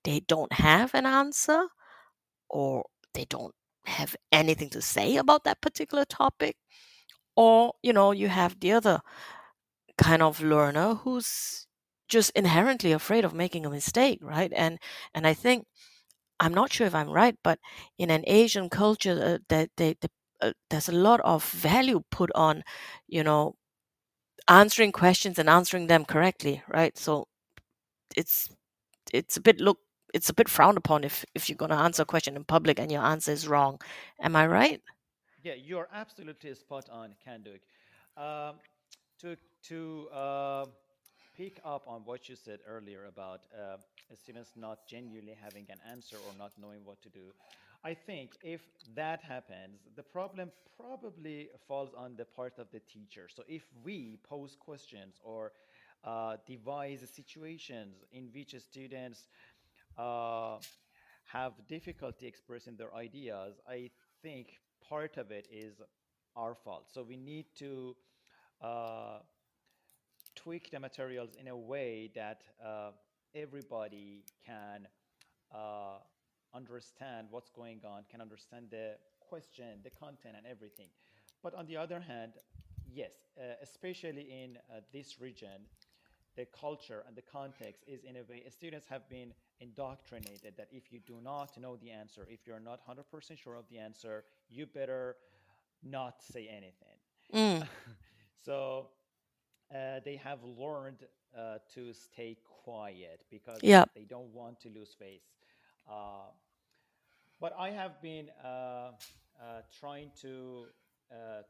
they 0.04 0.20
don't 0.22 0.54
have 0.54 0.94
an 0.94 1.06
answer? 1.08 1.68
Or 2.50 2.86
they 3.14 3.26
don't 3.26 3.54
have 3.86 4.16
anything 4.32 4.70
to 4.72 4.82
say 4.82 5.18
about 5.18 5.44
that 5.46 5.62
particular 5.62 6.06
topic? 6.06 6.58
Or 7.36 7.74
you 7.84 7.94
know 7.94 8.12
you 8.12 8.30
have 8.30 8.60
the 8.60 8.74
other 8.74 9.02
kind 9.98 10.22
of 10.22 10.42
learner 10.42 10.96
who's 10.96 11.68
just 12.08 12.32
inherently 12.32 12.92
afraid 12.92 13.26
of 13.26 13.34
making 13.34 13.66
a 13.66 13.70
mistake 13.70 14.20
right? 14.22 14.52
And 14.56 14.80
and 15.14 15.28
i 15.28 15.34
think 15.34 15.66
i'm 16.40 16.54
not 16.54 16.72
sure 16.74 16.88
if 16.88 16.96
i'm 16.96 17.10
right 17.10 17.38
but 17.44 17.60
in 17.98 18.10
an 18.12 18.24
asian 18.28 18.70
culture 18.70 19.20
uh, 19.24 19.40
that 19.50 19.70
they, 19.78 19.96
they 20.02 20.10
uh, 20.42 20.54
there's 20.70 20.90
a 20.90 20.94
lot 20.94 21.22
of 21.22 21.44
value 21.46 22.02
put 22.12 22.32
on 22.36 22.64
you 23.08 23.24
know 23.24 23.56
answering 24.48 24.92
questions 24.92 25.40
and 25.40 25.50
answering 25.50 25.88
them 25.88 26.06
correctly 26.06 26.62
right? 26.68 26.98
So 26.98 27.28
it's 28.16 28.50
it's 29.12 29.38
a 29.38 29.42
bit 29.42 29.60
look 29.60 29.80
it's 30.14 30.30
a 30.30 30.34
bit 30.34 30.48
frowned 30.48 30.78
upon 30.78 31.04
if 31.04 31.26
if 31.36 31.50
you're 31.50 31.58
going 31.58 31.72
to 31.72 31.78
answer 31.78 32.04
a 32.04 32.06
question 32.06 32.36
in 32.36 32.44
public 32.44 32.80
and 32.80 32.92
your 32.92 33.04
answer 33.04 33.32
is 33.32 33.48
wrong. 33.48 33.82
Am 34.22 34.36
i 34.36 34.46
right? 34.46 34.82
Yeah, 35.44 35.56
you're 35.56 35.90
absolutely 35.94 36.54
spot 36.56 36.90
on, 36.90 37.16
Khanh 37.26 37.44
Duc. 37.44 37.62
Um, 38.16 38.56
to 39.20 39.36
to 39.70 40.08
uh, 40.14 40.66
pick 41.36 41.60
up 41.66 41.84
on 41.88 42.02
what 42.06 42.30
you 42.30 42.36
said 42.36 42.60
earlier 42.68 43.06
about 43.06 43.42
uh, 43.52 43.78
students 44.16 44.52
not 44.56 44.88
genuinely 44.88 45.36
having 45.44 45.66
an 45.70 45.80
answer 45.90 46.18
or 46.28 46.34
not 46.38 46.52
knowing 46.62 46.86
what 46.86 47.02
to 47.02 47.10
do, 47.10 47.34
I 47.86 47.94
think 47.94 48.38
if 48.42 48.62
that 48.96 49.22
happens, 49.22 49.80
the 49.96 50.04
problem 50.04 50.52
probably 50.78 51.50
falls 51.68 51.94
on 51.98 52.16
the 52.16 52.26
part 52.26 52.58
of 52.58 52.68
the 52.72 52.80
teacher. 52.80 53.28
So 53.34 53.44
if 53.48 53.64
we 53.84 54.18
pose 54.24 54.56
questions 54.58 55.20
or 55.22 55.52
uh, 56.04 56.38
devise 56.48 57.06
situations 57.14 58.04
in 58.12 58.30
which 58.34 58.56
students 58.60 59.28
uh, 59.98 60.58
have 61.26 61.54
difficulty 61.68 62.26
expressing 62.26 62.78
their 62.78 62.94
ideas, 62.96 63.56
I 63.68 63.92
think 64.22 64.60
part 64.88 65.18
of 65.18 65.32
it 65.32 65.48
is 65.52 65.74
our 66.36 66.56
fault. 66.56 66.86
So 66.94 67.04
we 67.04 67.18
need 67.18 67.46
to 67.60 67.96
uh, 68.62 69.20
tweak 70.36 70.72
the 70.72 70.80
materials 70.80 71.32
in 71.40 71.50
a 71.50 71.58
way 71.58 72.12
that 72.16 72.44
uh, 72.66 72.92
everybody 73.36 74.24
can 74.46 74.88
uh, 75.54 75.98
understand 76.54 77.28
what's 77.30 77.50
going 77.50 77.82
on, 77.86 78.04
can 78.10 78.22
understand 78.22 78.68
the 78.72 78.96
question, 79.20 79.80
the 79.84 79.90
content, 79.90 80.36
and 80.38 80.46
everything. 80.46 80.88
But 81.42 81.54
on 81.56 81.66
the 81.68 81.78
other 81.78 82.00
hand, 82.00 82.34
yes, 82.92 83.14
uh, 83.38 83.56
especially 83.62 84.28
in 84.44 84.58
uh, 84.70 84.82
this 84.92 85.20
region, 85.20 85.68
the 86.36 86.46
culture 86.46 87.04
and 87.08 87.16
the 87.16 87.22
context 87.22 87.84
is 87.88 88.04
in 88.04 88.18
a 88.18 88.24
way 88.24 88.44
students 88.50 88.88
have 88.88 89.08
been 89.10 89.34
indoctrinated 89.60 90.54
that 90.58 90.68
if 90.72 90.92
you 90.92 91.00
do 91.06 91.20
not 91.24 91.58
know 91.60 91.76
the 91.78 91.92
answer 91.92 92.26
if 92.30 92.46
you're 92.48 92.60
not 92.60 92.80
100% 92.88 93.38
sure 93.38 93.56
of 93.56 93.68
the 93.70 93.78
answer 93.78 94.24
you 94.50 94.66
better 94.66 95.16
not 95.84 96.22
say 96.22 96.48
anything. 96.48 96.98
Mm, 97.34 97.68
so 98.46 98.88
uh, 99.74 100.00
they 100.06 100.16
have 100.18 100.40
learned 100.44 101.06
uh, 101.38 101.58
to 101.74 101.94
stay 101.94 102.38
quiet 102.64 103.24
because 103.30 103.64
yeah 103.64 103.86
they 103.96 104.04
don't 104.04 104.34
want 104.34 104.60
to 104.62 104.70
lose 104.70 104.94
face 104.98 105.24
but 107.40 107.54
i 107.58 107.70
have 107.70 108.02
been 108.02 108.30
uh, 108.44 108.48
uh, 108.48 108.92
trying 109.80 110.10
to 110.22 110.66
uh, 111.12 111.42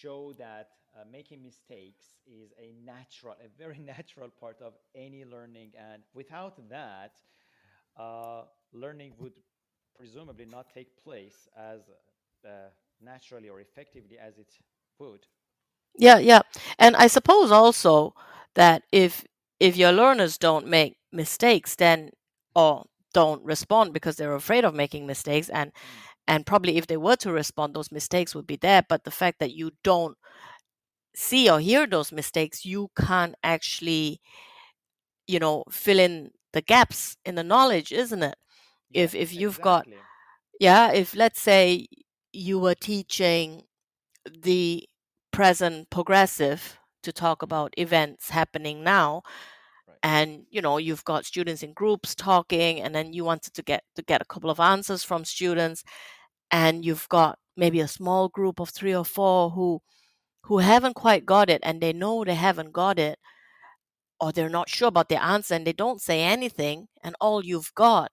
show 0.00 0.32
that 0.38 0.70
uh, 0.94 1.04
making 1.10 1.42
mistakes 1.42 2.16
is 2.26 2.52
a 2.58 2.72
natural, 2.84 3.34
a 3.44 3.48
very 3.58 3.78
natural 3.96 4.28
part 4.28 4.60
of 4.62 4.74
any 4.94 5.24
learning. 5.24 5.72
And 5.78 6.02
without 6.14 6.68
that, 6.70 7.12
uh, 7.98 8.42
learning 8.72 9.12
would 9.18 9.32
presumably 9.96 10.44
not 10.46 10.72
take 10.74 10.96
place 11.02 11.48
as 11.56 11.80
uh, 12.44 12.48
naturally 13.00 13.48
or 13.48 13.60
effectively 13.60 14.18
as 14.18 14.38
it 14.38 14.52
would. 14.98 15.26
Yeah, 15.96 16.18
yeah. 16.18 16.42
And 16.78 16.96
I 16.96 17.06
suppose 17.08 17.50
also 17.50 18.14
that 18.54 18.82
if 18.92 19.24
if 19.60 19.76
your 19.76 19.92
learners 19.92 20.38
don't 20.38 20.66
make 20.66 20.96
mistakes, 21.12 21.74
then 21.76 22.10
or 22.54 22.86
don't 23.14 23.42
respond 23.44 23.92
because 23.92 24.16
they're 24.16 24.34
afraid 24.34 24.64
of 24.64 24.74
making 24.74 25.06
mistakes 25.06 25.48
and 25.48 25.72
mm. 25.72 25.76
and 26.26 26.46
probably 26.46 26.76
if 26.76 26.86
they 26.86 26.96
were 26.96 27.16
to 27.16 27.32
respond 27.32 27.74
those 27.74 27.92
mistakes 27.92 28.34
would 28.34 28.46
be 28.46 28.56
there 28.56 28.82
but 28.88 29.04
the 29.04 29.10
fact 29.10 29.38
that 29.38 29.54
you 29.54 29.70
don't 29.82 30.16
see 31.14 31.50
or 31.50 31.58
hear 31.58 31.86
those 31.86 32.12
mistakes 32.12 32.64
you 32.64 32.88
can't 32.96 33.34
actually 33.42 34.20
you 35.26 35.38
know 35.38 35.64
fill 35.70 35.98
in 35.98 36.30
the 36.52 36.62
gaps 36.62 37.16
in 37.24 37.34
the 37.34 37.44
knowledge 37.44 37.92
isn't 37.92 38.22
it 38.22 38.36
if 38.92 39.14
if 39.14 39.32
you've 39.34 39.60
got 39.60 39.86
yeah 40.60 40.92
if 40.92 41.14
let's 41.14 41.40
say 41.40 41.86
you 42.32 42.58
were 42.58 42.74
teaching 42.74 43.62
the 44.42 44.88
present 45.32 45.88
progressive 45.90 46.78
to 47.02 47.12
talk 47.12 47.42
about 47.42 47.74
events 47.78 48.30
happening 48.30 48.82
now. 48.82 49.22
And 50.02 50.44
you 50.50 50.60
know 50.62 50.78
you've 50.78 51.04
got 51.04 51.24
students 51.26 51.62
in 51.62 51.72
groups 51.72 52.14
talking 52.14 52.80
and 52.80 52.94
then 52.94 53.12
you 53.12 53.24
wanted 53.24 53.54
to 53.54 53.62
get 53.62 53.82
to 53.96 54.02
get 54.02 54.22
a 54.22 54.26
couple 54.26 54.50
of 54.50 54.60
answers 54.60 55.04
from 55.04 55.24
students 55.24 55.84
and 56.50 56.84
you've 56.84 57.08
got 57.08 57.38
maybe 57.56 57.80
a 57.80 57.88
small 57.88 58.28
group 58.28 58.60
of 58.60 58.70
3 58.70 58.94
or 58.94 59.04
4 59.04 59.50
who 59.50 59.80
who 60.44 60.58
haven't 60.58 60.94
quite 60.94 61.26
got 61.26 61.50
it 61.50 61.60
and 61.64 61.80
they 61.80 61.92
know 61.92 62.24
they 62.24 62.34
haven't 62.34 62.72
got 62.72 62.98
it 62.98 63.18
or 64.20 64.32
they're 64.32 64.48
not 64.48 64.68
sure 64.68 64.88
about 64.88 65.08
the 65.08 65.22
answer 65.22 65.54
and 65.54 65.66
they 65.66 65.72
don't 65.72 66.00
say 66.00 66.22
anything 66.22 66.88
and 67.02 67.14
all 67.20 67.44
you've 67.44 67.72
got 67.74 68.10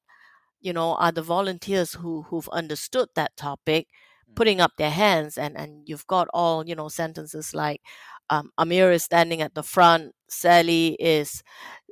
you 0.62 0.74
know 0.74 0.96
are 0.96 1.12
the 1.12 1.22
volunteers 1.22 1.94
who 1.94 2.24
who've 2.24 2.50
understood 2.50 3.10
that 3.16 3.36
topic. 3.38 3.88
Putting 4.36 4.62
up 4.62 4.72
their 4.78 4.92
hands 4.92 5.38
and 5.38 5.56
and 5.58 5.88
you've 5.88 6.08
got 6.08 6.28
all 6.34 6.66
you 6.68 6.76
know 6.76 6.90
sentences 6.90 7.54
like 7.54 7.82
um, 8.30 8.52
amir 8.58 8.92
is 8.92 9.04
standing 9.04 9.42
at 9.42 9.54
the 9.56 9.64
front 9.64 10.14
sally 10.30 10.96
is 11.00 11.44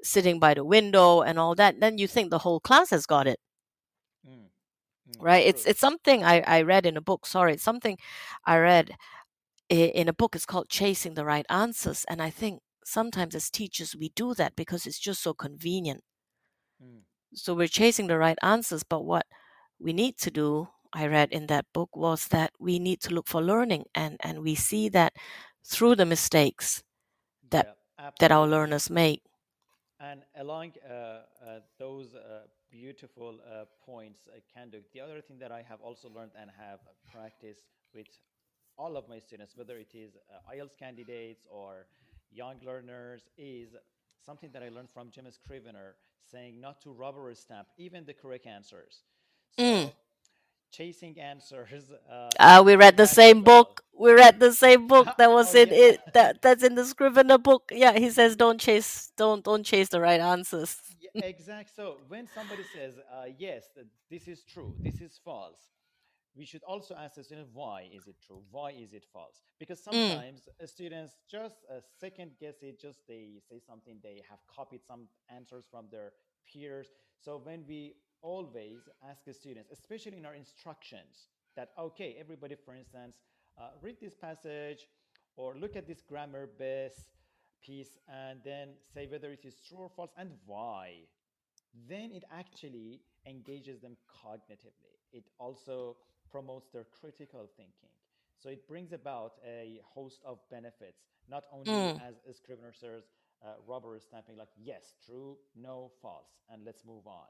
sitting 0.04 0.40
by 0.40 0.54
the 0.54 0.66
window 0.66 1.22
and 1.22 1.40
all 1.40 1.56
that 1.56 1.80
then 1.80 1.98
you 1.98 2.08
think 2.08 2.30
the 2.30 2.40
whole 2.40 2.60
class 2.60 2.90
has 2.92 3.06
got 3.06 3.28
it. 3.28 3.40
Mm, 4.28 4.50
mm, 5.10 5.22
right? 5.22 5.46
It's 5.46 5.66
it's 5.66 5.80
something 5.80 6.24
i 6.24 6.42
i 6.48 6.62
read 6.64 6.86
in 6.86 6.98
a 6.98 7.02
book 7.02 7.26
sorry 7.26 7.54
it's 7.54 7.64
something 7.64 7.98
i 8.46 8.58
read 8.58 8.92
in 9.70 10.08
a 10.10 10.14
book 10.14 10.36
it's 10.36 10.46
called 10.46 10.70
chasing 10.70 11.16
the 11.16 11.26
right 11.26 11.46
answers 11.50 12.06
and 12.10 12.22
i 12.22 12.30
think 12.30 12.62
sometimes 12.86 13.36
as 13.36 13.50
teachers 13.50 13.96
we 13.96 14.10
do 14.16 14.34
that 14.36 14.56
because 14.56 14.86
it's 14.86 15.00
just 15.00 15.22
so 15.24 15.34
convenient. 15.34 16.04
Mm, 16.84 17.02
so 17.34 17.54
we're 17.56 17.68
chasing 17.68 18.08
the 18.08 18.18
right 18.18 18.38
answers 18.44 18.84
but 18.84 19.04
what 19.06 19.26
we 19.80 19.94
need 19.94 20.18
to 20.20 20.32
do 20.32 20.68
i 20.94 21.06
read 21.08 21.32
in 21.32 21.48
that 21.48 21.66
book 21.74 21.96
was 21.96 22.28
that 22.30 22.52
we 22.60 22.80
need 22.80 23.02
to 23.02 23.14
look 23.14 23.28
for 23.28 23.42
learning 23.42 23.86
and 23.96 24.18
and 24.24 24.42
we 24.44 24.56
see 24.56 24.90
that 24.90 25.14
through 25.66 25.96
the 25.96 26.06
mistakes 26.06 26.84
that 27.50 27.68
yeah, 28.00 28.12
that 28.20 28.32
our 28.32 28.48
learners 28.48 28.90
make 28.90 29.22
And 30.00 30.24
along 30.38 30.74
uh, 30.88 30.92
uh, 30.94 31.60
those 31.80 32.14
uh, 32.16 32.42
beautiful 32.72 33.40
uh, 33.48 33.66
points, 33.86 34.28
uh, 34.28 34.40
Khanh 34.52 34.72
Duc, 34.72 34.82
the 34.94 35.02
other 35.02 35.22
thing 35.22 35.40
that 35.40 35.52
I 35.52 35.62
have 35.62 35.82
also 35.82 36.10
learned 36.10 36.32
and 36.40 36.50
have 36.58 36.80
practiced 37.12 37.64
with 37.94 38.08
all 38.78 38.98
of 38.98 39.08
my 39.08 39.20
students, 39.20 39.56
whether 39.56 39.78
it 39.78 39.94
is 39.94 40.16
uh, 40.16 40.54
IELTS 40.54 40.78
candidates 40.78 41.48
or 41.50 41.88
young 42.32 42.56
learners, 42.66 43.24
is 43.38 43.76
something 44.26 44.52
that 44.54 44.64
I 44.64 44.70
learned 44.70 44.90
from 44.94 45.12
Jim 45.12 45.26
Scrivener 45.32 45.96
saying 46.30 46.60
not 46.60 46.82
to 46.82 46.92
rubber 46.92 47.34
stamp 47.36 47.68
even 47.78 48.06
the 48.06 48.14
correct 48.14 48.48
answers. 48.48 49.04
mm. 49.58 49.92
Chasing 50.74 51.20
answers 51.20 51.92
uh, 52.12 52.30
uh, 52.40 52.64
we 52.66 52.76
read 52.76 52.98
the 52.98 53.06
same 53.06 53.44
book 53.44 53.84
we 53.96 54.12
read 54.12 54.40
the 54.40 54.52
same 54.52 54.88
book 54.94 55.08
that 55.20 55.30
was 55.30 55.54
oh 55.56 55.62
in 55.62 55.70
yeah. 55.70 55.76
it 55.76 56.00
that 56.14 56.42
that's 56.42 56.64
in 56.64 56.74
the 56.74 56.84
scrivener 56.84 57.38
book 57.38 57.72
yeah 57.72 57.94
he 57.94 58.10
says 58.10 58.36
don't 58.36 58.60
chase 58.60 59.12
don't 59.16 59.44
don't 59.44 59.64
chase 59.64 59.90
the 59.90 60.02
right 60.02 60.20
answers 60.20 60.76
Yeah, 61.14 61.26
exact. 61.26 61.76
So 61.76 61.98
when 62.08 62.28
somebody 62.28 62.64
says, 62.76 62.96
uh, 63.12 63.26
yes, 63.38 63.70
that 63.76 63.86
this 64.10 64.28
is 64.28 64.44
true, 64.44 64.74
this 64.80 65.00
is 65.00 65.20
false, 65.24 65.60
we 66.36 66.46
should 66.46 66.64
also 66.64 66.96
ask 66.96 67.16
the 67.16 67.24
student, 67.24 67.50
why 67.54 67.88
is 67.94 68.08
it 68.08 68.16
true? 68.26 68.42
Why 68.50 68.72
is 68.72 68.94
it 68.94 69.06
false? 69.14 69.44
Because 69.60 69.80
mm. 69.82 69.92
sometimes 69.92 70.50
uh, 70.62 70.66
students 70.66 71.14
just 71.30 71.58
uh, 71.70 71.82
second 72.00 72.32
guess 72.40 72.56
it, 72.64 72.82
just 72.82 73.00
they 73.08 73.42
say 73.48 73.60
something, 73.60 73.98
they 74.02 74.24
have 74.28 74.40
copied 74.48 74.82
some 74.84 75.08
answers 75.30 75.66
from 75.70 75.86
their 75.92 76.14
peers. 76.52 76.88
So 77.24 77.40
when 77.44 77.64
we 77.68 77.94
always 78.24 78.90
ask 79.10 79.26
the 79.26 79.34
students, 79.34 79.72
especially 79.72 80.18
in 80.18 80.26
our 80.26 80.36
instructions, 80.36 81.28
that, 81.56 81.72
okay, 81.80 82.18
everybody, 82.20 82.56
for 82.56 82.76
instance, 82.76 83.18
uh, 83.60 83.70
read 83.82 83.98
this 84.02 84.16
passage 84.16 84.88
or 85.38 85.56
look 85.58 85.76
at 85.78 85.88
this 85.88 86.02
grammar 86.02 86.48
base 86.60 87.12
piece 87.64 87.98
and 88.10 88.40
then 88.44 88.70
say 88.94 89.08
whether 89.08 89.32
it 89.32 89.46
is 89.46 89.58
true 89.68 89.80
or 89.80 89.90
false 89.90 90.12
and 90.18 90.32
why. 90.46 91.02
Then 91.90 92.12
it 92.12 92.24
actually 92.32 93.02
engages 93.26 93.82
them 93.82 93.98
cognitively. 94.10 94.98
It 95.12 95.26
also 95.40 95.98
promotes 96.30 96.70
their 96.70 96.86
critical 96.86 97.50
thinking. 97.58 97.90
So 98.40 98.50
it 98.50 98.68
brings 98.68 98.94
about 98.94 99.34
a 99.46 99.82
host 99.84 100.22
of 100.26 100.40
benefits 100.50 101.04
not 101.30 101.46
only 101.52 101.88
Mm. 101.88 101.98
as 101.98 102.16
a 102.30 102.34
scrivener 102.34 102.74
says 102.74 103.04
uh, 103.44 103.56
rubber 103.66 103.98
stamping 104.00 104.38
like 104.38 104.50
yes 104.58 104.96
true 105.06 105.38
no 105.56 105.92
false 106.02 106.42
and 106.50 106.66
let's 106.66 106.84
move 106.86 107.08
on 107.08 107.28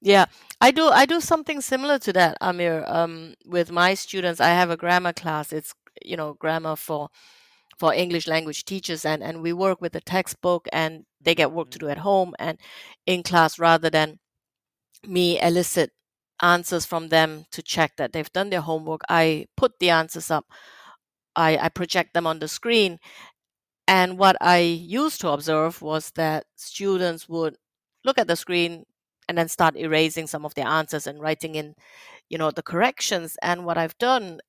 yeah 0.00 0.26
i 0.60 0.70
do 0.70 0.88
i 0.88 1.04
do 1.06 1.20
something 1.20 1.60
similar 1.60 1.98
to 1.98 2.12
that 2.12 2.36
amir 2.40 2.84
um 2.86 3.34
with 3.46 3.70
my 3.70 3.94
students. 3.94 4.40
I 4.40 4.48
have 4.50 4.70
a 4.70 4.76
grammar 4.76 5.12
class. 5.12 5.52
It's 5.52 5.74
you 6.04 6.16
know 6.16 6.34
grammar 6.34 6.76
for 6.76 7.08
for 7.78 7.94
english 7.94 8.26
language 8.28 8.64
teachers 8.64 9.04
and 9.04 9.22
and 9.22 9.42
we 9.42 9.52
work 9.52 9.80
with 9.80 9.92
the 9.92 10.00
textbook 10.00 10.68
and 10.72 11.04
they 11.20 11.34
get 11.34 11.52
work 11.52 11.70
to 11.70 11.78
Mhm, 11.78 11.80
do 11.80 11.88
at 11.88 11.98
home 11.98 12.34
and 12.38 12.58
in 13.06 13.22
class 13.22 13.58
rather 13.58 13.90
than 13.90 14.18
me 15.06 15.40
elicit 15.40 15.92
answers 16.42 16.86
from 16.86 17.08
them 17.08 17.46
to 17.52 17.62
check 17.62 17.96
that 17.96 18.12
they've 18.12 18.32
done 18.32 18.50
their 18.50 18.60
homework. 18.62 19.02
I 19.08 19.46
put 19.56 19.78
the 19.80 19.90
answers 19.90 20.30
up. 20.30 20.46
I 21.36 21.58
i 21.58 21.68
project 21.68 22.14
them 22.14 22.26
on 22.26 22.38
the 22.40 22.48
screen. 22.48 22.98
And 23.88 24.18
what 24.18 24.36
i 24.40 24.58
used 24.58 25.20
to 25.22 25.30
observe 25.30 25.82
was 25.82 26.10
that 26.16 26.46
students 26.56 27.28
would 27.28 27.56
look 28.04 28.18
at 28.18 28.28
the 28.28 28.36
screen 28.36 28.84
and 29.28 29.38
then 29.38 29.48
start 29.48 29.76
erasing 29.76 30.26
some 30.26 30.44
of 30.44 30.54
their 30.54 30.66
answers 30.66 31.06
and 31.06 31.20
writing 31.20 31.54
in 31.56 31.74
you 32.30 32.38
know 32.38 32.50
the 32.50 32.62
corrections. 32.62 33.36
And 33.42 33.64
what 33.66 33.78
i've 33.78 33.98
done 33.98 34.40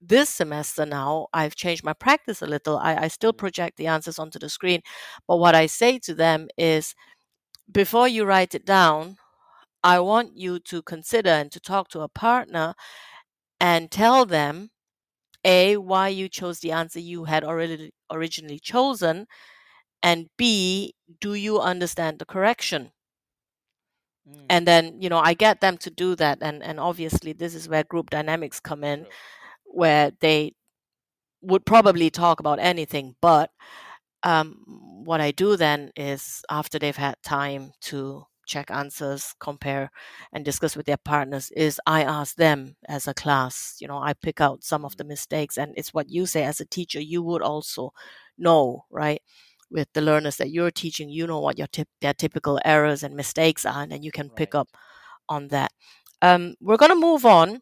this 0.00 0.30
semester 0.30 0.86
now 0.86 1.28
i've 1.34 1.56
changed 1.56 1.84
my 1.84 1.94
practice 1.94 2.42
a 2.42 2.46
little. 2.46 2.78
I, 2.78 2.96
I 3.04 3.08
still 3.08 3.32
mhm, 3.32 3.38
project 3.38 3.76
the 3.78 3.88
answers 3.88 4.18
onto 4.18 4.38
the 4.38 4.48
screen 4.50 4.82
but 5.28 5.38
what 5.38 5.54
i 5.54 5.66
say 5.66 5.98
to 6.00 6.14
them 6.14 6.48
is 6.58 6.94
before 7.70 8.08
you 8.08 8.24
write 8.24 8.54
it 8.54 8.64
down 8.66 9.16
i 9.84 10.00
want 10.00 10.36
you 10.36 10.58
to 10.60 10.82
consider 10.82 11.30
and 11.30 11.52
to 11.52 11.60
talk 11.60 11.88
to 11.90 12.00
a 12.00 12.08
partner 12.08 12.74
and 13.60 13.90
tell 13.90 14.26
them 14.26 14.70
a 15.44 15.76
why 15.78 16.08
you 16.08 16.28
chose 16.28 16.60
the 16.60 16.72
answer 16.72 17.00
you 17.00 17.24
had 17.24 17.44
already 17.44 17.92
originally 18.10 18.58
chosen 18.60 19.26
and 20.02 20.28
b 20.38 20.94
do 21.20 21.34
you 21.34 21.60
understand 21.60 22.18
the 22.18 22.26
correction 22.26 22.92
mm, 24.26 24.50
and 24.50 24.66
then 24.66 25.00
you 25.00 25.08
know 25.08 25.18
i 25.18 25.34
get 25.34 25.60
them 25.60 25.76
to 25.78 25.90
do 25.90 26.14
that 26.16 26.38
and 26.42 26.62
and 26.62 26.80
obviously 26.80 27.32
this 27.32 27.54
is 27.54 27.68
where 27.68 27.84
group 27.84 28.10
dynamics 28.10 28.60
come 28.60 28.84
in 28.84 29.06
true 29.06 29.12
where 29.66 30.12
they 30.20 30.52
would 31.42 31.66
probably 31.66 32.10
talk 32.10 32.40
about 32.40 32.58
anything 32.60 33.14
but 33.20 33.50
um, 34.24 34.56
what 35.04 35.20
i 35.20 35.30
do 35.32 35.56
then 35.56 35.90
is 35.96 36.42
after 36.50 36.78
they've 36.78 36.96
had 36.96 37.16
time 37.24 37.72
to 37.80 38.24
check 38.46 38.70
answers 38.70 39.34
compare 39.40 39.90
and 40.32 40.44
discuss 40.44 40.76
with 40.76 40.86
their 40.86 40.98
partners 40.98 41.50
is 41.56 41.80
i 41.86 42.02
ask 42.02 42.36
them 42.36 42.76
as 42.88 43.08
a 43.08 43.14
class 43.14 43.76
you 43.80 43.88
know 43.88 43.98
i 43.98 44.12
pick 44.14 44.40
out 44.40 44.64
some 44.64 44.84
of 44.84 44.96
Mm, 44.96 44.98
the 44.98 45.04
mistakes 45.04 45.58
and 45.58 45.74
it's 45.76 45.94
what 45.94 46.10
you 46.10 46.26
say 46.26 46.44
as 46.44 46.60
a 46.60 46.66
teacher 46.66 47.00
you 47.00 47.22
would 47.22 47.42
also 47.42 47.92
know 48.38 48.84
right 48.90 49.22
with 49.72 49.88
the 49.94 50.00
learners 50.02 50.36
that 50.36 50.50
you're 50.50 50.70
teaching 50.70 51.08
you 51.08 51.26
know 51.26 51.40
what 51.40 51.58
your 51.58 51.66
tip, 51.66 51.88
their 52.00 52.14
typical 52.14 52.60
errors 52.64 53.02
and 53.02 53.16
mistakes 53.16 53.64
are 53.64 53.82
and 53.82 53.92
then 53.92 54.02
you 54.02 54.12
can 54.12 54.28
pick 54.30 54.54
up 54.54 54.68
on 55.28 55.48
that. 55.48 55.72
Um, 56.20 56.54
we're 56.60 56.76
going 56.76 56.92
to 56.92 57.06
move 57.08 57.24
on 57.24 57.50
yeah. 57.50 57.58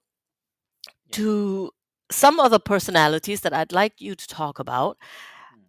to 1.13 1.71
some 2.11 2.41
other 2.41 2.59
personalities 2.59 3.41
that 3.43 3.55
I'd 3.55 3.73
like 3.73 4.01
you 4.01 4.15
to 4.15 4.27
talk 4.27 4.59
about, 4.59 4.99
mm, 5.55 5.63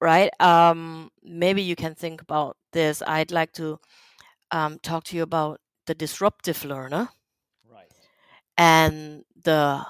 right? 0.00 0.30
Um, 0.40 1.10
maybe 1.22 1.62
you 1.62 1.76
can 1.76 1.94
think 1.94 2.22
about 2.22 2.56
this. 2.72 3.02
I'd 3.06 3.30
like 3.30 3.52
to 3.52 3.78
um, 4.50 4.78
talk 4.82 5.04
to 5.04 5.16
you 5.16 5.22
about 5.22 5.60
the 5.86 5.94
disruptive 5.94 6.64
learner 6.64 7.08
right. 7.70 7.92
and 8.56 9.22
the 9.44 9.84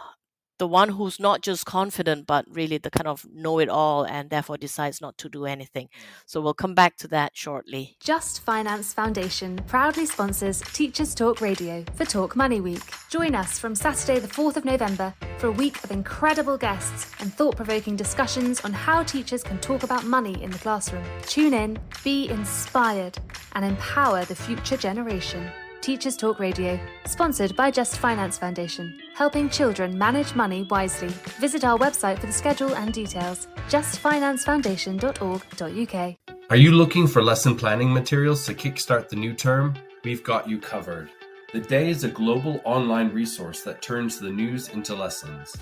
the 0.59 0.66
one 0.66 0.90
who's 0.90 1.20
not 1.20 1.42
just 1.42 1.66
confident 1.66 2.26
but 2.26 2.44
really 2.48 2.78
the 2.78 2.90
kind 2.90 3.07
of 3.07 3.26
know 3.32 3.59
it 3.59 3.68
all 3.68 4.04
and 4.04 4.30
therefore 4.30 4.57
decides 4.57 5.00
not 5.00 5.16
to 5.18 5.28
do 5.28 5.44
anything. 5.46 5.86
Mm. 5.86 6.07
So 6.26 6.40
we'll 6.40 6.54
come 6.54 6.74
back 6.74 6.96
to 6.98 7.09
that 7.09 7.36
shortly. 7.36 7.96
Just 8.00 8.40
Finance 8.40 8.94
Foundation 8.94 9.61
proudly 9.66 10.07
sponsors 10.07 10.61
Teachers 10.72 11.14
Talk 11.14 11.40
Radio 11.40 11.84
for 11.94 12.04
Talk 12.04 12.36
Money 12.36 12.61
Week. 12.61 12.82
Join 13.11 13.34
us 13.34 13.59
from 13.59 13.74
Saturday, 13.74 14.18
the 14.18 14.28
4th 14.28 14.57
of 14.57 14.64
November, 14.64 15.14
for 15.38 15.48
a 15.48 15.52
week 15.52 15.82
of 15.84 15.90
incredible 15.90 16.57
guests 16.57 17.12
and 17.20 17.32
thought 17.32 17.57
provoking 17.57 17.96
discussions 17.96 18.61
on 18.62 18.72
how 18.72 19.02
teachers 19.02 19.42
can 19.42 19.59
talk 19.59 19.82
about 19.82 20.04
money 20.04 20.42
in 20.42 20.50
the 20.50 20.59
classroom. 20.59 21.04
Tune 21.22 21.54
in, 21.54 21.78
be 22.04 22.28
inspired, 22.28 23.18
and 23.52 23.64
empower 23.64 24.24
the 24.24 24.34
future 24.34 24.76
generation. 24.76 25.50
Teachers 25.87 26.16
Talk 26.16 26.41
Radio, 26.41 26.80
sponsored 27.05 27.55
by 27.55 27.70
Just 27.70 27.99
Finance 27.99 28.39
Foundation, 28.39 28.99
helping 29.14 29.49
children 29.49 29.97
manage 29.97 30.34
money 30.34 30.64
wisely. 30.64 31.11
Visit 31.39 31.62
our 31.62 31.78
website 31.78 32.18
for 32.18 32.26
the 32.26 32.32
schedule 32.32 32.74
and 32.74 32.93
details 32.93 33.47
justfinancefoundation.org.uk. 33.68 36.16
Are 36.51 36.57
you 36.57 36.72
looking 36.72 37.07
for 37.07 37.22
lesson 37.22 37.55
planning 37.55 37.93
materials 37.93 38.45
to 38.47 38.55
kickstart 38.55 39.09
the 39.09 39.14
new 39.14 39.32
term? 39.32 39.74
We've 40.03 40.24
got 40.24 40.49
you 40.49 40.59
covered. 40.59 41.09
The 41.53 41.61
Day 41.61 41.89
is 41.89 42.03
a 42.03 42.09
global 42.09 42.61
online 42.64 43.11
resource 43.11 43.62
that 43.62 43.80
turns 43.80 44.18
the 44.18 44.30
news 44.30 44.70
into 44.70 44.93
lessons. 44.93 45.55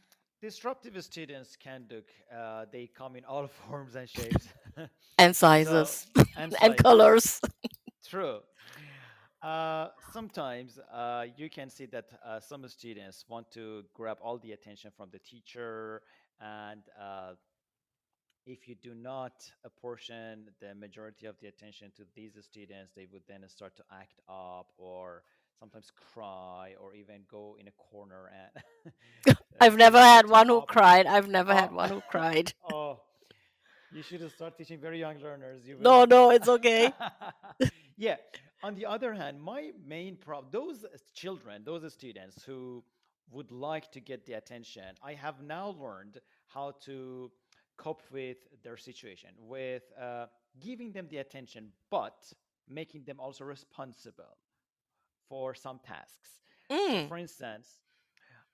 disruptive 0.45 0.95
students 1.03 1.55
can 1.55 1.85
do. 1.89 2.01
uh, 2.35 2.65
they 2.71 2.85
come 2.99 3.15
in 3.19 3.25
all 3.25 3.47
forms 3.61 3.95
and 3.95 4.07
shapes. 4.09 4.47
And 5.17 5.35
so, 5.35 5.47
sizes 5.47 6.07
and 6.35 6.53
and 6.61 6.75
sizes. 6.77 6.85
colors. 6.85 7.41
True. 8.11 8.39
Uh, 9.41 9.89
sometimes 10.11 10.79
uh, 10.91 11.25
you 11.37 11.49
can 11.49 11.69
see 11.69 11.85
that 11.87 12.05
uh, 12.25 12.39
some 12.39 12.67
students 12.67 13.25
want 13.29 13.49
to 13.51 13.83
grab 13.93 14.17
all 14.21 14.37
the 14.39 14.51
attention 14.53 14.91
from 14.97 15.09
the 15.11 15.19
teacher, 15.19 16.01
and 16.39 16.81
uh, 16.99 17.33
if 18.45 18.67
you 18.67 18.75
do 18.75 18.93
not 18.95 19.33
apportion 19.63 20.49
the 20.61 20.73
majority 20.75 21.25
of 21.27 21.35
the 21.41 21.47
attention 21.47 21.91
to 21.97 22.03
these 22.15 22.33
students, 22.41 22.91
they 22.95 23.07
would 23.11 23.23
then 23.27 23.43
start 23.47 23.75
to 23.77 23.83
act 23.91 24.19
up 24.29 24.67
or 24.77 25.23
sometimes 25.59 25.91
cry 26.13 26.75
or 26.81 26.93
even 26.93 27.21
go 27.29 27.57
in 27.59 27.67
a 27.67 27.71
corner 27.71 28.31
and 28.33 28.63
I've 29.59 29.77
never 29.77 29.99
had 29.99 30.27
one 30.29 30.47
who 30.47 30.61
cried. 30.61 31.05
I've 31.07 31.27
never 31.29 31.53
had 31.53 31.71
one 31.71 31.89
who 31.89 32.01
cried. 32.09 32.53
oh, 32.71 32.99
you 33.91 34.01
should 34.01 34.29
start 34.31 34.57
teaching 34.57 34.79
very 34.79 34.99
young 34.99 35.19
learners. 35.19 35.65
You 35.67 35.77
No, 35.79 35.99
will. 35.99 36.05
no, 36.05 36.29
it's 36.31 36.47
okay. 36.47 36.91
yeah. 37.97 38.15
On 38.63 38.75
the 38.75 38.85
other 38.85 39.13
hand, 39.13 39.41
my 39.41 39.71
main 39.85 40.17
problem, 40.17 40.47
those 40.51 40.85
children, 41.13 41.63
those 41.63 41.91
students 41.93 42.43
who 42.43 42.83
would 43.31 43.51
like 43.51 43.91
to 43.91 43.99
get 43.99 44.25
the 44.25 44.33
attention, 44.33 44.95
I 45.03 45.13
have 45.13 45.41
now 45.41 45.75
learned 45.79 46.19
how 46.47 46.71
to 46.85 47.31
cope 47.77 48.01
with 48.11 48.37
their 48.63 48.77
situation, 48.77 49.29
with 49.37 49.83
uh, 50.01 50.27
giving 50.59 50.91
them 50.91 51.07
the 51.09 51.17
attention, 51.17 51.71
but 51.91 52.31
making 52.67 53.03
them 53.03 53.19
also 53.19 53.43
responsible 53.43 54.37
for 55.29 55.53
some 55.53 55.79
tasks. 55.79 56.41
So, 56.91 57.03
Mm, 57.03 57.07
for 57.07 57.17
instance, 57.17 57.67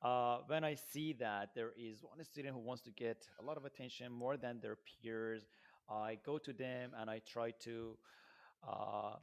uh, 0.02 0.40
when 0.48 0.64
I 0.64 0.76
see 0.76 1.14
that 1.14 1.50
there 1.56 1.72
is 1.78 2.04
one 2.04 2.24
student 2.24 2.54
who 2.54 2.60
wants 2.62 2.84
to 2.84 2.92
get 2.92 3.28
a 3.40 3.44
lot 3.44 3.58
of 3.58 3.66
attention 3.66 4.12
more 4.12 4.38
than 4.38 4.60
their 4.60 4.78
peers, 4.78 5.46
I 5.90 6.18
go 6.26 6.38
to 6.40 6.54
them 6.54 6.92
and 6.98 7.10
I 7.10 7.20
try 7.20 7.52
to 7.64 7.98
uh, 8.68 9.16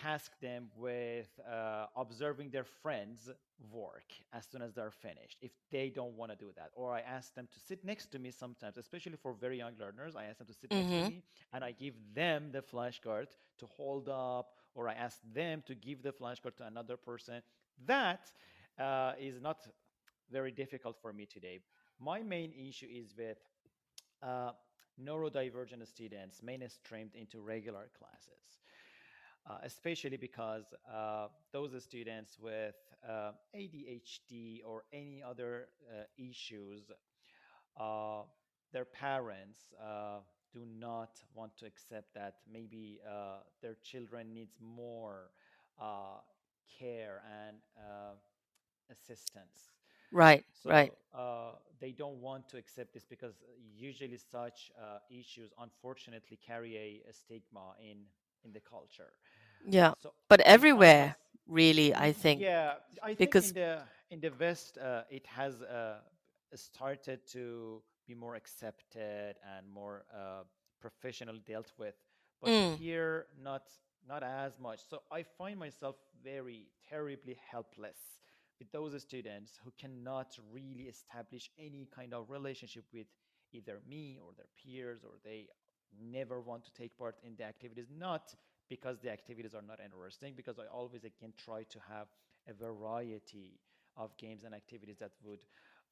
task 0.00 0.32
them 0.40 0.68
with 0.76 1.28
uh, 1.50 1.86
observing 1.96 2.50
their 2.50 2.64
friends' 2.64 3.30
work 3.70 4.04
as 4.32 4.46
soon 4.50 4.62
as 4.62 4.72
they're 4.74 4.90
finished, 4.90 5.36
if 5.42 5.52
they 5.70 5.90
don't 5.90 6.14
want 6.14 6.30
to 6.30 6.36
do 6.36 6.50
that. 6.56 6.70
Or 6.74 6.94
I 6.94 7.00
ask 7.00 7.34
them 7.34 7.48
to 7.52 7.60
sit 7.60 7.84
next 7.84 8.06
to 8.12 8.18
me 8.18 8.30
sometimes, 8.30 8.76
especially 8.76 9.16
for 9.22 9.34
very 9.34 9.58
young 9.58 9.74
learners. 9.78 10.16
I 10.16 10.24
ask 10.26 10.38
them 10.38 10.46
to 10.48 10.54
sit 10.54 10.72
next 10.72 10.94
to 10.94 11.00
mm-hmm. 11.00 11.08
me 11.08 11.22
and 11.52 11.64
I 11.64 11.72
give 11.72 11.94
them 12.14 12.50
the 12.52 12.62
flashcard 12.62 13.26
to 13.58 13.66
hold 13.66 14.08
up, 14.08 14.57
or 14.78 14.88
I 14.88 14.94
ask 14.94 15.18
them 15.34 15.62
to 15.66 15.74
give 15.74 16.02
the 16.02 16.12
flashcard 16.12 16.56
to 16.58 16.66
another 16.66 16.96
person. 16.96 17.42
That 17.86 18.30
uh, 18.78 19.12
is 19.20 19.42
not 19.42 19.66
very 20.30 20.52
difficult 20.52 20.96
for 21.02 21.12
me 21.12 21.26
today. 21.26 21.58
My 21.98 22.22
main 22.22 22.52
issue 22.52 22.86
is 22.88 23.12
with 23.18 23.38
uh, 24.22 24.52
neurodivergent 25.04 25.84
students 25.88 26.40
mainstreamed 26.40 27.16
into 27.16 27.40
regular 27.40 27.90
classes, 27.98 28.60
uh, 29.50 29.58
especially 29.64 30.16
because 30.16 30.72
uh, 30.88 31.26
those 31.52 31.70
students 31.82 32.38
with 32.40 32.76
uh, 33.08 33.32
ADHD 33.56 34.60
or 34.64 34.84
any 34.92 35.20
other 35.28 35.70
uh, 35.90 36.04
issues, 36.16 36.84
uh, 37.80 38.22
their 38.72 38.84
parents 38.84 39.58
uh, 39.82 40.18
do 40.52 40.64
not 40.78 41.10
want 41.34 41.56
to 41.58 41.66
accept 41.66 42.14
that 42.14 42.36
maybe 42.50 43.00
uh, 43.08 43.38
their 43.62 43.76
children 43.82 44.32
needs 44.34 44.56
more 44.60 45.30
uh, 45.80 46.18
care 46.78 47.22
and 47.46 47.56
uh, 47.78 48.14
assistance. 48.90 49.72
Right, 50.12 50.44
right. 50.64 50.92
So 51.12 51.18
uh, 51.18 51.52
they 51.80 51.92
don't 51.92 52.20
want 52.20 52.48
to 52.50 52.56
accept 52.56 52.94
this 52.94 53.04
because 53.04 53.34
usually 53.76 54.16
such 54.18 54.70
uh, 54.80 54.98
issues, 55.10 55.52
unfortunately, 55.60 56.38
carry 56.44 56.76
a, 56.76 57.08
a 57.08 57.12
stigma 57.12 57.74
in 57.80 57.98
in 58.44 58.52
the 58.52 58.60
culture. 58.60 59.12
Yeah. 59.64 59.94
So 60.02 60.12
But 60.28 60.40
everywhere, 60.40 61.16
really, 61.46 61.94
I 61.94 62.12
think, 62.12 62.40
yeah, 62.40 62.74
I 63.02 63.14
think 63.14 63.20
because 63.20 63.50
in 63.50 63.52
the 63.54 63.82
in 64.10 64.20
the 64.20 64.30
West, 64.38 64.78
uh, 64.78 65.02
it 65.10 65.26
has 65.26 65.60
uh, 65.62 65.98
started 66.54 67.20
to 67.32 67.82
be 68.08 68.14
more 68.14 68.34
accepted 68.34 69.36
and 69.56 69.70
more 69.72 70.04
uh, 70.12 70.42
professionally 70.80 71.42
dealt 71.46 71.72
with, 71.78 71.94
but 72.40 72.50
mm, 72.50 72.76
here 72.78 73.26
not 73.42 73.62
not 74.08 74.22
as 74.22 74.58
much. 74.58 74.80
So 74.88 75.02
I 75.12 75.22
find 75.36 75.58
myself 75.58 75.96
very 76.24 76.68
terribly 76.88 77.36
helpless 77.50 77.98
with 78.58 78.72
those 78.72 79.00
students 79.02 79.58
who 79.62 79.72
cannot 79.78 80.36
really 80.52 80.84
establish 80.88 81.50
any 81.58 81.86
kind 81.94 82.14
of 82.14 82.30
relationship 82.30 82.84
with 82.92 83.06
either 83.52 83.80
me 83.88 84.18
or 84.22 84.32
their 84.36 84.50
peers, 84.60 85.00
or 85.04 85.12
they 85.24 85.48
never 86.00 86.40
want 86.40 86.64
to 86.64 86.72
take 86.72 86.96
part 86.98 87.16
in 87.22 87.34
the 87.36 87.44
activities, 87.44 87.86
not 87.96 88.34
because 88.68 88.98
the 89.00 89.10
activities 89.10 89.54
are 89.54 89.62
not 89.62 89.78
interesting, 89.84 90.34
because 90.36 90.58
I 90.58 90.66
always 90.72 91.04
again 91.04 91.32
try 91.36 91.62
to 91.64 91.78
have 91.88 92.08
a 92.48 92.52
variety 92.54 93.58
of 93.96 94.16
games 94.16 94.44
and 94.44 94.54
activities 94.54 94.96
that 95.00 95.12
would 95.24 95.40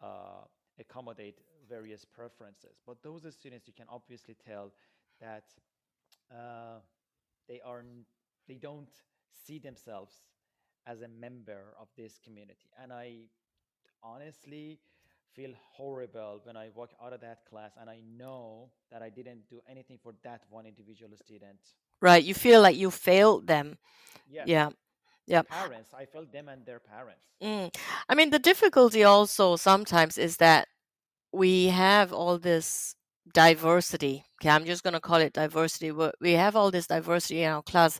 uh, 0.02 0.44
accommodate 0.78 1.40
various 1.68 2.04
preferences. 2.04 2.76
But 2.86 3.02
those 3.02 3.22
students, 3.34 3.66
you 3.66 3.74
can 3.74 3.86
obviously 3.88 4.34
tell 4.34 4.72
that 5.20 5.44
uh, 6.30 6.80
they 7.48 7.60
are 7.64 7.84
they 8.48 8.54
don't 8.54 8.88
see 9.46 9.58
themselves 9.58 10.14
as 10.86 11.02
a 11.02 11.08
member 11.08 11.74
of 11.80 11.88
this 11.96 12.18
community, 12.24 12.70
and 12.80 12.92
I 12.92 13.28
honestly 14.02 14.78
feel 15.34 15.50
horrible 15.72 16.40
when 16.44 16.56
I 16.56 16.70
walk 16.74 16.90
out 17.04 17.12
of 17.12 17.20
that 17.20 17.44
class 17.48 17.72
and 17.78 17.90
I 17.90 18.00
know 18.16 18.70
that 18.90 19.02
I 19.02 19.10
didn't 19.10 19.48
do 19.50 19.60
anything 19.68 19.98
for 20.02 20.14
that 20.24 20.42
one 20.48 20.64
individual 20.66 21.14
student. 21.16 21.58
right. 22.00 22.24
You 22.24 22.34
feel 22.34 22.62
like 22.62 22.76
you 22.76 22.90
failed 22.90 23.46
them. 23.46 23.76
Yeah, 24.28 24.44
Yeah. 24.46 24.70
Yeah. 25.26 25.42
parents. 25.42 25.90
I 25.92 26.06
felt 26.06 26.32
them 26.32 26.48
and 26.48 26.64
their 26.64 26.80
parents. 26.80 27.24
Mm. 27.42 27.74
I 28.08 28.14
mean, 28.14 28.30
the 28.30 28.38
difficulty 28.38 29.04
also 29.04 29.56
sometimes 29.56 30.16
is 30.16 30.36
that 30.38 30.68
we 31.32 31.66
have 31.68 32.12
all 32.12 32.38
this 32.38 32.94
diversity. 33.34 34.24
Okay, 34.40 34.50
I'm 34.50 34.64
just 34.64 34.82
going 34.82 34.94
to 34.94 35.00
call 35.00 35.16
it 35.18 35.32
diversity. 35.32 35.90
We 35.92 36.10
we 36.20 36.32
have 36.32 36.56
all 36.56 36.70
this 36.70 36.86
diversity 36.86 37.42
in 37.42 37.50
our 37.52 37.62
class. 37.62 37.98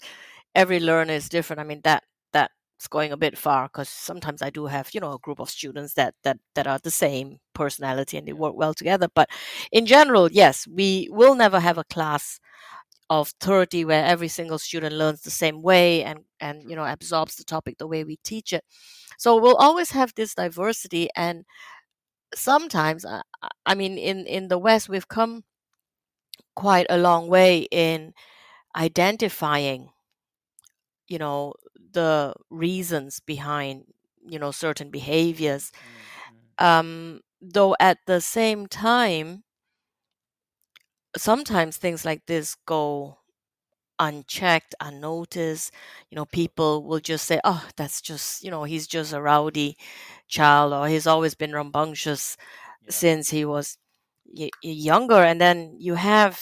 Every 0.54 0.80
learner 0.80 1.14
is 1.14 1.28
different. 1.28 1.60
I 1.60 1.64
mean, 1.64 1.80
that 1.84 2.04
that's 2.32 2.88
going 2.90 3.12
a 3.12 3.16
bit 3.16 3.38
far 3.38 3.68
because 3.68 3.88
sometimes 3.88 4.42
I 4.42 4.50
do 4.50 4.66
have, 4.66 4.90
you 4.94 5.00
know, 5.00 5.12
a 5.14 5.18
group 5.18 5.40
of 5.40 5.50
students 5.50 5.94
that 5.94 6.14
that 6.24 6.38
that 6.54 6.66
are 6.66 6.78
the 6.82 6.90
same 6.90 7.38
personality 7.54 8.18
and 8.18 8.28
they 8.28 8.32
work 8.34 8.54
well 8.56 8.74
together. 8.74 9.08
But 9.14 9.30
in 9.72 9.86
general, 9.86 10.30
yes, 10.32 10.66
we 10.68 11.08
will 11.12 11.34
never 11.34 11.60
have 11.60 11.78
a 11.78 11.84
class 11.84 12.40
of 13.08 13.28
30 13.40 13.84
where 13.84 14.04
every 14.04 14.28
single 14.28 14.58
student 14.58 14.94
learns 14.94 15.22
the 15.22 15.30
same 15.30 15.62
way 15.62 16.02
and 16.02 16.20
and 16.40 16.68
you 16.68 16.74
know 16.74 16.84
absorbs 16.84 17.36
the 17.36 17.44
topic 17.44 17.78
the 17.78 17.86
way 17.86 18.02
we 18.02 18.16
teach 18.24 18.52
it 18.52 18.64
so 19.18 19.36
we'll 19.40 19.56
always 19.56 19.90
have 19.92 20.12
this 20.16 20.34
diversity 20.34 21.08
and 21.16 21.44
sometimes 22.34 23.04
i, 23.04 23.22
I 23.66 23.74
mean 23.74 23.98
in 23.98 24.26
in 24.26 24.48
the 24.48 24.58
west 24.58 24.88
we've 24.88 25.08
come 25.08 25.44
quite 26.56 26.86
a 26.90 26.98
long 26.98 27.28
way 27.28 27.68
in 27.70 28.12
identifying 28.76 29.90
you 31.08 31.18
know 31.18 31.54
the 31.92 32.34
reasons 32.50 33.20
behind 33.20 33.84
you 34.26 34.38
know 34.38 34.50
certain 34.50 34.90
behaviors 34.90 35.70
Mm, 35.82 36.36
mm. 36.60 36.64
um 36.64 37.20
though 37.40 37.76
at 37.80 37.98
the 38.06 38.20
same 38.20 38.66
time 38.66 39.44
sometimes 41.16 41.76
things 41.76 42.04
like 42.04 42.24
this 42.26 42.54
go 42.66 43.18
unchecked, 43.99 44.74
unnoticed. 44.80 45.72
You 46.11 46.16
know, 46.16 46.26
people 46.26 46.84
will 46.84 47.01
just 47.01 47.26
say, 47.26 47.40
"Oh, 47.44 47.66
that's 47.76 48.01
just 48.01 48.42
you 48.44 48.51
know, 48.51 48.64
he's 48.64 48.86
just 48.86 49.12
a 49.12 49.20
rowdy 49.22 49.76
child, 50.28 50.72
or 50.72 50.88
he's 50.88 51.07
always 51.07 51.34
been 51.34 51.53
rambunctious 51.53 52.36
Yeah. 52.84 52.90
since 52.92 53.30
he 53.30 53.44
was 53.44 53.78
y- 54.26 54.51
younger." 54.62 55.22
And 55.24 55.40
then 55.40 55.76
you 55.78 55.94
have 55.97 56.40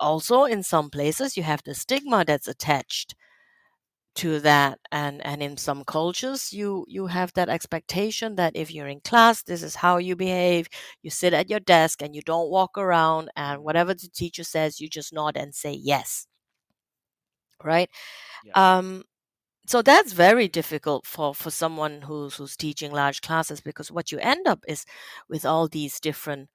also 0.00 0.44
in 0.44 0.62
some 0.62 0.90
places 0.90 1.36
you 1.36 1.42
have 1.44 1.62
the 1.64 1.74
stigma 1.74 2.24
that's 2.24 2.48
attached 2.48 3.14
to 4.14 4.40
that 4.40 4.78
and 4.90 5.24
and 5.24 5.42
in 5.42 5.56
some 5.56 5.84
cultures 5.84 6.52
you 6.52 6.84
you 6.86 7.06
have 7.06 7.32
that 7.32 7.48
expectation 7.48 8.34
that 8.36 8.54
if 8.54 8.70
you're 8.70 8.86
in 8.88 9.00
class 9.00 9.42
this 9.42 9.62
is 9.62 9.76
how 9.76 9.96
you 9.96 10.14
behave 10.14 10.68
you 11.02 11.10
sit 11.10 11.32
at 11.32 11.48
your 11.48 11.60
desk 11.60 12.02
and 12.02 12.14
you 12.14 12.20
don't 12.22 12.50
walk 12.50 12.76
around 12.76 13.30
and 13.36 13.62
whatever 13.64 13.94
the 13.94 14.08
teacher 14.14 14.44
says 14.44 14.80
you 14.80 14.88
just 14.88 15.14
nod 15.14 15.34
and 15.36 15.54
say 15.54 15.72
yes 15.72 16.26
right 17.62 17.90
Yeah. 18.42 18.54
um 18.54 19.04
so 19.66 19.82
that's 19.82 20.12
very 20.12 20.48
difficult 20.48 21.06
for 21.06 21.34
for 21.34 21.50
someone 21.50 22.02
who's 22.02 22.36
who's 22.36 22.56
teaching 22.56 22.92
large 22.92 23.20
classes 23.22 23.60
because 23.60 23.90
what 23.92 24.12
you 24.12 24.18
end 24.20 24.46
up 24.46 24.64
is 24.68 24.84
with 25.28 25.44
all 25.44 25.68
these 25.68 26.00
different 26.00 26.48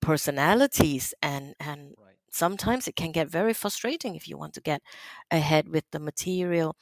personalities 0.00 1.14
and 1.22 1.54
and 1.60 1.94
Right. 1.96 2.18
sometimes 2.30 2.88
it 2.88 2.96
can 2.96 3.12
get 3.12 3.28
very 3.28 3.54
frustrating 3.54 4.16
if 4.16 4.28
you 4.28 4.38
want 4.38 4.54
to 4.54 4.60
get 4.60 4.82
ahead 5.30 5.68
with 5.68 5.84
the 5.92 5.98
material 6.00 6.76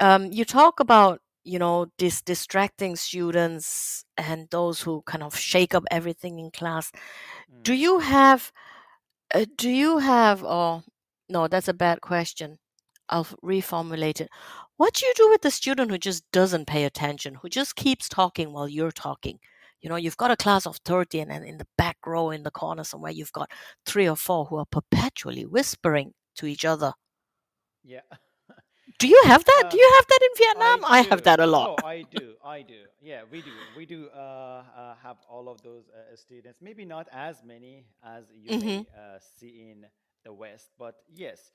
um 0.00 0.30
you 0.32 0.44
talk 0.44 0.80
about 0.80 1.20
you 1.44 1.58
know 1.58 1.86
dis- 1.98 2.22
distracting 2.22 2.96
students 2.96 4.04
and 4.16 4.48
those 4.50 4.80
who 4.82 5.02
kind 5.02 5.22
of 5.22 5.36
shake 5.36 5.74
up 5.74 5.84
everything 5.90 6.38
in 6.38 6.50
class 6.50 6.90
do 7.64 7.74
Mm. 7.74 7.74
you 7.74 8.00
have 8.00 8.52
uh, 9.34 9.44
do 9.56 9.70
you 9.70 9.98
have 9.98 10.44
oh 10.44 10.82
no 11.30 11.48
that's 11.48 11.68
a 11.68 11.74
bad 11.74 12.00
question 12.00 12.58
i'll 13.08 13.24
reformulate 13.44 14.20
it 14.20 14.28
what 14.76 14.94
do 14.94 15.06
you 15.06 15.12
do 15.16 15.28
with 15.30 15.42
the 15.42 15.50
student 15.50 15.90
who 15.90 15.98
just 15.98 16.24
doesn't 16.32 16.66
pay 16.66 16.84
attention 16.84 17.34
who 17.36 17.48
just 17.48 17.76
keeps 17.76 18.08
talking 18.08 18.52
while 18.52 18.68
you're 18.68 18.92
talking 18.92 19.38
you 19.80 19.88
know 19.90 19.96
you've 19.96 20.16
got 20.18 20.30
a 20.32 20.36
class 20.36 20.66
of 20.66 20.76
30 20.84 21.20
and 21.20 21.30
then 21.30 21.44
in 21.44 21.58
the 21.58 21.68
back 21.78 21.98
row 22.06 22.30
in 22.30 22.42
the 22.44 22.50
corner 22.50 22.84
somewhere 22.84 23.12
you've 23.12 23.32
got 23.32 23.50
three 23.86 24.08
or 24.08 24.16
four 24.16 24.46
who 24.46 24.56
are 24.58 24.66
perpetually 24.66 25.46
whispering 25.46 26.12
to 26.36 26.46
each 26.46 26.64
other 26.64 26.92
Yeah. 27.84 28.02
do 28.98 29.08
you 29.08 29.20
have 29.26 29.44
that 29.44 29.64
do 29.68 29.76
Uh, 29.76 29.78
you 29.78 29.92
have 29.96 30.06
that 30.08 30.22
in 30.22 30.30
vietnam 30.38 30.84
i, 30.84 31.00
have 31.02 31.22
that 31.22 31.40
a 31.40 31.46
lot 31.46 31.72
Oh, 31.72 31.80
I 31.80 32.02
do. 32.02 32.36
I 32.44 32.62
do. 32.62 32.84
Yeah, 33.00 33.24
we 33.30 33.42
do. 33.42 33.66
We 33.74 33.86
do 33.86 34.08
uh, 34.14 34.64
uh, 34.76 34.94
have 35.02 35.16
all 35.28 35.48
of 35.48 35.62
those 35.62 35.88
uh, 35.88 36.16
students. 36.16 36.60
Maybe 36.62 36.84
not 36.84 37.08
as 37.12 37.42
many 37.44 37.86
as 38.02 38.24
you 38.34 38.52
hmm 38.52 38.80
may 38.80 38.86
uh, 38.96 39.18
see 39.20 39.70
in 39.70 39.86
the 40.24 40.32
West, 40.32 40.70
but 40.78 40.96
yes, 41.08 41.52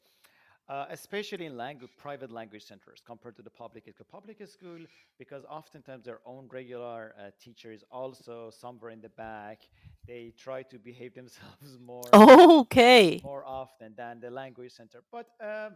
uh, 0.68 0.86
especially 0.90 1.46
in 1.46 1.58
language, 1.58 1.92
private 1.98 2.32
language 2.32 2.64
centers 2.64 3.02
compared 3.06 3.36
to 3.36 3.42
the 3.44 3.50
public 3.50 3.84
school. 3.84 4.06
Public 4.10 4.48
school, 4.48 4.80
because 5.18 5.44
oftentimes 5.50 6.06
their 6.06 6.20
own 6.26 6.48
regular 6.52 7.14
uh, 7.20 7.30
teachers 7.40 7.84
also 7.92 8.50
somewhere 8.52 8.92
in 8.92 9.02
the 9.02 9.10
back, 9.10 9.62
they 10.08 10.34
try 10.38 10.64
to 10.64 10.78
behave 10.80 11.14
themselves 11.16 11.80
more 11.80 12.02
okay 12.14 13.22
more 13.24 13.46
often 13.46 13.94
than 13.96 14.20
the 14.20 14.30
language 14.30 14.72
center. 14.72 15.04
But 15.12 15.28
um, 15.42 15.76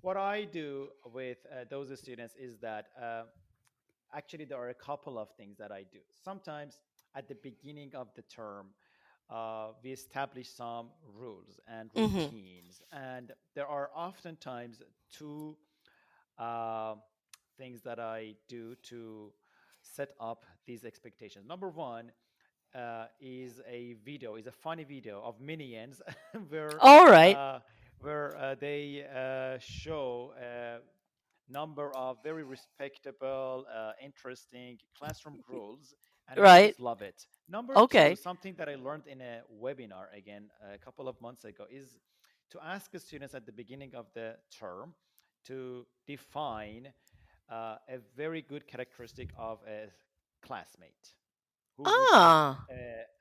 what 0.00 0.16
I 0.16 0.44
do 0.44 0.88
with 1.04 1.38
uh, 1.50 1.64
those 1.68 1.96
students 1.98 2.34
is 2.38 2.58
that 2.58 2.88
uh, 3.00 3.24
actually 4.14 4.44
there 4.44 4.58
are 4.58 4.70
a 4.70 4.74
couple 4.74 5.18
of 5.18 5.28
things 5.36 5.58
that 5.58 5.70
I 5.72 5.84
do. 5.90 5.98
Sometimes 6.22 6.78
at 7.14 7.28
the 7.28 7.34
beginning 7.36 7.92
of 7.94 8.08
the 8.14 8.22
term, 8.22 8.68
uh, 9.32 9.68
we 9.82 9.92
establish 9.92 10.48
some 10.50 10.88
rules 11.16 11.60
and 11.68 11.90
hmm 11.94 12.28
routines, 12.30 12.82
and 12.92 13.32
there 13.54 13.66
are 13.66 13.90
oftentimes 13.96 14.82
two 15.12 15.56
uh, 16.38 16.94
things 17.58 17.82
that 17.82 17.98
I 18.00 18.34
do 18.48 18.74
to 18.84 19.32
set 19.82 20.10
up 20.20 20.44
these 20.66 20.84
expectations. 20.84 21.46
Number 21.46 21.68
one 21.70 22.12
uh, 22.74 23.06
is 23.20 23.60
a 23.68 23.94
video, 24.04 24.36
is 24.36 24.46
a 24.46 24.52
funny 24.52 24.84
video 24.84 25.22
of 25.22 25.40
minions 25.40 26.02
where 26.48 26.82
all 26.82 27.06
right. 27.06 27.38
uh, 27.38 27.60
where 28.00 28.36
uh, 28.36 28.54
they 28.60 29.04
uh, 29.14 29.58
show 29.60 30.32
a 30.40 30.78
number 31.48 31.94
of 31.96 32.18
very 32.22 32.44
respectable, 32.44 33.66
uh, 33.74 33.92
interesting 34.02 34.78
classroom 34.98 35.38
rules, 35.48 35.94
and 36.32 36.40
right 36.42 36.74
students 36.74 36.80
love 36.80 37.02
it. 37.02 37.26
Number 37.48 37.74
two, 37.74 37.80
okay 37.80 38.14
something 38.14 38.54
that 38.58 38.68
I 38.68 38.76
learned 38.76 39.06
in 39.06 39.20
a 39.20 39.40
webinar 39.62 40.06
again 40.16 40.50
a 40.74 40.78
couple 40.78 41.08
of 41.08 41.20
months 41.20 41.44
ago 41.44 41.64
is 41.70 41.98
to 42.50 42.58
ask 42.62 42.90
the 42.90 42.98
students 42.98 43.34
at 43.34 43.46
the 43.46 43.52
beginning 43.52 43.94
of 43.94 44.06
the 44.14 44.36
term 44.60 44.94
to 45.46 45.86
define 46.06 46.92
uh, 47.50 47.76
a 47.88 47.98
very 48.16 48.42
good 48.42 48.66
characteristic 48.66 49.30
of 49.38 49.58
a 49.66 49.88
classmate 50.46 51.14
who 51.76 51.84
would 51.84 51.92
ah 51.92 52.64
uh, 52.70 52.74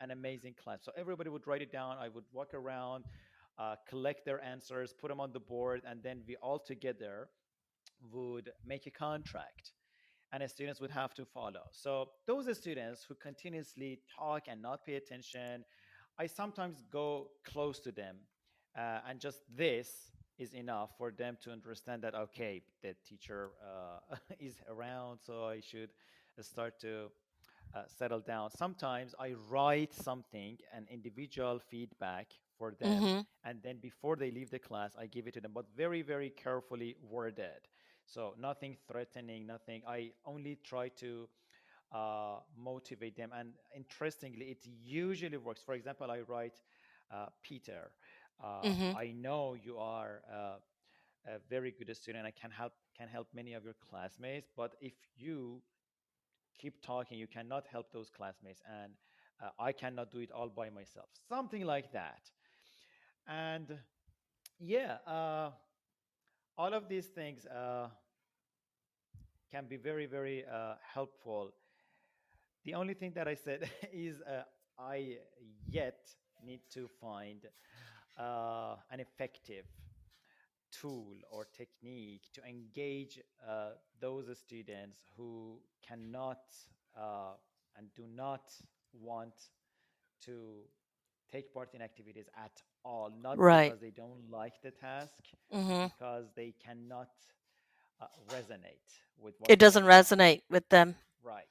an 0.03 0.11
amazing 0.11 0.53
class. 0.61 0.79
So 0.83 0.91
everybody 0.97 1.29
would 1.29 1.47
write 1.47 1.61
it 1.61 1.71
down. 1.71 1.97
I 1.97 2.09
would 2.09 2.25
walk 2.33 2.53
around, 2.53 3.05
uh, 3.57 3.75
collect 3.87 4.25
their 4.25 4.43
answers, 4.43 4.93
put 4.93 5.09
them 5.09 5.19
on 5.19 5.31
the 5.31 5.39
board, 5.39 5.81
and 5.85 6.03
then 6.03 6.21
we 6.27 6.35
all 6.37 6.59
together 6.59 7.29
would 8.11 8.51
make 8.65 8.87
a 8.87 8.91
contract 8.91 9.71
and 10.31 10.43
the 10.43 10.47
students 10.47 10.79
would 10.81 10.91
have 10.91 11.13
to 11.15 11.25
follow. 11.25 11.63
So 11.71 12.09
those 12.27 12.55
students 12.57 13.03
who 13.07 13.15
continuously 13.15 13.99
talk 14.17 14.43
and 14.47 14.61
not 14.61 14.85
pay 14.85 14.95
attention, 14.95 15.63
I 16.17 16.27
sometimes 16.27 16.83
go 16.91 17.29
close 17.45 17.79
to 17.81 17.91
them, 17.91 18.17
uh, 18.77 18.99
and 19.07 19.19
just 19.19 19.41
this 19.55 20.11
is 20.37 20.53
enough 20.53 20.91
for 20.97 21.11
them 21.11 21.37
to 21.43 21.51
understand 21.51 22.01
that 22.03 22.15
okay, 22.15 22.61
the 22.81 22.95
teacher 23.07 23.51
uh, 23.63 24.15
is 24.39 24.55
around, 24.69 25.19
so 25.25 25.45
I 25.45 25.59
should 25.61 25.89
start 26.41 26.79
to 26.81 27.09
uh, 27.73 27.83
settle 27.87 28.19
down. 28.19 28.49
Sometimes 28.51 29.15
I 29.19 29.33
write 29.49 29.93
something, 29.93 30.57
an 30.73 30.87
individual 30.89 31.59
feedback 31.59 32.27
for 32.57 32.73
them, 32.79 33.03
hmm 33.03 33.21
and 33.43 33.61
then 33.63 33.77
before 33.81 34.15
they 34.15 34.31
leave 34.31 34.49
the 34.51 34.59
class, 34.59 34.91
I 34.99 35.07
give 35.07 35.27
it 35.27 35.33
to 35.35 35.41
them, 35.41 35.51
but 35.53 35.65
very, 35.75 36.01
very 36.01 36.29
carefully 36.29 36.95
worded. 37.01 37.67
So 38.11 38.35
nothing 38.39 38.77
threatening, 38.87 39.47
nothing. 39.47 39.83
I 39.87 40.11
only 40.25 40.57
try 40.63 40.89
to 40.99 41.29
uh, 41.93 42.39
motivate 42.57 43.15
them, 43.17 43.31
and 43.35 43.53
interestingly, 43.75 44.45
it 44.47 44.65
usually 44.83 45.37
works. 45.37 45.61
For 45.65 45.73
example, 45.75 46.11
I 46.11 46.21
write, 46.21 46.59
uh, 47.11 47.27
Peter, 47.43 47.91
uh, 48.43 48.65
hmm 48.65 48.93
I 48.93 49.11
know 49.11 49.55
you 49.55 49.77
are. 49.79 50.23
Uh, 50.31 50.57
a 51.27 51.39
very 51.49 51.71
good 51.71 51.95
student. 51.95 52.25
I 52.25 52.31
can 52.31 52.51
help 52.51 52.73
can 52.97 53.07
help 53.07 53.27
many 53.33 53.53
of 53.53 53.63
your 53.63 53.75
classmates, 53.89 54.49
but 54.55 54.75
if 54.81 54.93
you 55.17 55.61
keep 56.57 56.81
talking, 56.81 57.17
you 57.17 57.27
cannot 57.27 57.67
help 57.67 57.91
those 57.91 58.09
classmates, 58.09 58.61
and 58.81 58.93
uh, 59.41 59.49
I 59.59 59.71
cannot 59.71 60.11
do 60.11 60.19
it 60.19 60.31
all 60.31 60.49
by 60.49 60.69
myself. 60.69 61.07
Something 61.27 61.65
like 61.65 61.91
that. 61.93 62.29
And 63.27 63.77
yeah, 64.59 64.97
uh, 65.07 65.51
all 66.57 66.73
of 66.73 66.87
these 66.89 67.07
things 67.07 67.45
uh, 67.45 67.87
can 69.51 69.67
be 69.67 69.77
very, 69.77 70.05
very 70.07 70.45
uh, 70.45 70.75
helpful. 70.93 71.53
The 72.63 72.73
only 72.75 72.93
thing 72.93 73.13
that 73.15 73.27
I 73.27 73.35
said 73.35 73.69
is 73.93 74.21
uh, 74.21 74.43
I 74.79 75.17
yet 75.69 75.99
need 76.43 76.61
to 76.71 76.87
find 76.87 77.45
uh, 78.17 78.75
an 78.91 78.99
effective 78.99 79.65
tool 80.71 81.15
or 81.31 81.45
technique 81.45 82.29
to 82.33 82.41
engage 82.43 83.19
uh, 83.47 83.71
those 83.99 84.37
students 84.37 85.01
who 85.17 85.59
cannot 85.85 86.41
uh, 86.97 87.33
and 87.77 87.87
do 87.95 88.05
not 88.07 88.51
want 88.93 89.33
to 90.21 90.61
take 91.31 91.53
part 91.53 91.73
in 91.73 91.81
activities 91.81 92.27
at 92.37 92.61
all, 92.83 93.11
not 93.21 93.47
Right. 93.47 93.75
because 93.75 93.79
they 93.79 93.91
don't 93.91 94.29
like 94.29 94.61
the 94.61 94.71
task, 94.71 95.23
hmm 95.51 95.87
because 95.93 96.25
they 96.35 96.53
cannot 96.63 97.09
uh, 98.01 98.07
resonate 98.29 99.01
with 99.17 99.35
It 99.47 99.59
doesn't 99.59 99.83
resonate 99.85 100.41
with 100.49 100.67
them. 100.69 100.95
Right. 101.23 101.47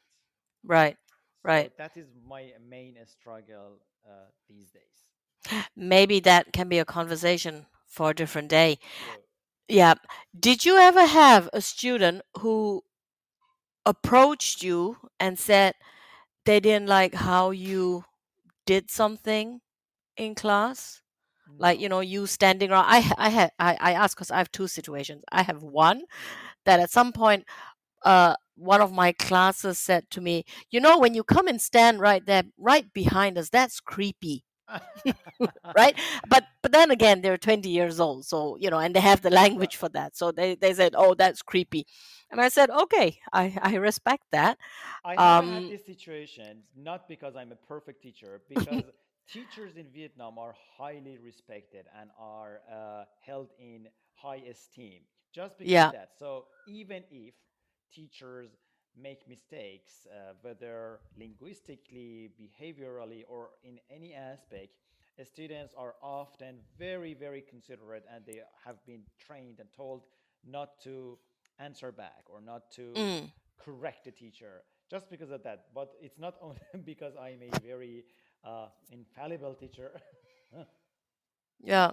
Right. 0.65 0.97
So 1.45 1.49
Right. 1.49 1.73
that 1.79 1.97
is 1.97 2.07
my 2.27 2.53
main 2.69 2.97
struggle 3.07 3.79
uh, 4.07 4.27
these 4.49 4.71
days. 4.71 5.09
Maybe 5.77 6.21
that 6.21 6.53
can 6.53 6.69
be 6.69 6.79
a 6.79 6.85
conversation 6.85 7.67
for 7.87 8.11
a 8.11 8.15
different 8.15 8.49
day. 8.49 8.79
Sure. 8.99 9.23
Yeah. 9.69 9.95
Did 10.39 10.65
you 10.65 10.77
ever 10.79 11.07
have 11.07 11.49
a 11.53 11.61
student 11.61 12.23
who 12.39 12.85
approached 13.85 14.63
you 14.63 14.97
and 15.19 15.39
said 15.39 15.75
they 16.45 16.61
didn't 16.61 16.89
like 16.89 17.15
how 17.15 17.51
you 17.51 18.05
did 18.67 18.91
something 18.91 19.61
in 20.17 20.35
class? 20.35 21.00
Like, 21.59 21.81
you 21.81 21.89
know, 21.89 22.01
you 22.01 22.27
standing 22.27 22.71
around. 22.71 22.87
I, 22.89 23.11
I 23.19 23.29
had, 23.31 23.51
I, 23.59 23.77
I 23.81 23.93
asked 23.95 24.17
because 24.17 24.31
I 24.31 24.39
have 24.39 24.51
two 24.53 24.69
situations. 24.69 25.23
I 25.33 25.43
have 25.43 25.63
one 25.63 26.03
that 26.65 26.81
at 26.81 26.91
some 26.91 27.13
point, 27.13 27.45
uh, 28.05 28.35
one 28.57 28.81
of 28.81 28.93
my 28.93 29.13
classes 29.13 29.79
said 29.79 30.11
to 30.11 30.21
me, 30.21 30.45
you 30.71 30.81
know, 30.81 30.99
when 30.99 31.15
you 31.15 31.25
come 31.25 31.49
and 31.49 31.61
stand 31.61 32.01
right 32.01 32.25
there, 32.27 32.45
right 32.59 32.93
behind 32.93 33.39
us, 33.39 33.51
that's 33.51 33.81
creepy. 33.81 34.45
right 35.77 35.99
but 36.29 36.45
but 36.63 36.73
then 36.73 36.91
again 36.91 37.21
they're 37.23 37.39
20 37.39 37.69
years 37.69 38.01
old 38.01 38.25
so 38.25 38.57
you 38.59 38.71
know 38.71 38.79
and 38.79 38.95
they 38.95 39.01
have 39.01 39.23
the 39.23 39.31
language 39.31 39.77
for 39.77 39.89
that 39.89 40.17
so 40.17 40.33
they 40.33 40.55
they 40.55 40.73
said 40.75 40.95
oh 40.97 41.15
that's 41.15 41.43
creepy 41.43 41.87
and 42.31 42.41
i 42.41 42.49
said 42.49 42.71
okay 42.71 43.19
i 43.33 43.57
i 43.63 43.75
respect 43.77 44.25
that 44.33 44.59
I 45.05 45.17
haven't 45.17 45.49
had 45.49 45.67
um 45.67 45.69
this 45.69 45.85
situation, 45.87 46.63
not 46.77 47.09
because 47.09 47.35
I'm 47.37 47.53
a 47.53 47.57
perfect 47.57 48.03
teacher, 48.03 48.43
because 48.49 48.85
teachers 49.31 49.77
in 49.77 49.87
Vietnam 49.91 50.39
are 50.39 50.55
highly 50.79 51.19
respected 51.23 51.87
and 52.01 52.11
are 52.19 52.61
uh, 52.71 53.05
held 53.25 53.49
in 53.59 53.89
high 54.15 54.43
esteem 54.49 55.03
just 55.33 55.59
because 55.59 55.79
yeah 55.79 55.83
of 55.83 55.93
that. 55.93 56.11
So 56.19 56.47
even 56.67 57.05
if 57.11 57.35
teachers 57.93 58.51
make 58.97 59.29
mistakes, 59.29 60.07
uh, 60.11 60.33
whether 60.43 61.01
linguistically, 61.19 62.31
behaviorally, 62.41 63.23
or 63.29 63.51
in 63.65 63.79
any 63.91 64.15
aspect, 64.15 64.73
students 65.25 65.75
are 65.77 65.95
often 66.03 66.57
very, 66.79 67.15
very 67.15 67.43
considerate 67.43 68.05
and 68.13 68.25
they 68.27 68.41
have 68.65 68.85
been 68.87 69.03
trained 69.19 69.59
and 69.61 69.69
told 69.77 70.03
not 70.47 70.81
to 70.83 71.19
answer 71.59 71.93
back 71.93 72.25
or 72.27 72.41
not 72.41 72.71
to 72.73 73.03
mm, 73.03 73.31
correct 73.59 74.05
the 74.05 74.11
teacher 74.11 74.63
just 74.91 75.11
because 75.11 75.31
of 75.31 75.43
that. 75.45 75.67
But 75.75 75.93
it's 76.01 76.19
not 76.19 76.35
only 76.43 76.61
because 76.85 77.15
I'm 77.21 77.41
a 77.43 77.59
very 77.65 78.05
uh, 78.45 78.69
infallible 78.91 79.55
teacher. 79.55 79.91
yeah. 81.61 81.93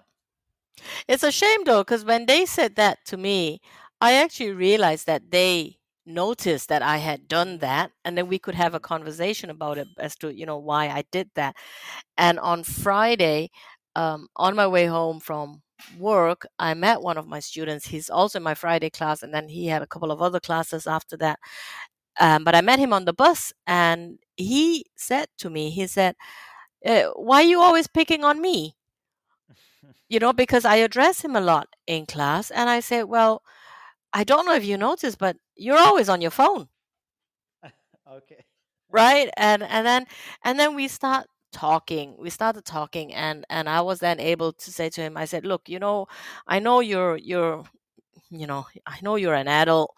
It's 1.07 1.23
a 1.23 1.31
shame 1.31 1.63
though 1.65 1.81
because 1.83 2.05
when 2.05 2.25
they 2.25 2.45
said 2.45 2.75
that 2.75 2.99
to 3.05 3.17
me 3.17 3.61
i 4.01 4.13
actually 4.13 4.51
realized 4.51 5.05
that 5.07 5.31
they 5.31 5.77
noticed 6.05 6.69
that 6.69 6.81
i 6.81 6.97
had 6.97 7.27
done 7.27 7.57
that 7.59 7.91
and 8.05 8.17
then 8.17 8.27
we 8.27 8.39
could 8.39 8.55
have 8.55 8.73
a 8.73 8.79
conversation 8.79 9.49
about 9.49 9.77
it 9.77 9.87
as 9.97 10.15
to 10.17 10.33
you 10.33 10.45
know 10.45 10.57
why 10.57 10.87
i 10.89 11.03
did 11.11 11.29
that. 11.35 11.55
And 12.17 12.39
on 12.39 12.63
friday 12.63 13.49
um, 13.95 14.27
on 14.35 14.55
my 14.55 14.67
way 14.67 14.85
home 14.85 15.19
from 15.19 15.61
work 15.99 16.45
i 16.59 16.73
met 16.73 17.01
one 17.01 17.17
of 17.17 17.27
my 17.27 17.39
students. 17.39 17.87
He's 17.87 18.09
also 18.09 18.39
in 18.39 18.43
my 18.43 18.53
friday 18.55 18.89
class 18.89 19.23
and 19.23 19.33
then 19.33 19.49
he 19.49 19.67
had 19.67 19.81
a 19.81 19.87
couple 19.87 20.11
of 20.11 20.21
other 20.21 20.39
classes 20.39 20.87
after 20.87 21.17
that 21.17 21.39
um, 22.19 22.43
but 22.43 22.55
i 22.55 22.61
met 22.61 22.79
him 22.79 22.93
on 22.93 23.05
the 23.05 23.13
bus 23.13 23.53
and 23.65 24.19
he 24.35 24.85
said 24.95 25.27
to 25.37 25.49
me 25.49 25.69
he 25.69 25.87
said 25.87 26.15
uh, 26.85 27.03
why 27.15 27.37
are 27.43 27.47
you 27.47 27.61
always 27.61 27.87
picking 27.87 28.23
on 28.23 28.41
me? 28.41 28.75
You 30.09 30.19
know 30.19 30.33
because 30.33 30.65
i 30.65 30.75
address 30.75 31.21
him 31.23 31.35
a 31.35 31.39
lot 31.39 31.69
in 31.87 32.05
class 32.05 32.51
and 32.51 32.69
i 32.69 32.81
said 32.81 33.03
well 33.05 33.41
i 34.13 34.23
don't 34.23 34.45
know 34.45 34.53
if 34.55 34.65
you 34.65 34.77
noticed 34.77 35.17
but 35.19 35.37
you're 35.55 35.77
always 35.79 36.09
on 36.09 36.21
your 36.21 36.31
phone. 36.31 36.69
Okay. 38.07 38.45
right? 38.91 39.29
And 39.37 39.63
and 39.63 39.85
then 39.85 40.05
and 40.43 40.59
then 40.59 40.75
we 40.75 40.87
start 40.87 41.27
talking 41.51 42.15
we 42.19 42.29
started 42.29 42.65
talking 42.65 43.13
and 43.13 43.45
and 43.49 43.69
i 43.69 43.79
was 43.81 43.99
then 43.99 44.19
able 44.19 44.51
to 44.51 44.69
say 44.71 44.89
to 44.89 45.01
him 45.01 45.15
i 45.17 45.23
said 45.25 45.45
look 45.45 45.69
you 45.69 45.79
know 45.79 46.05
i 46.45 46.59
know 46.59 46.81
you're 46.81 47.15
you're 47.17 47.63
you 48.29 48.45
know 48.47 48.65
i 48.85 48.99
know 49.01 49.15
you're 49.15 49.33
an 49.33 49.47
adult 49.47 49.95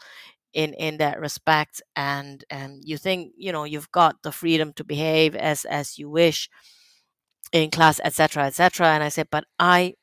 in 0.54 0.74
in 0.74 0.98
that 0.98 1.20
respect 1.20 1.82
and 1.96 2.44
and 2.50 2.82
you 2.86 2.98
think 2.98 3.34
you 3.38 3.52
know 3.52 3.64
you've 3.66 3.92
got 3.92 4.22
the 4.24 4.32
freedom 4.32 4.74
to 4.74 4.84
behave 4.84 5.36
as 5.36 5.66
as 5.66 5.98
you 6.00 6.10
wish 6.10 6.50
in 7.52 7.72
class 7.72 8.00
etc 8.04 8.46
etc 8.46 8.88
and 8.88 9.04
i 9.04 9.10
said 9.10 9.28
but 9.32 9.44
i 9.60 9.94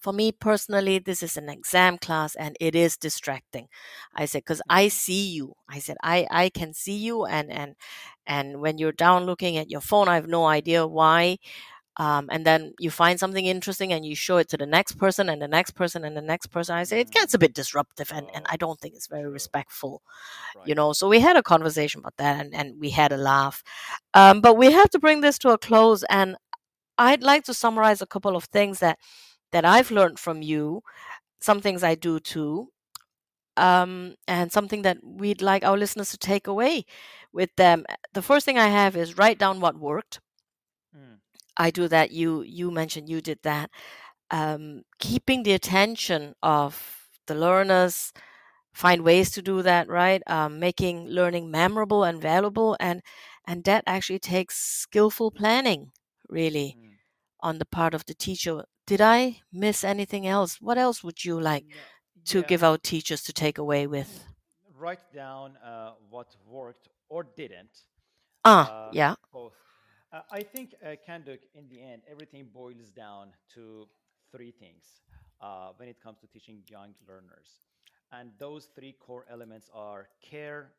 for 0.00 0.12
me 0.12 0.32
personally 0.32 0.98
this 0.98 1.22
is 1.22 1.36
an 1.36 1.48
exam 1.48 1.98
class 1.98 2.36
and 2.36 2.56
it 2.60 2.74
is 2.74 2.96
distracting 2.96 3.68
i 4.14 4.24
said 4.26 4.40
because 4.40 4.62
i 4.70 4.86
Mhm. 4.86 4.92
see 4.92 5.26
you 5.28 5.54
i 5.68 5.78
said 5.80 5.96
i 6.02 6.26
i 6.30 6.48
can 6.50 6.74
see 6.74 6.96
you 6.96 7.24
and 7.26 7.50
and 7.52 7.74
and 8.26 8.60
when 8.60 8.78
you're 8.78 8.92
down 8.92 9.24
looking 9.26 9.56
at 9.58 9.70
your 9.70 9.80
phone 9.82 10.08
i 10.08 10.16
have 10.16 10.28
no 10.28 10.46
idea 10.46 10.86
why 10.86 11.38
um, 11.98 12.28
and 12.30 12.44
then 12.46 12.74
you 12.78 12.90
find 12.90 13.18
something 13.18 13.46
interesting 13.46 13.92
and 13.92 14.04
you 14.04 14.14
show 14.14 14.36
it 14.38 14.48
to 14.50 14.56
the 14.56 14.66
next 14.66 14.92
person 14.98 15.28
and 15.28 15.40
the 15.40 15.48
next 15.48 15.72
person 15.72 16.04
and 16.04 16.16
the 16.16 16.22
next 16.22 16.48
person. 16.48 16.76
I 16.76 16.84
say 16.84 17.00
it 17.00 17.10
gets 17.10 17.34
a 17.34 17.38
bit 17.38 17.54
disruptive 17.54 18.12
and, 18.14 18.28
and 18.34 18.44
Oh, 18.48 18.52
i 18.52 18.56
don't 18.56 18.78
think 18.80 18.94
it's 18.94 19.06
very 19.08 19.28
respectful 19.28 20.02
you 20.64 20.74
know 20.74 20.92
so 20.92 21.08
we 21.08 21.20
had 21.20 21.36
a 21.36 21.42
conversation 21.42 22.00
about 22.00 22.16
that 22.18 22.40
and, 22.40 22.54
and 22.54 22.80
we 22.80 22.90
had 22.90 23.12
a 23.12 23.16
laugh. 23.16 23.62
Um, 24.14 24.40
but 24.40 24.56
we 24.56 24.72
have 24.72 24.90
to 24.90 24.98
bring 24.98 25.20
this 25.20 25.38
to 25.40 25.50
a 25.50 25.58
close 25.58 26.04
and 26.10 26.36
i'd 26.98 27.22
like 27.22 27.44
to 27.44 27.54
summarize 27.54 28.02
a 28.02 28.06
couple 28.06 28.36
of 28.36 28.44
things 28.44 28.80
that 28.80 28.98
that 29.52 29.64
i've 29.64 29.90
learned 29.90 30.18
from 30.18 30.42
you 30.42 30.82
some 31.40 31.60
things 31.60 31.82
i 31.84 31.94
do 31.94 32.20
too 32.20 32.68
um, 33.56 34.14
and 34.28 34.52
something 34.52 34.82
that 34.82 34.98
we'd 35.02 35.42
like 35.42 35.64
our 35.64 35.76
listeners 35.78 36.10
to 36.10 36.18
take 36.18 36.46
away 36.46 36.84
with 37.32 37.50
them. 37.56 37.84
The 38.12 38.22
first 38.22 38.44
thing 38.44 38.58
i 38.58 38.68
have 38.68 38.96
is 38.96 39.16
write 39.18 39.38
down 39.38 39.60
what 39.60 39.78
worked. 39.78 40.20
I 41.56 41.70
do 41.70 41.88
that 41.88 42.10
you 42.10 42.42
you 42.42 42.70
mentioned 42.70 43.08
you 43.08 43.20
did 43.20 43.38
that 43.42 43.70
um, 44.30 44.82
keeping 44.98 45.42
the 45.42 45.52
attention 45.52 46.34
of 46.42 47.08
the 47.26 47.34
learners 47.34 48.12
find 48.72 49.02
ways 49.02 49.30
to 49.32 49.42
do 49.42 49.62
that 49.62 49.88
right 49.88 50.22
um, 50.26 50.58
making 50.58 51.06
learning 51.08 51.50
memorable 51.50 52.04
and 52.04 52.20
valuable 52.20 52.76
and 52.80 53.02
and 53.46 53.64
that 53.64 53.84
actually 53.86 54.18
takes 54.18 54.56
skillful 54.58 55.30
planning 55.30 55.90
really 56.28 56.76
Mm. 56.76 56.98
on 57.40 57.58
the 57.58 57.66
part 57.66 57.94
of 57.94 58.04
the 58.06 58.14
teacher 58.14 58.64
did 58.86 59.00
i 59.00 59.40
miss 59.52 59.84
anything 59.84 60.26
else 60.26 60.60
what 60.60 60.78
else 60.78 61.02
would 61.04 61.24
you 61.24 61.40
like 61.40 61.64
No, 61.64 61.86
to 62.24 62.42
yeah. 62.42 62.44
give 62.44 62.62
our 62.64 62.78
teachers 62.78 63.22
to 63.22 63.32
take 63.32 63.58
away 63.58 63.86
with 63.86 64.24
Write 64.74 65.12
down 65.12 65.56
uh, 65.58 65.92
what 66.10 66.36
worked 66.46 66.88
or 67.08 67.24
didn't. 67.24 67.70
ah 68.44 68.66
Uh, 68.66 68.92
yeah 68.92 69.16
both. 69.32 69.54
Uh, 70.16 70.22
I 70.32 70.42
think, 70.42 70.74
uh, 70.82 70.96
Khanh 71.06 71.24
Duc, 71.26 71.40
in 71.54 71.68
the 71.68 71.82
end, 71.82 72.02
everything 72.10 72.48
boils 72.52 72.90
down 72.90 73.28
to 73.54 73.86
three 74.32 74.50
things 74.50 75.02
uh, 75.42 75.70
when 75.76 75.88
it 75.88 76.00
comes 76.02 76.18
to 76.20 76.26
teaching 76.26 76.62
young 76.68 76.94
learners. 77.06 77.50
And 78.12 78.30
those 78.38 78.68
three 78.74 78.92
core 78.98 79.26
elements 79.30 79.68
are 79.74 80.08
care, 80.22 80.72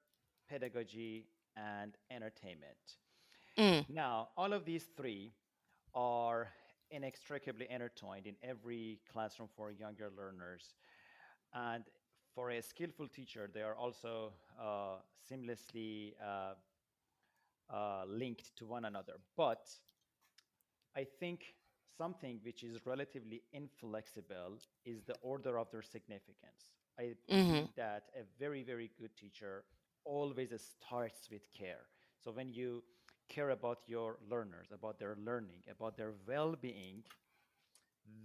pedagogy, 0.50 1.28
and 1.56 1.94
entertainment. 2.10 2.98
mm, 3.58 3.86
Now, 3.90 4.30
all 4.38 4.54
of 4.54 4.66
these 4.66 4.86
three 4.98 5.34
are 5.94 6.50
inextricably 6.92 7.68
intertwined 7.70 8.28
in 8.28 8.36
every 8.44 9.00
classroom 9.12 9.50
for 9.56 9.72
younger 9.72 10.10
learners. 10.18 10.76
And 11.54 11.84
for 12.36 12.52
a 12.52 12.62
skillful 12.62 13.08
teacher, 13.08 13.50
they 13.54 13.62
are 13.62 13.76
also 13.76 14.34
uh, 14.60 14.98
seamlessly 15.30 16.14
uh, 16.24 16.54
uh, 17.70 18.04
linked 18.08 18.56
to 18.58 18.66
one 18.66 18.86
another. 18.86 19.14
But 19.36 19.68
I 20.96 21.04
think 21.04 21.56
something 21.98 22.40
which 22.44 22.64
is 22.64 22.86
relatively 22.86 23.44
inflexible 23.54 24.60
is 24.86 25.04
the 25.04 25.16
order 25.22 25.58
of 25.60 25.72
their 25.72 25.82
significance. 25.82 26.72
I 27.00 27.14
hmm 27.30 27.46
believe 27.46 27.68
that 27.76 28.10
a 28.16 28.24
very, 28.40 28.64
very 28.64 28.92
good 28.98 29.16
teacher 29.16 29.66
always 30.04 30.52
starts 30.62 31.30
with 31.30 31.52
care. 31.54 31.86
So 32.20 32.32
when 32.32 32.52
you 32.54 32.84
care 33.30 33.50
about 33.52 33.80
your 33.88 34.18
learners, 34.30 34.72
about 34.72 35.00
their 35.00 35.16
learning, 35.16 35.64
about 35.70 35.98
their 35.98 36.14
well 36.28 36.56
being, 36.56 37.04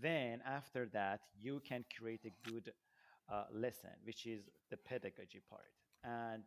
then 0.00 0.40
after 0.46 0.86
that, 0.92 1.20
you 1.40 1.60
can 1.60 1.84
create 1.98 2.24
a 2.24 2.48
good 2.48 2.72
uh, 3.30 3.44
lesson, 3.52 3.90
which 4.04 4.26
is 4.26 4.48
the 4.70 4.76
pedagogy 4.76 5.40
part. 5.48 5.72
And 6.04 6.44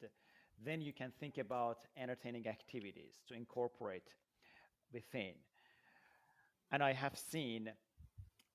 then 0.64 0.82
you 0.82 0.94
can 0.94 1.12
think 1.20 1.38
about 1.38 1.78
entertaining 1.98 2.48
activities 2.48 3.22
to 3.28 3.34
incorporate 3.34 4.14
within. 4.94 5.34
And 6.72 6.84
I 6.84 6.94
have 6.94 7.18
seen 7.18 7.72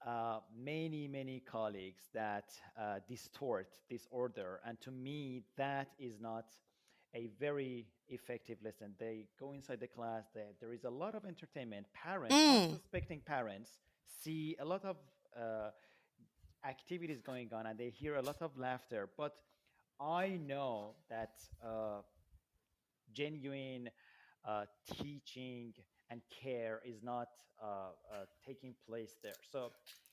uh, 0.06 0.38
many, 0.58 1.06
many 1.06 1.40
colleagues 1.40 2.04
that 2.14 2.50
uh, 2.80 3.00
distort 3.08 3.68
this 3.90 4.06
order. 4.10 4.60
And 4.66 4.80
to 4.82 4.90
me, 4.90 5.42
that 5.56 5.88
is 5.98 6.14
not 6.20 6.46
a 7.14 7.28
very 7.38 7.86
effective 8.08 8.58
lesson. 8.64 8.94
They 8.98 9.26
go 9.38 9.52
inside 9.52 9.80
the 9.80 9.88
class, 9.88 10.24
they, 10.34 10.44
there 10.60 10.72
is 10.72 10.84
a 10.84 10.90
lot 10.90 11.14
of 11.14 11.24
entertainment. 11.24 11.86
Parents, 11.92 12.34
Mm. 12.34 12.64
unsuspecting 12.72 13.20
parents, 13.20 13.70
see 14.22 14.56
a 14.60 14.64
lot 14.64 14.84
of 14.84 14.96
uh, 15.36 15.70
activities 16.66 17.20
going 17.20 17.50
on 17.52 17.66
and 17.66 17.78
they 17.78 17.90
hear 17.90 18.16
a 18.16 18.22
lot 18.22 18.40
of 18.42 18.56
laughter. 18.56 19.08
But 19.16 19.34
I 20.00 20.38
know 20.46 20.94
that 21.10 21.32
uh, 21.64 22.00
genuine 23.12 23.90
uh, 24.46 24.64
teaching 24.96 25.74
and 26.08 26.22
care 26.42 26.80
is 26.84 27.02
not 27.02 27.28
uh, 27.62 27.66
uh, 27.66 28.24
taking 28.46 28.74
place 28.88 29.16
there. 29.22 29.34
So, 29.52 29.72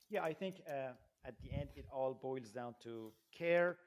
yeah, 0.10 0.24
I 0.24 0.34
think 0.34 0.62
uh, 0.68 0.92
at 1.26 1.36
the 1.42 1.52
end 1.58 1.70
it 1.76 1.86
all 1.92 2.14
boils 2.14 2.50
down 2.50 2.76
to 2.84 3.12
care 3.32 3.78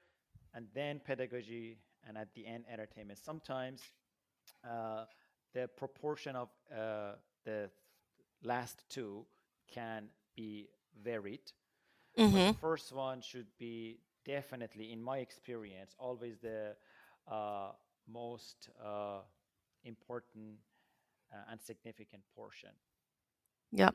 and 0.55 0.67
then 0.75 1.01
pedagogy 1.05 1.79
and 2.09 2.17
at 2.17 2.35
the 2.35 2.47
end 2.47 2.65
entertainment. 2.73 3.19
Sometimes 3.23 3.83
uh, 4.69 5.05
the 5.55 5.69
proportion 5.77 6.37
of 6.37 6.49
uh, 6.75 7.13
the 7.45 7.71
last 8.43 8.85
two 8.89 9.27
can 9.73 10.09
be 10.35 10.69
varied. 11.03 11.53
Mm-hmm. 12.19 12.35
the 12.35 12.55
first 12.55 12.93
one 12.93 13.21
should 13.21 13.47
be 13.57 14.01
definitely, 14.25 14.93
in 14.93 15.03
my 15.03 15.19
experience, 15.19 15.95
always 15.99 16.39
the 16.39 16.75
uh, 17.31 17.73
most 18.09 18.69
uh, 18.85 19.21
important 19.85 20.57
uh, 21.33 21.51
and 21.51 21.61
significant 21.61 22.23
portion. 22.35 22.71
Yeah. 23.73 23.91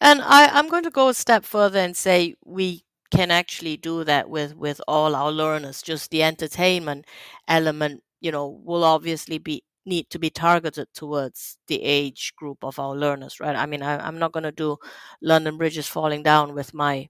And 0.00 0.22
I, 0.22 0.46
I'm 0.46 0.68
going 0.68 0.84
to 0.84 0.90
go 0.90 1.08
a 1.08 1.14
step 1.14 1.44
further 1.44 1.78
and 1.78 1.96
say 1.96 2.34
we 2.44 2.84
can 3.10 3.30
actually 3.30 3.76
do 3.76 4.04
that 4.04 4.28
with, 4.30 4.56
with 4.56 4.80
all 4.88 5.14
our 5.14 5.30
learners. 5.30 5.82
Just 5.82 6.10
the 6.10 6.22
entertainment 6.22 7.06
element, 7.46 8.02
you 8.20 8.32
know, 8.32 8.60
will 8.64 8.84
obviously 8.84 9.38
be 9.38 9.62
need 9.86 10.10
to 10.10 10.18
be 10.18 10.28
targeted 10.30 10.86
towards 10.94 11.56
the 11.66 11.82
age 11.82 12.34
group 12.36 12.62
of 12.62 12.78
our 12.78 12.94
learners, 12.94 13.40
right? 13.40 13.56
I 13.56 13.64
mean, 13.64 13.82
I, 13.82 14.06
I'm 14.06 14.18
not 14.18 14.32
going 14.32 14.44
to 14.44 14.52
do 14.52 14.76
London 15.22 15.56
Bridges 15.56 15.88
falling 15.88 16.22
down 16.22 16.54
with 16.54 16.74
my 16.74 17.08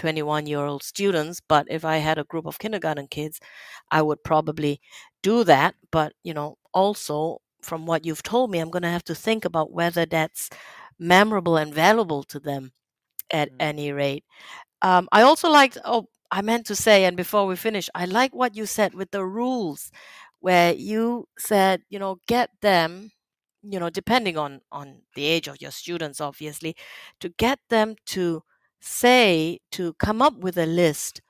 21 0.00 0.46
year 0.46 0.60
old 0.64 0.82
students, 0.84 1.40
but 1.48 1.66
if 1.70 1.84
I 1.84 1.98
had 1.98 2.18
a 2.18 2.24
group 2.24 2.46
of 2.46 2.58
kindergarten 2.58 3.08
kids, 3.08 3.40
I 3.90 4.02
would 4.02 4.24
probably 4.24 4.80
do 5.22 5.44
that. 5.44 5.74
But, 5.92 6.14
you 6.24 6.34
know, 6.34 6.58
also 6.74 7.40
from 7.62 7.86
what 7.86 8.06
you've 8.06 8.22
told 8.24 8.50
me, 8.50 8.58
I'm 8.60 8.70
going 8.70 8.82
to 8.84 8.88
have 8.98 9.04
to 9.04 9.14
think 9.14 9.44
about 9.44 9.72
whether 9.72 10.06
that's 10.06 10.50
memorable 10.98 11.56
and 11.58 11.74
valuable 11.74 12.22
to 12.24 12.40
them 12.40 12.72
at 13.32 13.50
Mm. 13.50 13.56
any 13.60 13.92
rate. 13.92 14.24
Um, 14.82 15.08
I 15.12 15.22
also 15.22 15.50
liked, 15.50 15.78
oh, 15.84 16.08
I 16.30 16.42
meant 16.42 16.66
to 16.66 16.76
say, 16.76 17.04
and 17.04 17.16
before 17.16 17.46
we 17.46 17.56
finish, 17.56 17.88
I 17.94 18.06
like 18.06 18.34
what 18.34 18.56
you 18.56 18.66
said 18.66 18.94
with 18.94 19.10
the 19.10 19.24
rules, 19.24 19.90
where 20.40 20.72
you 20.74 21.28
said, 21.38 21.82
you 21.90 21.98
know, 21.98 22.18
get 22.28 22.50
them, 22.62 23.12
you 23.62 23.78
know, 23.80 23.90
depending 23.90 24.38
on 24.38 24.60
on 24.72 25.02
the 25.16 25.24
age 25.26 25.48
of 25.48 25.60
your 25.60 25.70
students, 25.72 26.20
obviously, 26.20 26.76
to 27.20 27.28
get 27.30 27.58
them 27.70 27.96
to 28.06 28.42
say 28.80 29.60
to 29.72 29.94
come 29.94 30.22
up 30.22 30.38
with 30.38 30.56
a 30.58 30.66
list 30.66 31.20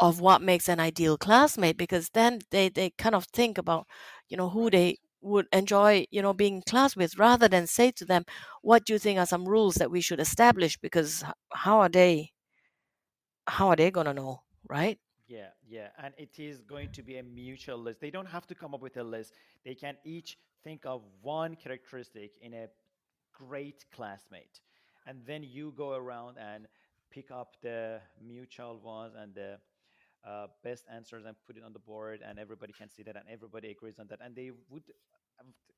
of 0.00 0.20
what 0.20 0.42
makes 0.42 0.68
an 0.68 0.80
ideal 0.80 1.16
classmate, 1.16 1.76
because 1.76 2.10
then 2.10 2.40
they 2.50 2.68
they 2.68 2.90
kind 2.98 3.14
of 3.14 3.24
think 3.26 3.58
about, 3.58 3.86
you 4.28 4.36
know, 4.36 4.50
who 4.50 4.70
they 4.70 4.98
would 5.22 5.46
enjoy, 5.52 6.06
you 6.10 6.22
know, 6.22 6.34
being 6.34 6.56
in 6.56 6.62
class 6.62 6.96
with, 6.96 7.18
rather 7.18 7.48
than 7.48 7.66
say 7.66 7.90
to 7.90 8.04
them, 8.04 8.24
what 8.62 8.84
do 8.84 8.92
you 8.92 8.98
think 8.98 9.18
are 9.18 9.26
some 9.26 9.46
rules 9.48 9.74
that 9.76 9.90
we 9.90 10.00
should 10.00 10.20
establish? 10.20 10.76
Because 10.78 11.24
how 11.52 11.80
are 11.80 11.88
they 11.88 12.32
how 13.46 13.68
are 13.68 13.76
they 13.76 13.90
gonna 13.90 14.14
know, 14.14 14.42
right? 14.68 14.98
Yeah, 15.28 15.48
yeah. 15.68 15.88
And 16.02 16.14
it 16.18 16.38
is 16.38 16.60
going 16.62 16.90
to 16.92 17.02
be 17.02 17.18
a 17.18 17.22
mutual 17.22 17.78
list. 17.78 18.00
They 18.00 18.10
don't 18.10 18.26
have 18.28 18.46
to 18.48 18.54
come 18.54 18.74
up 18.74 18.80
with 18.80 18.96
a 18.96 19.02
list. 19.04 19.32
They 19.64 19.74
can 19.74 19.96
each 20.04 20.38
think 20.62 20.86
of 20.86 21.02
one 21.22 21.56
characteristic 21.56 22.32
in 22.40 22.54
a 22.54 22.68
great 23.32 23.84
classmate. 23.94 24.60
And 25.06 25.20
then 25.26 25.42
you 25.42 25.72
go 25.76 25.92
around 25.94 26.36
and 26.38 26.66
pick 27.16 27.32
up 27.32 27.56
the 27.62 28.00
mutual 28.22 28.78
ones 28.80 29.14
and 29.18 29.34
the 29.34 29.58
uh, 30.26 30.48
best 30.62 30.84
answers 30.94 31.24
and 31.26 31.36
put 31.46 31.56
it 31.56 31.64
on 31.64 31.72
the 31.72 31.80
board, 31.80 32.20
and 32.26 32.38
everybody 32.38 32.72
can 32.72 32.90
see 32.90 33.02
that, 33.04 33.16
and 33.16 33.24
everybody 33.30 33.70
agrees 33.70 33.98
on 33.98 34.06
that. 34.08 34.20
And 34.24 34.36
they 34.36 34.52
would, 34.70 34.84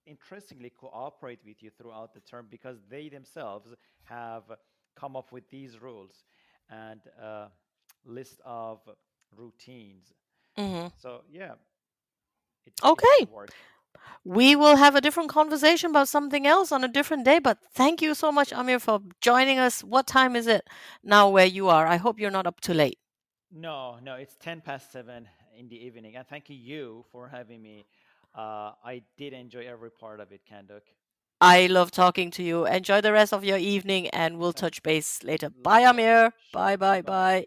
interestingly, 0.07 0.71
cooperate 0.71 1.41
with 1.45 1.63
you 1.63 1.71
throughout 1.71 2.15
the 2.15 2.21
term 2.21 2.49
because 2.51 2.79
they 2.91 3.09
themselves 3.09 3.69
have 4.05 4.45
come 4.97 5.17
up 5.17 5.33
with 5.33 5.49
these 5.51 5.81
rules 5.81 6.25
and 6.71 7.01
uh, 7.23 7.49
list 8.05 8.41
of 8.45 8.81
routines. 9.37 10.13
hmm 10.57 10.89
So 10.97 11.23
yeah, 11.31 11.55
it, 12.67 12.75
Okay. 12.83 13.29
We 14.25 14.55
will 14.57 14.77
have 14.77 14.95
a 14.95 15.01
different 15.01 15.31
conversation 15.31 15.91
about 15.91 16.09
something 16.09 16.47
else 16.47 16.73
on 16.73 16.85
a 16.85 16.89
different 16.89 17.25
day, 17.25 17.39
but 17.39 17.59
thank 17.73 18.01
you 18.03 18.15
so 18.15 18.31
much, 18.33 18.53
Amir, 18.53 18.79
for 18.79 19.01
joining 19.21 19.59
us. 19.59 19.83
What 19.85 20.07
time 20.07 20.37
is 20.37 20.47
it 20.47 20.67
now 21.03 21.29
where 21.29 21.47
you 21.47 21.69
are? 21.69 21.87
I 21.87 21.97
hope 21.97 22.19
you're 22.21 22.31
not 22.31 22.47
up 22.47 22.61
too 22.61 22.75
late. 22.75 22.99
No, 23.51 23.99
no, 24.03 24.15
it's 24.15 24.37
10 24.37 24.61
past 24.61 24.93
7 24.93 25.29
in 25.57 25.69
the 25.69 25.77
evening. 25.85 26.17
And 26.17 26.27
thank 26.27 26.49
you 26.51 27.05
for 27.11 27.29
having 27.29 27.63
me. 27.63 27.87
Uh, 28.35 28.73
I 28.85 29.03
did 29.17 29.33
enjoy 29.33 29.67
every 29.67 29.91
part 29.91 30.21
of 30.21 30.33
it, 30.33 30.43
Khanh 30.51 30.67
Duc. 30.69 30.83
I 31.41 31.67
love 31.67 31.91
talking 31.91 32.31
to 32.33 32.43
you. 32.43 32.67
Enjoy 32.67 33.01
the 33.01 33.13
rest 33.13 33.33
of 33.33 33.45
your 33.45 33.59
evening 33.59 34.09
and 34.09 34.39
we'll 34.39 34.53
touch 34.53 34.83
base 34.83 35.23
later. 35.23 35.51
Bye, 35.51 35.83
Amir. 35.85 36.33
Bye, 36.53 36.77
bye, 36.77 37.03
Bye-bye. 37.03 37.03
bye. 37.03 37.47